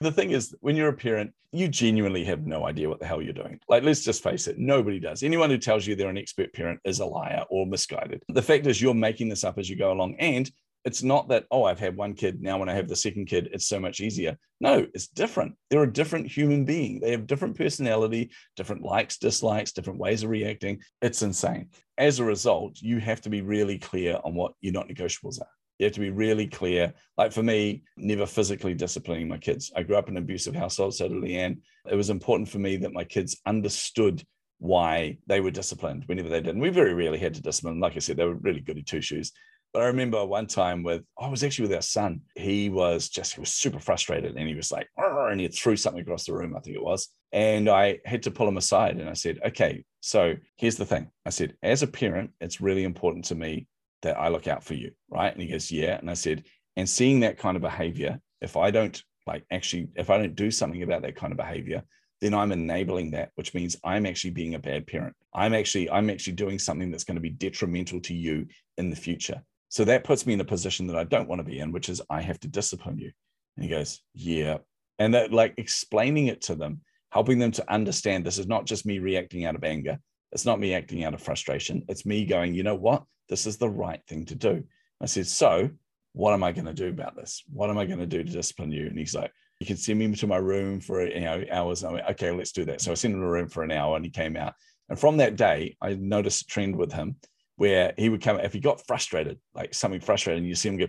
The 0.00 0.10
thing 0.10 0.30
is, 0.30 0.54
when 0.60 0.74
you're 0.74 0.88
a 0.88 0.94
parent, 0.94 1.32
you 1.52 1.68
genuinely 1.68 2.24
have 2.24 2.46
no 2.46 2.66
idea 2.66 2.88
what 2.88 3.00
the 3.00 3.06
hell 3.06 3.20
you're 3.20 3.34
doing. 3.34 3.60
Like, 3.68 3.84
let's 3.84 4.02
just 4.02 4.22
face 4.22 4.46
it, 4.46 4.58
nobody 4.58 4.98
does. 4.98 5.22
Anyone 5.22 5.50
who 5.50 5.58
tells 5.58 5.86
you 5.86 5.94
they're 5.94 6.08
an 6.08 6.16
expert 6.16 6.52
parent 6.54 6.80
is 6.84 7.00
a 7.00 7.06
liar 7.06 7.44
or 7.50 7.66
misguided. 7.66 8.22
The 8.28 8.42
fact 8.42 8.66
is, 8.66 8.80
you're 8.80 8.94
making 8.94 9.28
this 9.28 9.44
up 9.44 9.58
as 9.58 9.68
you 9.68 9.76
go 9.76 9.92
along. 9.92 10.16
And 10.18 10.50
it's 10.84 11.02
not 11.02 11.28
that, 11.28 11.46
oh, 11.50 11.64
I've 11.64 11.78
had 11.78 11.96
one 11.96 12.14
kid. 12.14 12.42
Now, 12.42 12.58
when 12.58 12.68
I 12.68 12.74
have 12.74 12.88
the 12.88 12.96
second 12.96 13.26
kid, 13.26 13.50
it's 13.52 13.66
so 13.66 13.78
much 13.78 14.00
easier. 14.00 14.36
No, 14.60 14.86
it's 14.94 15.06
different. 15.06 15.54
They're 15.70 15.82
a 15.82 15.92
different 15.92 16.26
human 16.26 16.64
being. 16.64 17.00
They 17.00 17.12
have 17.12 17.26
different 17.26 17.56
personality, 17.56 18.30
different 18.56 18.82
likes, 18.82 19.18
dislikes, 19.18 19.72
different 19.72 20.00
ways 20.00 20.22
of 20.22 20.30
reacting. 20.30 20.80
It's 21.00 21.22
insane. 21.22 21.68
As 21.98 22.18
a 22.18 22.24
result, 22.24 22.80
you 22.80 22.98
have 22.98 23.20
to 23.22 23.30
be 23.30 23.42
really 23.42 23.78
clear 23.78 24.18
on 24.24 24.34
what 24.34 24.52
your 24.60 24.72
not 24.72 24.88
negotiables 24.88 25.40
are. 25.40 25.48
You 25.78 25.86
have 25.86 25.94
to 25.94 26.00
be 26.00 26.10
really 26.10 26.46
clear. 26.46 26.94
Like 27.16 27.32
for 27.32 27.42
me, 27.42 27.82
never 27.96 28.26
physically 28.26 28.74
disciplining 28.74 29.28
my 29.28 29.38
kids. 29.38 29.72
I 29.74 29.82
grew 29.82 29.96
up 29.96 30.08
in 30.08 30.16
an 30.16 30.22
abusive 30.22 30.54
household, 30.54 30.94
so 30.94 31.08
did 31.08 31.16
Leanne. 31.16 31.60
It 31.90 31.96
was 31.96 32.10
important 32.10 32.48
for 32.48 32.58
me 32.58 32.76
that 32.78 32.92
my 32.92 33.04
kids 33.04 33.40
understood 33.46 34.22
why 34.58 35.18
they 35.26 35.40
were 35.40 35.50
disciplined 35.50 36.04
whenever 36.06 36.28
they 36.28 36.40
did. 36.40 36.54
And 36.54 36.62
we 36.62 36.68
very 36.68 36.94
rarely 36.94 37.18
had 37.18 37.34
to 37.34 37.42
discipline. 37.42 37.80
Like 37.80 37.96
I 37.96 37.98
said, 37.98 38.16
they 38.16 38.24
were 38.24 38.34
really 38.34 38.60
good 38.60 38.74
goody 38.74 38.82
two 38.82 39.00
shoes. 39.00 39.32
But 39.72 39.82
I 39.82 39.86
remember 39.86 40.24
one 40.24 40.46
time 40.46 40.82
with, 40.82 41.02
I 41.18 41.28
was 41.28 41.42
actually 41.42 41.68
with 41.68 41.76
our 41.76 41.82
son. 41.82 42.20
He 42.36 42.68
was 42.68 43.08
just, 43.08 43.34
he 43.34 43.40
was 43.40 43.54
super 43.54 43.80
frustrated 43.80 44.36
and 44.36 44.46
he 44.46 44.54
was 44.54 44.70
like, 44.70 44.88
and 44.96 45.40
he 45.40 45.48
threw 45.48 45.76
something 45.76 46.02
across 46.02 46.26
the 46.26 46.34
room, 46.34 46.54
I 46.54 46.60
think 46.60 46.76
it 46.76 46.84
was. 46.84 47.08
And 47.32 47.68
I 47.68 48.00
had 48.04 48.22
to 48.24 48.30
pull 48.30 48.48
him 48.48 48.58
aside 48.58 48.98
and 48.98 49.08
I 49.08 49.14
said, 49.14 49.40
okay, 49.46 49.84
so 50.00 50.34
here's 50.56 50.76
the 50.76 50.84
thing. 50.84 51.10
I 51.24 51.30
said, 51.30 51.56
as 51.62 51.82
a 51.82 51.86
parent, 51.86 52.32
it's 52.40 52.60
really 52.60 52.84
important 52.84 53.24
to 53.26 53.34
me 53.34 53.66
that 54.02 54.18
I 54.18 54.28
look 54.28 54.46
out 54.46 54.62
for 54.62 54.74
you. 54.74 54.90
Right. 55.08 55.32
And 55.32 55.40
he 55.40 55.48
goes, 55.48 55.70
yeah. 55.70 55.96
And 55.96 56.10
I 56.10 56.14
said, 56.14 56.44
and 56.76 56.88
seeing 56.88 57.20
that 57.20 57.38
kind 57.38 57.56
of 57.56 57.62
behavior, 57.62 58.20
if 58.40 58.56
I 58.56 58.70
don't 58.70 59.02
like 59.26 59.44
actually, 59.50 59.88
if 59.94 60.10
I 60.10 60.18
don't 60.18 60.34
do 60.34 60.50
something 60.50 60.82
about 60.82 61.02
that 61.02 61.16
kind 61.16 61.32
of 61.32 61.38
behavior, 61.38 61.82
then 62.20 62.34
I'm 62.34 62.52
enabling 62.52 63.12
that, 63.12 63.30
which 63.36 63.54
means 63.54 63.76
I'm 63.84 64.06
actually 64.06 64.30
being 64.30 64.54
a 64.54 64.58
bad 64.58 64.86
parent. 64.86 65.14
I'm 65.34 65.54
actually, 65.54 65.90
I'm 65.90 66.10
actually 66.10 66.34
doing 66.34 66.58
something 66.58 66.90
that's 66.90 67.04
going 67.04 67.16
to 67.16 67.20
be 67.20 67.30
detrimental 67.30 68.00
to 68.00 68.14
you 68.14 68.46
in 68.76 68.90
the 68.90 68.96
future. 68.96 69.42
So 69.72 69.86
that 69.86 70.04
puts 70.04 70.26
me 70.26 70.34
in 70.34 70.40
a 70.40 70.44
position 70.44 70.86
that 70.88 70.98
I 70.98 71.04
don't 71.04 71.30
want 71.30 71.38
to 71.38 71.44
be 71.44 71.58
in, 71.58 71.72
which 71.72 71.88
is 71.88 72.02
I 72.10 72.20
have 72.20 72.38
to 72.40 72.48
discipline 72.48 72.98
you. 72.98 73.10
And 73.56 73.64
he 73.64 73.70
goes, 73.70 74.02
Yeah. 74.12 74.58
And 74.98 75.14
that, 75.14 75.32
like, 75.32 75.54
explaining 75.56 76.26
it 76.26 76.42
to 76.42 76.54
them, 76.54 76.82
helping 77.10 77.38
them 77.38 77.52
to 77.52 77.72
understand 77.72 78.22
this 78.22 78.36
is 78.36 78.46
not 78.46 78.66
just 78.66 78.84
me 78.84 78.98
reacting 78.98 79.46
out 79.46 79.54
of 79.54 79.64
anger. 79.64 79.98
It's 80.30 80.44
not 80.44 80.60
me 80.60 80.74
acting 80.74 81.04
out 81.04 81.14
of 81.14 81.22
frustration. 81.22 81.86
It's 81.88 82.04
me 82.04 82.26
going, 82.26 82.52
you 82.52 82.64
know 82.64 82.74
what? 82.74 83.04
This 83.30 83.46
is 83.46 83.56
the 83.56 83.70
right 83.70 84.02
thing 84.06 84.26
to 84.26 84.34
do. 84.34 84.62
I 85.00 85.06
said, 85.06 85.26
So 85.26 85.70
what 86.12 86.34
am 86.34 86.44
I 86.44 86.52
going 86.52 86.66
to 86.66 86.74
do 86.74 86.90
about 86.90 87.16
this? 87.16 87.42
What 87.50 87.70
am 87.70 87.78
I 87.78 87.86
going 87.86 87.98
to 87.98 88.06
do 88.06 88.22
to 88.22 88.30
discipline 88.30 88.72
you? 88.72 88.88
And 88.88 88.98
he's 88.98 89.14
like, 89.14 89.32
You 89.58 89.66
can 89.66 89.78
send 89.78 89.98
me 89.98 90.14
to 90.14 90.26
my 90.26 90.36
room 90.36 90.80
for 90.80 91.02
you 91.02 91.20
know 91.20 91.46
hours. 91.50 91.82
I 91.82 91.92
went, 91.92 92.10
okay, 92.10 92.30
let's 92.30 92.52
do 92.52 92.66
that. 92.66 92.82
So 92.82 92.92
I 92.92 92.94
sent 92.94 93.14
him 93.14 93.20
to 93.20 93.26
a 93.26 93.30
room 93.30 93.48
for 93.48 93.62
an 93.62 93.72
hour 93.72 93.96
and 93.96 94.04
he 94.04 94.10
came 94.10 94.36
out. 94.36 94.52
And 94.90 95.00
from 95.00 95.16
that 95.16 95.36
day, 95.36 95.78
I 95.80 95.94
noticed 95.94 96.42
a 96.42 96.46
trend 96.46 96.76
with 96.76 96.92
him 96.92 97.16
where 97.56 97.94
he 97.96 98.08
would 98.08 98.22
come 98.22 98.40
if 98.40 98.52
he 98.52 98.60
got 98.60 98.86
frustrated, 98.86 99.38
like 99.54 99.74
something 99.74 100.00
frustrating, 100.00 100.44
you 100.44 100.54
see 100.54 100.68
him 100.68 100.78
go 100.78 100.86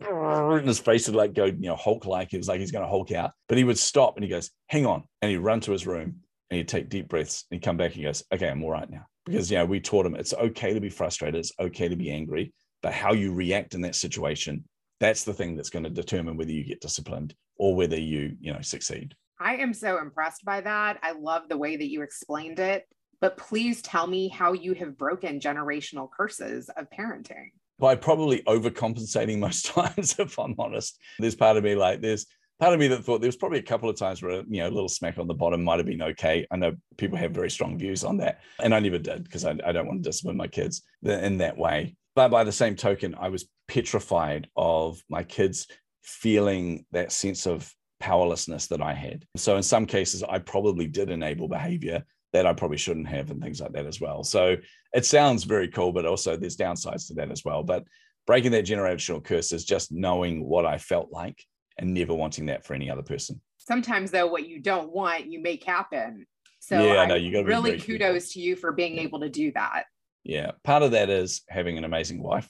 and 0.00 0.68
his 0.68 0.78
face 0.78 1.08
would 1.08 1.16
like 1.16 1.34
go, 1.34 1.46
you 1.46 1.56
know, 1.58 1.76
Hulk 1.76 2.06
like. 2.06 2.32
It 2.32 2.38
was 2.38 2.48
like 2.48 2.60
he's 2.60 2.70
going 2.70 2.84
to 2.84 2.88
Hulk 2.88 3.12
out. 3.12 3.32
But 3.48 3.58
he 3.58 3.64
would 3.64 3.78
stop 3.78 4.16
and 4.16 4.24
he 4.24 4.30
goes, 4.30 4.50
hang 4.68 4.86
on. 4.86 5.02
And 5.20 5.30
he'd 5.30 5.38
run 5.38 5.60
to 5.60 5.72
his 5.72 5.86
room 5.86 6.20
and 6.50 6.58
he'd 6.58 6.68
take 6.68 6.88
deep 6.88 7.08
breaths 7.08 7.44
and 7.50 7.58
he'd 7.58 7.64
come 7.64 7.76
back 7.76 7.92
and 7.92 7.96
he 7.96 8.02
goes, 8.04 8.22
okay, 8.32 8.48
I'm 8.48 8.62
all 8.62 8.70
right 8.70 8.88
now. 8.88 9.06
Because, 9.26 9.50
you 9.50 9.58
know, 9.58 9.66
we 9.66 9.80
taught 9.80 10.06
him 10.06 10.14
it's 10.14 10.34
okay 10.34 10.72
to 10.72 10.80
be 10.80 10.88
frustrated. 10.88 11.40
It's 11.40 11.52
okay 11.58 11.88
to 11.88 11.96
be 11.96 12.10
angry. 12.10 12.52
But 12.82 12.94
how 12.94 13.12
you 13.12 13.32
react 13.32 13.74
in 13.74 13.82
that 13.82 13.96
situation, 13.96 14.64
that's 15.00 15.24
the 15.24 15.34
thing 15.34 15.56
that's 15.56 15.70
going 15.70 15.84
to 15.84 15.90
determine 15.90 16.36
whether 16.36 16.52
you 16.52 16.64
get 16.64 16.80
disciplined 16.80 17.34
or 17.56 17.74
whether 17.74 17.98
you, 17.98 18.36
you 18.40 18.52
know, 18.52 18.60
succeed. 18.60 19.14
I 19.40 19.56
am 19.56 19.74
so 19.74 19.98
impressed 19.98 20.44
by 20.44 20.60
that. 20.62 20.98
I 21.02 21.12
love 21.12 21.48
the 21.48 21.58
way 21.58 21.76
that 21.76 21.90
you 21.90 22.02
explained 22.02 22.58
it 22.58 22.86
but 23.20 23.36
please 23.36 23.82
tell 23.82 24.06
me 24.06 24.28
how 24.28 24.52
you 24.52 24.74
have 24.74 24.96
broken 24.96 25.40
generational 25.40 26.08
curses 26.10 26.68
of 26.76 26.88
parenting. 26.90 27.50
By 27.78 27.94
probably 27.94 28.42
overcompensating 28.42 29.38
most 29.46 29.66
times, 29.66 30.18
if 30.18 30.38
I'm 30.38 30.54
honest. 30.58 30.98
There's 31.18 31.36
part 31.36 31.56
of 31.56 31.64
me 31.64 31.74
like 31.74 32.00
there's 32.00 32.26
part 32.58 32.74
of 32.74 32.80
me 32.80 32.88
that 32.88 33.04
thought 33.04 33.20
there 33.20 33.28
was 33.28 33.36
probably 33.36 33.58
a 33.58 33.62
couple 33.62 33.88
of 33.88 33.96
times 33.96 34.22
where 34.22 34.42
you 34.48 34.60
know 34.60 34.68
a 34.68 34.70
little 34.70 34.88
smack 34.88 35.18
on 35.18 35.26
the 35.26 35.34
bottom 35.34 35.62
might 35.62 35.78
have 35.78 35.86
been 35.86 36.02
okay. 36.02 36.46
I 36.50 36.56
know 36.56 36.74
people 36.96 37.18
have 37.18 37.32
very 37.32 37.50
strong 37.50 37.78
views 37.78 38.04
on 38.04 38.16
that, 38.18 38.40
and 38.62 38.74
I 38.74 38.80
never 38.80 38.98
did 38.98 39.24
because 39.24 39.44
I, 39.44 39.56
I 39.64 39.72
don't 39.72 39.86
want 39.86 40.02
to 40.02 40.08
discipline 40.08 40.36
my 40.36 40.48
kids 40.48 40.82
in 41.02 41.38
that 41.38 41.56
way. 41.56 41.96
But 42.14 42.30
by 42.30 42.42
the 42.42 42.52
same 42.52 42.74
token, 42.74 43.14
I 43.18 43.28
was 43.28 43.48
petrified 43.68 44.48
of 44.56 45.00
my 45.08 45.22
kids 45.22 45.68
feeling 46.02 46.84
that 46.90 47.12
sense 47.12 47.46
of 47.46 47.72
powerlessness 48.00 48.66
that 48.68 48.80
I 48.80 48.94
had. 48.94 49.24
So 49.36 49.56
in 49.56 49.62
some 49.62 49.86
cases, 49.86 50.22
I 50.22 50.38
probably 50.38 50.86
did 50.86 51.10
enable 51.10 51.48
behavior 51.48 52.04
that 52.32 52.46
I 52.46 52.52
probably 52.52 52.76
shouldn't 52.76 53.08
have 53.08 53.30
and 53.30 53.42
things 53.42 53.60
like 53.60 53.72
that 53.72 53.86
as 53.86 54.00
well. 54.00 54.22
So 54.22 54.56
it 54.92 55.06
sounds 55.06 55.44
very 55.44 55.68
cool, 55.68 55.92
but 55.92 56.06
also 56.06 56.36
there's 56.36 56.56
downsides 56.56 57.08
to 57.08 57.14
that 57.14 57.30
as 57.30 57.44
well. 57.44 57.62
But 57.62 57.84
breaking 58.26 58.52
that 58.52 58.66
generational 58.66 59.24
curse 59.24 59.52
is 59.52 59.64
just 59.64 59.90
knowing 59.92 60.44
what 60.44 60.66
I 60.66 60.78
felt 60.78 61.10
like 61.10 61.42
and 61.78 61.94
never 61.94 62.14
wanting 62.14 62.46
that 62.46 62.64
for 62.64 62.74
any 62.74 62.90
other 62.90 63.02
person. 63.02 63.40
Sometimes 63.56 64.10
though, 64.10 64.26
what 64.26 64.46
you 64.46 64.60
don't 64.60 64.92
want, 64.92 65.26
you 65.26 65.40
make 65.40 65.64
happen. 65.64 66.26
So 66.60 66.80
yeah, 66.82 67.00
I 67.00 67.06
no, 67.06 67.14
you 67.14 67.32
got 67.32 67.46
really 67.46 67.78
kudos 67.78 68.32
to 68.32 68.40
you 68.40 68.56
for 68.56 68.72
being 68.72 68.98
able 68.98 69.20
to 69.20 69.28
do 69.28 69.52
that. 69.52 69.84
Yeah, 70.24 70.50
part 70.64 70.82
of 70.82 70.90
that 70.90 71.08
is 71.08 71.42
having 71.48 71.78
an 71.78 71.84
amazing 71.84 72.22
wife. 72.22 72.48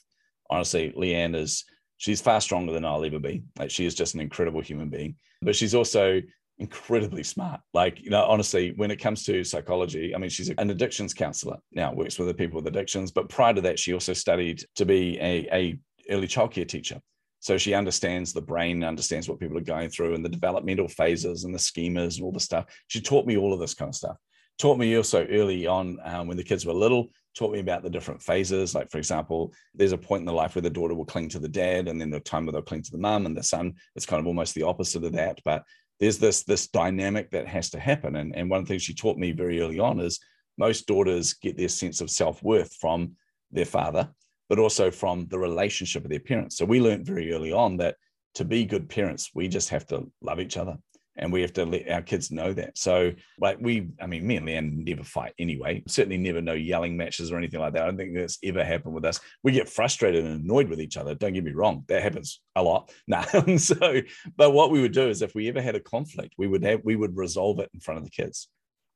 Honestly, 0.49 0.91
Leanne 0.97 1.35
is 1.35 1.63
she's 1.97 2.19
far 2.19 2.41
stronger 2.41 2.73
than 2.73 2.83
I'll 2.83 3.05
ever 3.05 3.19
be. 3.19 3.43
Like 3.57 3.71
she 3.71 3.85
is 3.85 3.95
just 3.95 4.15
an 4.15 4.19
incredible 4.19 4.61
human 4.61 4.89
being, 4.89 5.15
but 5.41 5.55
she's 5.55 5.75
also 5.75 6.21
incredibly 6.59 7.23
smart. 7.23 7.61
Like, 7.73 8.01
you 8.01 8.09
know, 8.09 8.23
honestly, 8.23 8.73
when 8.75 8.91
it 8.91 8.97
comes 8.97 9.23
to 9.25 9.43
psychology, 9.43 10.13
I 10.13 10.17
mean, 10.17 10.29
she's 10.29 10.49
an 10.49 10.69
addictions 10.69 11.13
counselor 11.13 11.57
now, 11.71 11.93
works 11.93 12.19
with 12.19 12.27
the 12.27 12.33
people 12.33 12.57
with 12.57 12.67
addictions. 12.67 13.11
But 13.11 13.29
prior 13.29 13.53
to 13.53 13.61
that, 13.61 13.79
she 13.79 13.93
also 13.93 14.13
studied 14.13 14.63
to 14.75 14.85
be 14.85 15.17
a, 15.19 15.47
a 15.51 15.79
early 16.09 16.27
childcare 16.27 16.67
teacher. 16.67 16.99
So 17.39 17.57
she 17.57 17.73
understands 17.73 18.33
the 18.33 18.41
brain, 18.41 18.83
understands 18.83 19.29
what 19.29 19.39
people 19.39 19.57
are 19.57 19.61
going 19.61 19.89
through 19.89 20.13
and 20.13 20.25
the 20.25 20.29
developmental 20.29 20.89
phases 20.89 21.45
and 21.45 21.53
the 21.53 21.59
schemas 21.59 22.17
and 22.17 22.25
all 22.25 22.33
the 22.33 22.39
stuff. 22.39 22.65
She 22.87 22.99
taught 22.99 23.25
me 23.25 23.37
all 23.37 23.53
of 23.53 23.61
this 23.61 23.73
kind 23.73 23.89
of 23.89 23.95
stuff. 23.95 24.17
Taught 24.57 24.77
me 24.77 24.97
also 24.97 25.25
early 25.27 25.65
on 25.65 25.97
um, 26.03 26.27
when 26.27 26.35
the 26.35 26.43
kids 26.43 26.65
were 26.65 26.73
little, 26.73 27.07
taught 27.37 27.53
me 27.53 27.59
about 27.59 27.81
the 27.81 27.89
different 27.89 28.21
phases. 28.21 28.75
Like, 28.75 28.91
for 28.91 28.97
example, 28.97 29.53
there's 29.73 29.93
a 29.93 29.97
point 29.97 30.19
in 30.19 30.25
the 30.25 30.33
life 30.33 30.55
where 30.55 30.61
the 30.61 30.69
daughter 30.69 30.93
will 30.93 31.05
cling 31.05 31.29
to 31.29 31.39
the 31.39 31.47
dad, 31.47 31.87
and 31.87 32.01
then 32.01 32.09
the 32.09 32.19
time 32.19 32.45
where 32.45 32.51
they'll 32.51 32.61
cling 32.61 32.81
to 32.83 32.91
the 32.91 32.97
mum, 32.97 33.25
and 33.25 33.37
the 33.37 33.43
son, 33.43 33.75
it's 33.95 34.05
kind 34.05 34.19
of 34.19 34.27
almost 34.27 34.53
the 34.55 34.63
opposite 34.63 35.05
of 35.05 35.13
that. 35.13 35.39
But 35.45 35.63
there's 35.99 36.17
this 36.17 36.43
this 36.43 36.67
dynamic 36.67 37.31
that 37.31 37.47
has 37.47 37.69
to 37.71 37.79
happen. 37.79 38.15
And, 38.15 38.35
and 38.35 38.49
one 38.49 38.59
of 38.59 38.65
the 38.65 38.69
things 38.69 38.83
she 38.83 38.93
taught 38.93 39.17
me 39.17 39.31
very 39.31 39.61
early 39.61 39.79
on 39.79 39.99
is 39.99 40.19
most 40.57 40.87
daughters 40.87 41.33
get 41.33 41.57
their 41.57 41.69
sense 41.69 42.01
of 42.01 42.09
self-worth 42.09 42.73
from 42.75 43.15
their 43.51 43.65
father, 43.65 44.09
but 44.49 44.59
also 44.59 44.91
from 44.91 45.27
the 45.27 45.39
relationship 45.39 46.03
of 46.03 46.09
their 46.09 46.19
parents. 46.19 46.57
So 46.57 46.65
we 46.65 46.81
learned 46.81 47.05
very 47.05 47.33
early 47.33 47.51
on 47.51 47.77
that 47.77 47.95
to 48.35 48.45
be 48.45 48.65
good 48.65 48.89
parents, 48.89 49.31
we 49.33 49.47
just 49.47 49.69
have 49.69 49.87
to 49.87 50.09
love 50.21 50.39
each 50.39 50.57
other 50.57 50.77
and 51.19 51.31
we 51.31 51.41
have 51.41 51.53
to 51.53 51.65
let 51.65 51.89
our 51.89 52.01
kids 52.01 52.31
know 52.31 52.53
that. 52.53 52.77
So, 52.77 53.11
like 53.39 53.57
we, 53.59 53.89
I 54.01 54.07
mean, 54.07 54.25
me 54.25 54.37
and 54.37 54.47
Leanne 54.47 54.87
never 54.87 55.03
fight 55.03 55.33
anyway. 55.37 55.83
Certainly, 55.87 56.17
never 56.17 56.41
no 56.41 56.53
yelling 56.53 56.97
matches 56.97 57.31
or 57.31 57.37
anything 57.37 57.59
like 57.59 57.73
that. 57.73 57.83
I 57.83 57.85
don't 57.85 57.97
think 57.97 58.15
that's 58.15 58.39
ever 58.43 58.63
happened 58.63 58.95
with 58.95 59.05
us. 59.05 59.19
We 59.43 59.51
get 59.51 59.69
frustrated 59.69 60.25
and 60.25 60.41
annoyed 60.43 60.69
with 60.69 60.81
each 60.81 60.97
other. 60.97 61.13
Don't 61.13 61.33
get 61.33 61.43
me 61.43 61.51
wrong, 61.51 61.83
that 61.87 62.01
happens 62.01 62.41
a 62.55 62.63
lot. 62.63 62.91
Nah. 63.07 63.23
so, 63.57 64.01
but 64.37 64.51
what 64.51 64.69
we 64.69 64.81
would 64.81 64.91
do 64.91 65.09
is, 65.09 65.21
if 65.21 65.33
we 65.33 65.49
ever 65.49 65.61
had 65.61 65.75
a 65.75 65.79
conflict, 65.79 66.35
we 66.37 66.47
would 66.47 66.63
have 66.63 66.81
we 66.83 66.95
would 66.95 67.17
resolve 67.17 67.59
it 67.59 67.69
in 67.73 67.79
front 67.79 67.97
of 67.97 68.03
the 68.03 68.11
kids. 68.11 68.49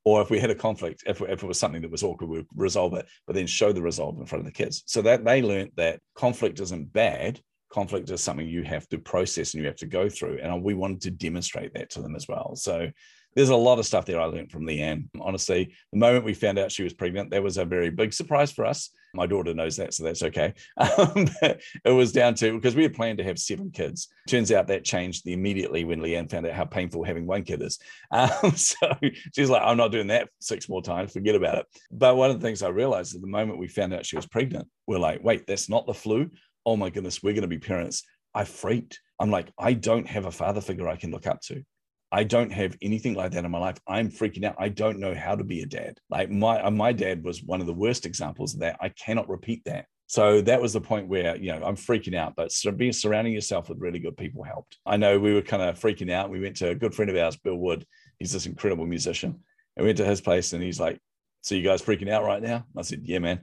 Or 0.05 0.21
if 0.21 0.29
we 0.29 0.39
had 0.39 0.49
a 0.49 0.55
conflict, 0.55 1.03
if, 1.07 1.21
if 1.21 1.43
it 1.43 1.47
was 1.47 1.57
something 1.57 1.81
that 1.81 1.91
was 1.91 2.03
awkward, 2.03 2.29
we'd 2.29 2.45
resolve 2.55 2.93
it, 2.93 3.07
but 3.25 3.35
then 3.35 3.47
show 3.47 3.71
the 3.71 3.81
resolve 3.81 4.19
in 4.19 4.25
front 4.25 4.41
of 4.41 4.45
the 4.45 4.51
kids. 4.51 4.83
So 4.85 5.01
that 5.01 5.23
they 5.23 5.41
learned 5.41 5.71
that 5.77 5.99
conflict 6.15 6.59
isn't 6.59 6.91
bad 6.91 7.39
conflict 7.73 8.09
is 8.11 8.21
something 8.21 8.47
you 8.47 8.63
have 8.63 8.87
to 8.89 8.99
process 8.99 9.53
and 9.53 9.61
you 9.61 9.67
have 9.67 9.77
to 9.77 9.87
go 9.87 10.07
through. 10.07 10.37
And 10.41 10.63
we 10.63 10.75
wanted 10.75 11.01
to 11.01 11.11
demonstrate 11.11 11.73
that 11.73 11.89
to 11.91 12.01
them 12.01 12.15
as 12.15 12.27
well. 12.27 12.55
So 12.55 12.89
there's 13.35 13.49
a 13.49 13.55
lot 13.55 13.79
of 13.79 13.85
stuff 13.87 14.05
there 14.05 14.21
I 14.21 14.25
learned 14.25 14.51
from 14.51 14.65
Leanne. 14.65 15.09
Honestly, 15.19 15.73
the 15.91 15.97
moment 15.97 16.23
we 16.23 16.35
found 16.35 16.59
out 16.59 16.71
she 16.71 16.83
was 16.83 16.93
pregnant, 16.93 17.31
that 17.31 17.41
was 17.41 17.57
a 17.57 17.65
very 17.65 17.89
big 17.89 18.13
surprise 18.13 18.51
for 18.51 18.63
us. 18.63 18.91
My 19.15 19.25
daughter 19.25 19.55
knows 19.55 19.75
that, 19.77 19.93
so 19.93 20.03
that's 20.03 20.23
okay. 20.23 20.53
Um, 20.77 21.27
it 21.85 21.91
was 21.91 22.11
down 22.11 22.35
to 22.35 22.53
because 22.53 22.75
we 22.75 22.83
had 22.83 22.93
planned 22.93 23.17
to 23.17 23.23
have 23.23 23.39
seven 23.39 23.71
kids. 23.71 24.09
Turns 24.27 24.51
out 24.51 24.67
that 24.67 24.83
changed 24.83 25.27
immediately 25.27 25.83
when 25.83 25.99
Leanne 25.99 26.29
found 26.29 26.45
out 26.45 26.53
how 26.53 26.65
painful 26.65 27.03
having 27.03 27.25
one 27.25 27.43
kid 27.43 27.61
is. 27.61 27.79
Um, 28.11 28.55
so 28.55 28.87
she's 29.35 29.49
like, 29.49 29.63
I'm 29.63 29.77
not 29.77 29.91
doing 29.91 30.07
that 30.07 30.29
six 30.39 30.69
more 30.69 30.83
times, 30.83 31.13
forget 31.13 31.33
about 31.33 31.57
it. 31.57 31.65
But 31.91 32.15
one 32.15 32.29
of 32.29 32.39
the 32.39 32.45
things 32.45 32.61
I 32.61 32.69
realized 32.69 33.15
at 33.15 33.21
the 33.21 33.27
moment 33.27 33.57
we 33.57 33.67
found 33.67 33.93
out 33.93 34.05
she 34.05 34.15
was 34.15 34.27
pregnant, 34.27 34.67
we're 34.85 34.99
like, 34.99 35.23
wait, 35.23 35.47
that's 35.47 35.69
not 35.69 35.87
the 35.87 35.95
flu 35.95 36.29
oh 36.65 36.77
my 36.77 36.89
goodness, 36.89 37.21
we're 37.21 37.33
going 37.33 37.43
to 37.43 37.47
be 37.47 37.59
parents. 37.59 38.03
I 38.33 38.45
freaked. 38.45 38.99
I'm 39.19 39.31
like, 39.31 39.51
I 39.57 39.73
don't 39.73 40.07
have 40.07 40.25
a 40.25 40.31
father 40.31 40.61
figure 40.61 40.87
I 40.87 40.95
can 40.95 41.11
look 41.11 41.27
up 41.27 41.41
to. 41.41 41.63
I 42.11 42.23
don't 42.23 42.51
have 42.51 42.77
anything 42.81 43.15
like 43.15 43.31
that 43.31 43.43
in 43.43 43.49
my 43.49 43.57
life. 43.57 43.77
I'm 43.87 44.11
freaking 44.11 44.45
out. 44.45 44.55
I 44.59 44.69
don't 44.69 44.99
know 44.99 45.15
how 45.15 45.35
to 45.35 45.43
be 45.43 45.61
a 45.61 45.65
dad. 45.65 45.97
Like 46.11 46.29
my 46.29 46.61
uh, 46.61 46.69
my 46.69 46.93
dad 46.93 47.23
was 47.23 47.41
one 47.41 47.59
of 47.59 47.65
the 47.65 47.73
worst 47.73 48.05
examples 48.05 48.53
of 48.53 48.59
that. 48.59 48.77
I 48.79 48.89
cannot 48.89 49.29
repeat 49.29 49.63
that. 49.65 49.87
So 50.05 50.41
that 50.41 50.61
was 50.61 50.73
the 50.73 50.81
point 50.81 51.07
where 51.07 51.35
you 51.37 51.51
know 51.51 51.63
I'm 51.63 51.75
freaking 51.75 52.15
out. 52.15 52.35
But 52.35 52.53
being 52.77 52.93
surrounding 52.93 53.33
yourself 53.33 53.67
with 53.67 53.79
really 53.79 53.97
good 53.97 54.15
people 54.15 54.43
helped. 54.43 54.77
I 54.85 54.95
know 54.95 55.17
we 55.17 55.33
were 55.33 55.41
kind 55.41 55.63
of 55.63 55.79
freaking 55.79 56.11
out. 56.11 56.29
We 56.29 56.39
went 56.39 56.57
to 56.57 56.69
a 56.69 56.75
good 56.75 56.93
friend 56.93 57.09
of 57.09 57.17
ours, 57.17 57.35
Bill 57.35 57.55
Wood. 57.55 57.83
He's 58.19 58.31
this 58.31 58.45
incredible 58.45 58.85
musician. 58.85 59.39
And 59.75 59.83
we 59.83 59.87
went 59.87 59.97
to 59.97 60.05
his 60.05 60.21
place, 60.21 60.53
and 60.53 60.61
he's 60.61 60.79
like, 60.79 60.99
"So 61.41 61.55
you 61.55 61.63
guys 61.63 61.81
freaking 61.81 62.11
out 62.11 62.25
right 62.25 62.43
now?" 62.43 62.65
I 62.77 62.83
said, 62.83 63.01
"Yeah, 63.05 63.19
man, 63.19 63.41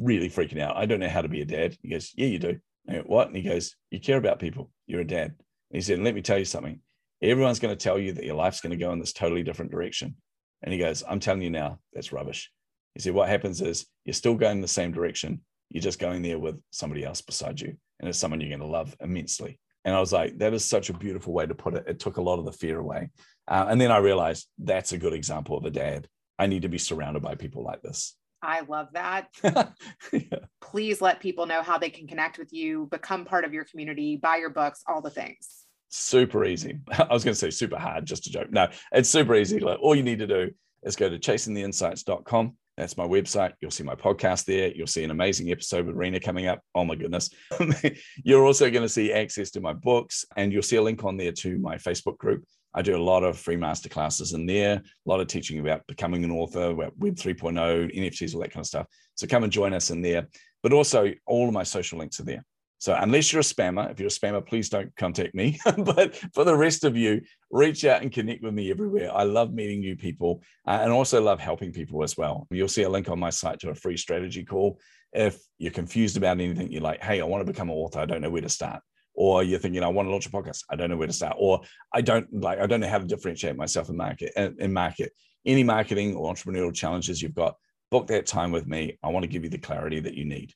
really 0.00 0.30
freaking 0.30 0.60
out. 0.60 0.76
I 0.76 0.86
don't 0.86 1.00
know 1.00 1.08
how 1.08 1.22
to 1.22 1.28
be 1.28 1.42
a 1.42 1.46
dad." 1.46 1.76
He 1.82 1.90
goes, 1.90 2.12
"Yeah, 2.16 2.26
you 2.26 2.38
do." 2.38 2.60
I 2.88 2.96
what? 3.06 3.28
And 3.28 3.36
he 3.36 3.42
goes, 3.42 3.74
You 3.90 4.00
care 4.00 4.16
about 4.16 4.38
people. 4.38 4.70
You're 4.86 5.00
a 5.00 5.06
dad. 5.06 5.34
And 5.70 5.74
he 5.74 5.80
said, 5.80 5.98
Let 5.98 6.14
me 6.14 6.22
tell 6.22 6.38
you 6.38 6.44
something. 6.44 6.80
Everyone's 7.22 7.58
going 7.58 7.76
to 7.76 7.82
tell 7.82 7.98
you 7.98 8.12
that 8.12 8.24
your 8.24 8.36
life's 8.36 8.60
going 8.60 8.76
to 8.78 8.84
go 8.84 8.92
in 8.92 9.00
this 9.00 9.12
totally 9.12 9.42
different 9.42 9.70
direction. 9.70 10.16
And 10.62 10.72
he 10.72 10.78
goes, 10.78 11.02
I'm 11.08 11.20
telling 11.20 11.42
you 11.42 11.50
now, 11.50 11.78
that's 11.92 12.12
rubbish. 12.12 12.50
He 12.94 13.00
said, 13.00 13.14
What 13.14 13.28
happens 13.28 13.60
is 13.60 13.86
you're 14.04 14.14
still 14.14 14.34
going 14.34 14.58
in 14.58 14.62
the 14.62 14.68
same 14.68 14.92
direction. 14.92 15.40
You're 15.70 15.82
just 15.82 15.98
going 15.98 16.22
there 16.22 16.38
with 16.38 16.60
somebody 16.70 17.04
else 17.04 17.20
beside 17.20 17.60
you. 17.60 17.76
And 17.98 18.08
it's 18.08 18.18
someone 18.18 18.40
you're 18.40 18.50
going 18.50 18.60
to 18.60 18.66
love 18.66 18.96
immensely. 19.00 19.58
And 19.84 19.94
I 19.94 20.00
was 20.00 20.12
like, 20.12 20.38
That 20.38 20.54
is 20.54 20.64
such 20.64 20.90
a 20.90 20.94
beautiful 20.94 21.32
way 21.32 21.46
to 21.46 21.54
put 21.54 21.74
it. 21.74 21.84
It 21.86 21.98
took 21.98 22.18
a 22.18 22.22
lot 22.22 22.38
of 22.38 22.44
the 22.44 22.52
fear 22.52 22.78
away. 22.78 23.10
Uh, 23.48 23.66
and 23.68 23.80
then 23.80 23.92
I 23.92 23.98
realized 23.98 24.46
that's 24.58 24.92
a 24.92 24.98
good 24.98 25.12
example 25.12 25.56
of 25.56 25.64
a 25.64 25.70
dad. 25.70 26.08
I 26.38 26.46
need 26.46 26.62
to 26.62 26.68
be 26.68 26.78
surrounded 26.78 27.22
by 27.22 27.34
people 27.34 27.64
like 27.64 27.82
this. 27.82 28.16
I 28.42 28.60
love 28.60 28.88
that. 28.92 29.28
yeah. 30.12 30.20
Please 30.60 31.00
let 31.00 31.20
people 31.20 31.46
know 31.46 31.62
how 31.62 31.78
they 31.78 31.90
can 31.90 32.06
connect 32.06 32.38
with 32.38 32.52
you, 32.52 32.86
become 32.90 33.24
part 33.24 33.44
of 33.44 33.52
your 33.52 33.64
community, 33.64 34.16
buy 34.16 34.36
your 34.36 34.50
books, 34.50 34.82
all 34.86 35.00
the 35.00 35.10
things. 35.10 35.64
Super 35.88 36.44
easy. 36.44 36.78
I 36.98 37.12
was 37.12 37.24
going 37.24 37.34
to 37.34 37.38
say 37.38 37.50
super 37.50 37.78
hard, 37.78 38.06
just 38.06 38.26
a 38.26 38.30
joke. 38.30 38.50
No, 38.50 38.68
it's 38.92 39.08
super 39.08 39.34
easy. 39.34 39.58
Like 39.58 39.78
all 39.80 39.94
you 39.94 40.02
need 40.02 40.18
to 40.18 40.26
do 40.26 40.50
is 40.82 40.96
go 40.96 41.08
to 41.08 41.18
chasingtheinsights.com. 41.18 42.56
That's 42.76 42.98
my 42.98 43.06
website. 43.06 43.54
You'll 43.60 43.70
see 43.70 43.84
my 43.84 43.94
podcast 43.94 44.44
there. 44.44 44.70
You'll 44.70 44.86
see 44.86 45.02
an 45.02 45.10
amazing 45.10 45.50
episode 45.50 45.86
with 45.86 45.96
Rena 45.96 46.20
coming 46.20 46.46
up. 46.46 46.60
Oh 46.74 46.84
my 46.84 46.94
goodness. 46.94 47.30
You're 48.24 48.44
also 48.44 48.70
going 48.70 48.82
to 48.82 48.88
see 48.88 49.12
access 49.14 49.50
to 49.52 49.62
my 49.62 49.72
books 49.72 50.26
and 50.36 50.52
you'll 50.52 50.62
see 50.62 50.76
a 50.76 50.82
link 50.82 51.02
on 51.02 51.16
there 51.16 51.32
to 51.32 51.58
my 51.58 51.76
Facebook 51.76 52.18
group. 52.18 52.44
I 52.76 52.82
do 52.82 52.94
a 52.94 53.02
lot 53.02 53.24
of 53.24 53.38
free 53.38 53.56
masterclasses 53.56 54.34
in 54.34 54.44
there, 54.44 54.74
a 54.74 55.08
lot 55.08 55.20
of 55.20 55.28
teaching 55.28 55.58
about 55.58 55.86
becoming 55.86 56.22
an 56.24 56.30
author, 56.30 56.74
Web 56.74 56.92
3.0, 57.00 57.96
NFTs, 57.96 58.34
all 58.34 58.42
that 58.42 58.52
kind 58.52 58.62
of 58.62 58.66
stuff. 58.66 58.86
So 59.14 59.26
come 59.26 59.44
and 59.44 59.52
join 59.52 59.72
us 59.72 59.90
in 59.90 60.02
there. 60.02 60.28
But 60.62 60.74
also, 60.74 61.10
all 61.26 61.48
of 61.48 61.54
my 61.54 61.62
social 61.62 61.98
links 61.98 62.20
are 62.20 62.24
there. 62.24 62.44
So 62.78 62.94
unless 62.94 63.32
you're 63.32 63.40
a 63.40 63.42
spammer, 63.42 63.90
if 63.90 63.98
you're 63.98 64.08
a 64.08 64.10
spammer, 64.10 64.46
please 64.46 64.68
don't 64.68 64.94
contact 64.96 65.34
me. 65.34 65.58
but 65.78 66.14
for 66.34 66.44
the 66.44 66.54
rest 66.54 66.84
of 66.84 66.98
you, 66.98 67.22
reach 67.50 67.86
out 67.86 68.02
and 68.02 68.12
connect 68.12 68.42
with 68.42 68.52
me 68.52 68.70
everywhere. 68.70 69.10
I 69.14 69.22
love 69.22 69.54
meeting 69.54 69.80
new 69.80 69.96
people 69.96 70.42
uh, 70.66 70.80
and 70.82 70.92
also 70.92 71.22
love 71.22 71.40
helping 71.40 71.72
people 71.72 72.02
as 72.02 72.18
well. 72.18 72.46
You'll 72.50 72.68
see 72.68 72.82
a 72.82 72.90
link 72.90 73.08
on 73.08 73.18
my 73.18 73.30
site 73.30 73.60
to 73.60 73.70
a 73.70 73.74
free 73.74 73.96
strategy 73.96 74.44
call. 74.44 74.78
If 75.14 75.38
you're 75.56 75.72
confused 75.72 76.18
about 76.18 76.38
anything, 76.38 76.70
you're 76.70 76.82
like, 76.82 77.02
hey, 77.02 77.22
I 77.22 77.24
want 77.24 77.46
to 77.46 77.50
become 77.50 77.70
an 77.70 77.76
author. 77.76 78.00
I 78.00 78.04
don't 78.04 78.20
know 78.20 78.28
where 78.28 78.42
to 78.42 78.50
start 78.50 78.82
or 79.16 79.42
you're 79.42 79.58
thinking 79.58 79.82
I 79.82 79.88
want 79.88 80.06
to 80.06 80.12
launch 80.12 80.26
a 80.26 80.30
podcast, 80.30 80.62
I 80.70 80.76
don't 80.76 80.90
know 80.90 80.96
where 80.96 81.06
to 81.06 81.12
start, 81.12 81.36
or 81.38 81.62
I 81.92 82.02
don't 82.02 82.32
like 82.32 82.60
I 82.60 82.66
don't 82.66 82.80
know 82.80 82.88
how 82.88 82.98
to 82.98 83.06
differentiate 83.06 83.56
myself 83.56 83.88
in 83.88 83.96
market 83.96 84.32
in 84.36 84.72
market. 84.72 85.12
Any 85.44 85.64
marketing 85.64 86.14
or 86.14 86.32
entrepreneurial 86.32 86.74
challenges 86.74 87.22
you've 87.22 87.34
got, 87.34 87.54
book 87.90 88.06
that 88.08 88.26
time 88.26 88.52
with 88.52 88.66
me. 88.66 88.98
I 89.02 89.08
want 89.08 89.22
to 89.24 89.28
give 89.28 89.44
you 89.44 89.50
the 89.50 89.58
clarity 89.58 90.00
that 90.00 90.14
you 90.14 90.24
need. 90.24 90.52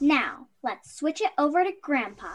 Now, 0.00 0.48
let's 0.62 0.96
switch 0.96 1.20
it 1.20 1.30
over 1.38 1.64
to 1.64 1.72
Grandpa. 1.80 2.34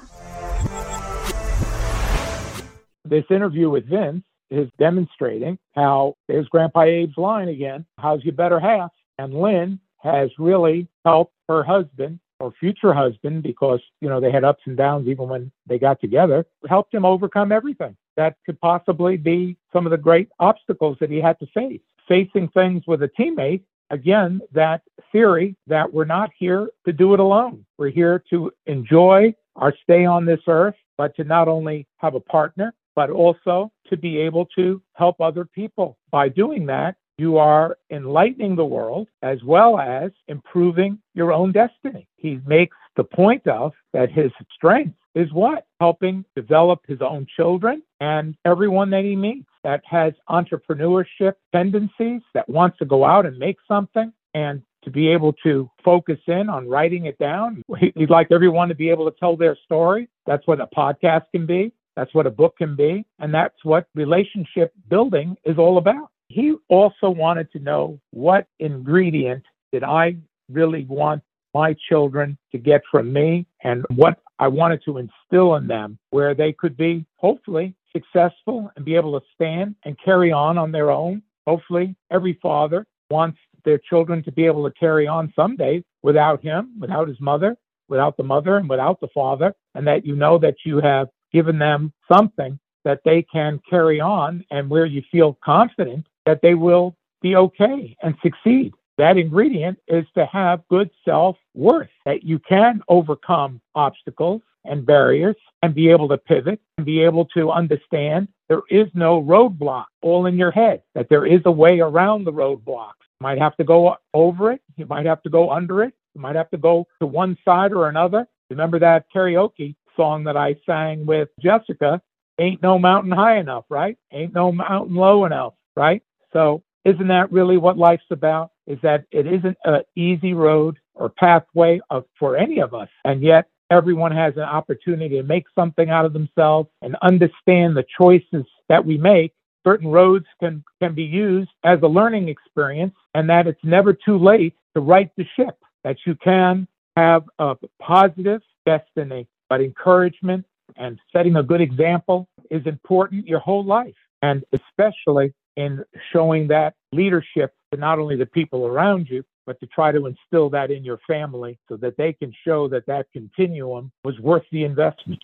This 3.05 3.25
interview 3.29 3.69
with 3.69 3.87
Vince 3.87 4.23
is 4.49 4.69
demonstrating 4.79 5.59
how 5.75 6.15
there's 6.27 6.47
Grandpa 6.47 6.81
Abe's 6.81 7.17
line 7.17 7.49
again. 7.49 7.85
How's 7.99 8.23
your 8.23 8.33
better 8.33 8.59
half? 8.59 8.91
And 9.17 9.33
Lynn 9.33 9.79
has 9.99 10.29
really 10.37 10.87
helped 11.05 11.33
her 11.49 11.63
husband 11.63 12.19
or 12.39 12.53
future 12.59 12.93
husband, 12.93 13.43
because, 13.43 13.81
you 14.01 14.09
know, 14.09 14.19
they 14.19 14.31
had 14.31 14.43
ups 14.43 14.63
and 14.65 14.77
downs 14.77 15.07
even 15.07 15.27
when 15.27 15.51
they 15.65 15.79
got 15.79 15.99
together, 15.99 16.45
helped 16.69 16.93
him 16.93 17.05
overcome 17.05 17.51
everything 17.51 17.95
that 18.15 18.35
could 18.45 18.59
possibly 18.59 19.17
be 19.17 19.57
some 19.71 19.85
of 19.85 19.91
the 19.91 19.97
great 19.97 20.29
obstacles 20.39 20.97
that 20.99 21.09
he 21.09 21.21
had 21.21 21.39
to 21.39 21.47
face. 21.47 21.81
Facing 22.07 22.47
things 22.49 22.83
with 22.87 23.03
a 23.03 23.09
teammate, 23.19 23.61
again, 23.89 24.41
that 24.51 24.81
theory 25.11 25.55
that 25.67 25.91
we're 25.91 26.05
not 26.05 26.31
here 26.37 26.69
to 26.85 26.93
do 26.93 27.13
it 27.13 27.19
alone. 27.19 27.65
We're 27.77 27.89
here 27.89 28.23
to 28.29 28.51
enjoy 28.65 29.35
our 29.55 29.73
stay 29.83 30.05
on 30.05 30.25
this 30.25 30.41
earth 30.47 30.75
but 30.97 31.15
to 31.15 31.23
not 31.23 31.47
only 31.47 31.87
have 31.97 32.15
a 32.15 32.19
partner, 32.19 32.73
but 32.95 33.09
also 33.09 33.71
to 33.87 33.95
be 33.95 34.17
able 34.17 34.45
to 34.47 34.81
help 34.93 35.21
other 35.21 35.45
people. 35.45 35.97
By 36.11 36.29
doing 36.29 36.65
that, 36.65 36.95
you 37.17 37.37
are 37.37 37.77
enlightening 37.89 38.55
the 38.55 38.65
world 38.65 39.07
as 39.21 39.43
well 39.43 39.79
as 39.79 40.11
improving 40.27 40.99
your 41.13 41.31
own 41.31 41.51
destiny. 41.51 42.07
He 42.15 42.39
makes 42.45 42.77
the 42.95 43.03
point 43.03 43.47
of 43.47 43.73
that 43.93 44.11
his 44.11 44.31
strength 44.53 44.95
is 45.15 45.31
what? 45.33 45.65
Helping 45.79 46.23
develop 46.35 46.81
his 46.87 47.01
own 47.01 47.25
children 47.35 47.81
and 47.99 48.35
everyone 48.45 48.91
that 48.91 49.03
he 49.03 49.15
meets 49.15 49.49
that 49.63 49.81
has 49.85 50.13
entrepreneurship 50.29 51.33
tendencies, 51.51 52.21
that 52.33 52.47
wants 52.47 52.77
to 52.77 52.85
go 52.85 53.03
out 53.03 53.25
and 53.25 53.37
make 53.37 53.57
something 53.67 54.13
and 54.33 54.61
to 54.83 54.91
be 54.91 55.09
able 55.09 55.33
to 55.33 55.69
focus 55.83 56.19
in 56.27 56.49
on 56.49 56.69
writing 56.69 57.07
it 57.07 57.17
down. 57.17 57.63
He'd 57.95 58.09
like 58.09 58.27
everyone 58.31 58.69
to 58.69 58.75
be 58.75 58.89
able 58.89 59.09
to 59.09 59.17
tell 59.19 59.35
their 59.35 59.57
story. 59.65 60.07
That's 60.25 60.45
what 60.47 60.61
a 60.61 60.67
podcast 60.67 61.23
can 61.33 61.45
be. 61.45 61.73
That's 61.95 62.13
what 62.13 62.27
a 62.27 62.31
book 62.31 62.57
can 62.57 62.75
be. 62.75 63.03
And 63.19 63.33
that's 63.33 63.57
what 63.63 63.87
relationship 63.95 64.71
building 64.87 65.35
is 65.43 65.57
all 65.57 65.77
about. 65.79 66.11
He 66.29 66.55
also 66.69 67.09
wanted 67.09 67.51
to 67.53 67.59
know 67.59 67.99
what 68.11 68.47
ingredient 68.59 69.43
did 69.71 69.83
I 69.83 70.17
really 70.49 70.85
want 70.85 71.23
my 71.53 71.75
children 71.89 72.37
to 72.51 72.57
get 72.57 72.81
from 72.91 73.11
me 73.11 73.45
and 73.63 73.85
what 73.95 74.19
I 74.39 74.47
wanted 74.47 74.81
to 74.85 74.97
instill 74.97 75.55
in 75.55 75.67
them 75.67 75.97
where 76.11 76.35
they 76.35 76.53
could 76.53 76.77
be 76.77 77.05
hopefully 77.15 77.73
successful 77.91 78.69
and 78.75 78.85
be 78.85 78.95
able 78.95 79.19
to 79.19 79.25
stand 79.33 79.75
and 79.83 79.97
carry 80.03 80.31
on 80.31 80.57
on 80.57 80.71
their 80.71 80.91
own. 80.91 81.23
Hopefully, 81.47 81.95
every 82.11 82.37
father 82.41 82.85
wants 83.09 83.39
their 83.63 83.79
children 83.79 84.23
to 84.23 84.31
be 84.31 84.45
able 84.45 84.69
to 84.69 84.79
carry 84.79 85.07
on 85.07 85.33
someday 85.35 85.83
without 86.03 86.41
him, 86.43 86.73
without 86.79 87.07
his 87.07 87.19
mother, 87.19 87.57
without 87.89 88.17
the 88.17 88.23
mother, 88.23 88.57
and 88.57 88.69
without 88.69 88.99
the 88.99 89.07
father, 89.13 89.53
and 89.75 89.87
that 89.87 90.05
you 90.05 90.15
know 90.15 90.37
that 90.37 90.55
you 90.65 90.79
have 90.79 91.07
given 91.31 91.57
them 91.57 91.91
something 92.11 92.59
that 92.83 93.01
they 93.03 93.21
can 93.21 93.59
carry 93.69 93.99
on 93.99 94.45
and 94.51 94.69
where 94.69 94.85
you 94.85 95.01
feel 95.11 95.37
confident 95.43 96.05
that 96.27 96.41
they 96.43 96.53
will 96.53 96.95
be 97.21 97.35
okay 97.35 97.97
and 98.03 98.13
succeed. 98.21 98.73
That 98.97 99.17
ingredient 99.17 99.79
is 99.87 100.05
to 100.15 100.25
have 100.25 100.67
good 100.69 100.89
self 101.05 101.37
worth, 101.55 101.89
that 102.05 102.23
you 102.23 102.37
can 102.39 102.81
overcome 102.89 103.61
obstacles 103.73 104.41
and 104.65 104.85
barriers 104.85 105.35
and 105.63 105.73
be 105.73 105.89
able 105.89 106.09
to 106.09 106.17
pivot 106.17 106.59
and 106.77 106.85
be 106.85 107.01
able 107.01 107.25
to 107.25 107.49
understand 107.51 108.27
there 108.49 108.61
is 108.69 108.87
no 108.93 109.23
roadblock 109.23 109.85
all 110.01 110.25
in 110.25 110.35
your 110.35 110.51
head, 110.51 110.81
that 110.95 111.09
there 111.09 111.25
is 111.25 111.41
a 111.45 111.51
way 111.51 111.79
around 111.79 112.23
the 112.23 112.33
roadblocks. 112.33 112.99
You 113.19 113.21
might 113.21 113.39
have 113.39 113.55
to 113.57 113.63
go 113.63 113.95
over 114.13 114.51
it, 114.51 114.61
you 114.75 114.85
might 114.85 115.05
have 115.05 115.23
to 115.23 115.29
go 115.29 115.51
under 115.51 115.83
it, 115.83 115.93
you 116.13 116.21
might 116.21 116.35
have 116.35 116.49
to 116.51 116.57
go 116.57 116.87
to 116.99 117.07
one 117.07 117.37
side 117.45 117.71
or 117.71 117.87
another. 117.87 118.27
Remember 118.49 118.79
that 118.79 119.05
karaoke 119.15 119.75
song 119.95 120.23
that 120.25 120.37
I 120.37 120.55
sang 120.65 121.05
with 121.05 121.29
Jessica? 121.39 122.01
Ain't 122.39 122.61
no 122.61 122.77
mountain 122.77 123.11
high 123.11 123.37
enough, 123.37 123.65
right? 123.69 123.97
Ain't 124.11 124.33
no 124.33 124.51
mountain 124.51 124.95
low 124.95 125.25
enough, 125.25 125.53
right? 125.75 126.01
So, 126.37 126.61
isn't 126.85 127.07
that 127.07 127.31
really 127.31 127.57
what 127.57 127.79
life's 127.79 128.11
about? 128.11 128.51
Is 128.67 128.77
that 128.83 129.05
it 129.11 129.25
isn't 129.25 129.57
an 129.65 129.81
easy 129.95 130.35
road 130.35 130.77
or 130.93 131.09
pathway 131.09 131.79
of, 131.89 132.05
for 132.19 132.37
any 132.37 132.59
of 132.59 132.75
us. 132.75 132.89
And 133.05 133.23
yet, 133.23 133.49
everyone 133.71 134.11
has 134.11 134.35
an 134.37 134.43
opportunity 134.43 135.17
to 135.17 135.23
make 135.23 135.45
something 135.55 135.89
out 135.89 136.05
of 136.05 136.13
themselves 136.13 136.69
and 136.83 136.95
understand 137.01 137.75
the 137.75 137.85
choices 137.99 138.45
that 138.69 138.85
we 138.85 138.99
make. 138.99 139.33
Certain 139.65 139.87
roads 139.87 140.25
can, 140.39 140.63
can 140.79 140.93
be 140.93 141.03
used 141.03 141.49
as 141.65 141.79
a 141.81 141.87
learning 141.87 142.29
experience, 142.29 142.93
and 143.15 143.27
that 143.29 143.47
it's 143.47 143.63
never 143.63 143.91
too 143.93 144.19
late 144.19 144.53
to 144.75 144.81
right 144.81 145.09
the 145.17 145.25
ship, 145.35 145.57
that 145.83 145.97
you 146.05 146.13
can 146.23 146.67
have 146.95 147.23
a 147.39 147.55
positive 147.81 148.41
destiny, 148.65 149.27
but 149.49 149.59
encouragement 149.59 150.45
and 150.75 150.99
setting 151.11 151.35
a 151.37 151.43
good 151.43 151.61
example 151.61 152.27
is 152.51 152.65
important 152.67 153.25
your 153.27 153.39
whole 153.39 153.65
life, 153.65 153.95
and 154.21 154.43
especially 154.53 155.33
in 155.57 155.83
showing 156.13 156.47
that 156.47 156.75
leadership 156.93 157.53
to 157.73 157.79
not 157.79 157.99
only 157.99 158.15
the 158.15 158.25
people 158.25 158.65
around 158.65 159.09
you, 159.09 159.23
but 159.45 159.59
to 159.59 159.65
try 159.67 159.91
to 159.91 160.05
instill 160.05 160.49
that 160.51 160.71
in 160.71 160.83
your 160.83 160.99
family 161.07 161.57
so 161.67 161.75
that 161.77 161.97
they 161.97 162.13
can 162.13 162.31
show 162.45 162.67
that 162.69 162.85
that 162.85 163.07
continuum 163.11 163.91
was 164.03 164.17
worth 164.19 164.43
the 164.51 164.63
investment. 164.63 165.21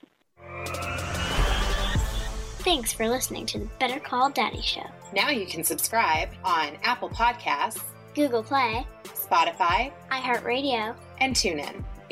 Thanks 2.63 2.93
for 2.93 3.07
listening 3.07 3.45
to 3.47 3.59
the 3.59 3.69
Better 3.79 3.99
Call 3.99 4.29
Daddy 4.29 4.61
Show. 4.61 4.85
Now 5.13 5.29
you 5.29 5.45
can 5.45 5.63
subscribe 5.63 6.29
on 6.43 6.77
Apple 6.81 7.09
Podcasts, 7.09 7.83
Google 8.15 8.41
Play, 8.41 8.87
Spotify, 9.03 9.91
iHeartRadio, 10.09 10.95
and 11.19 11.35
TuneIn. 11.35 11.83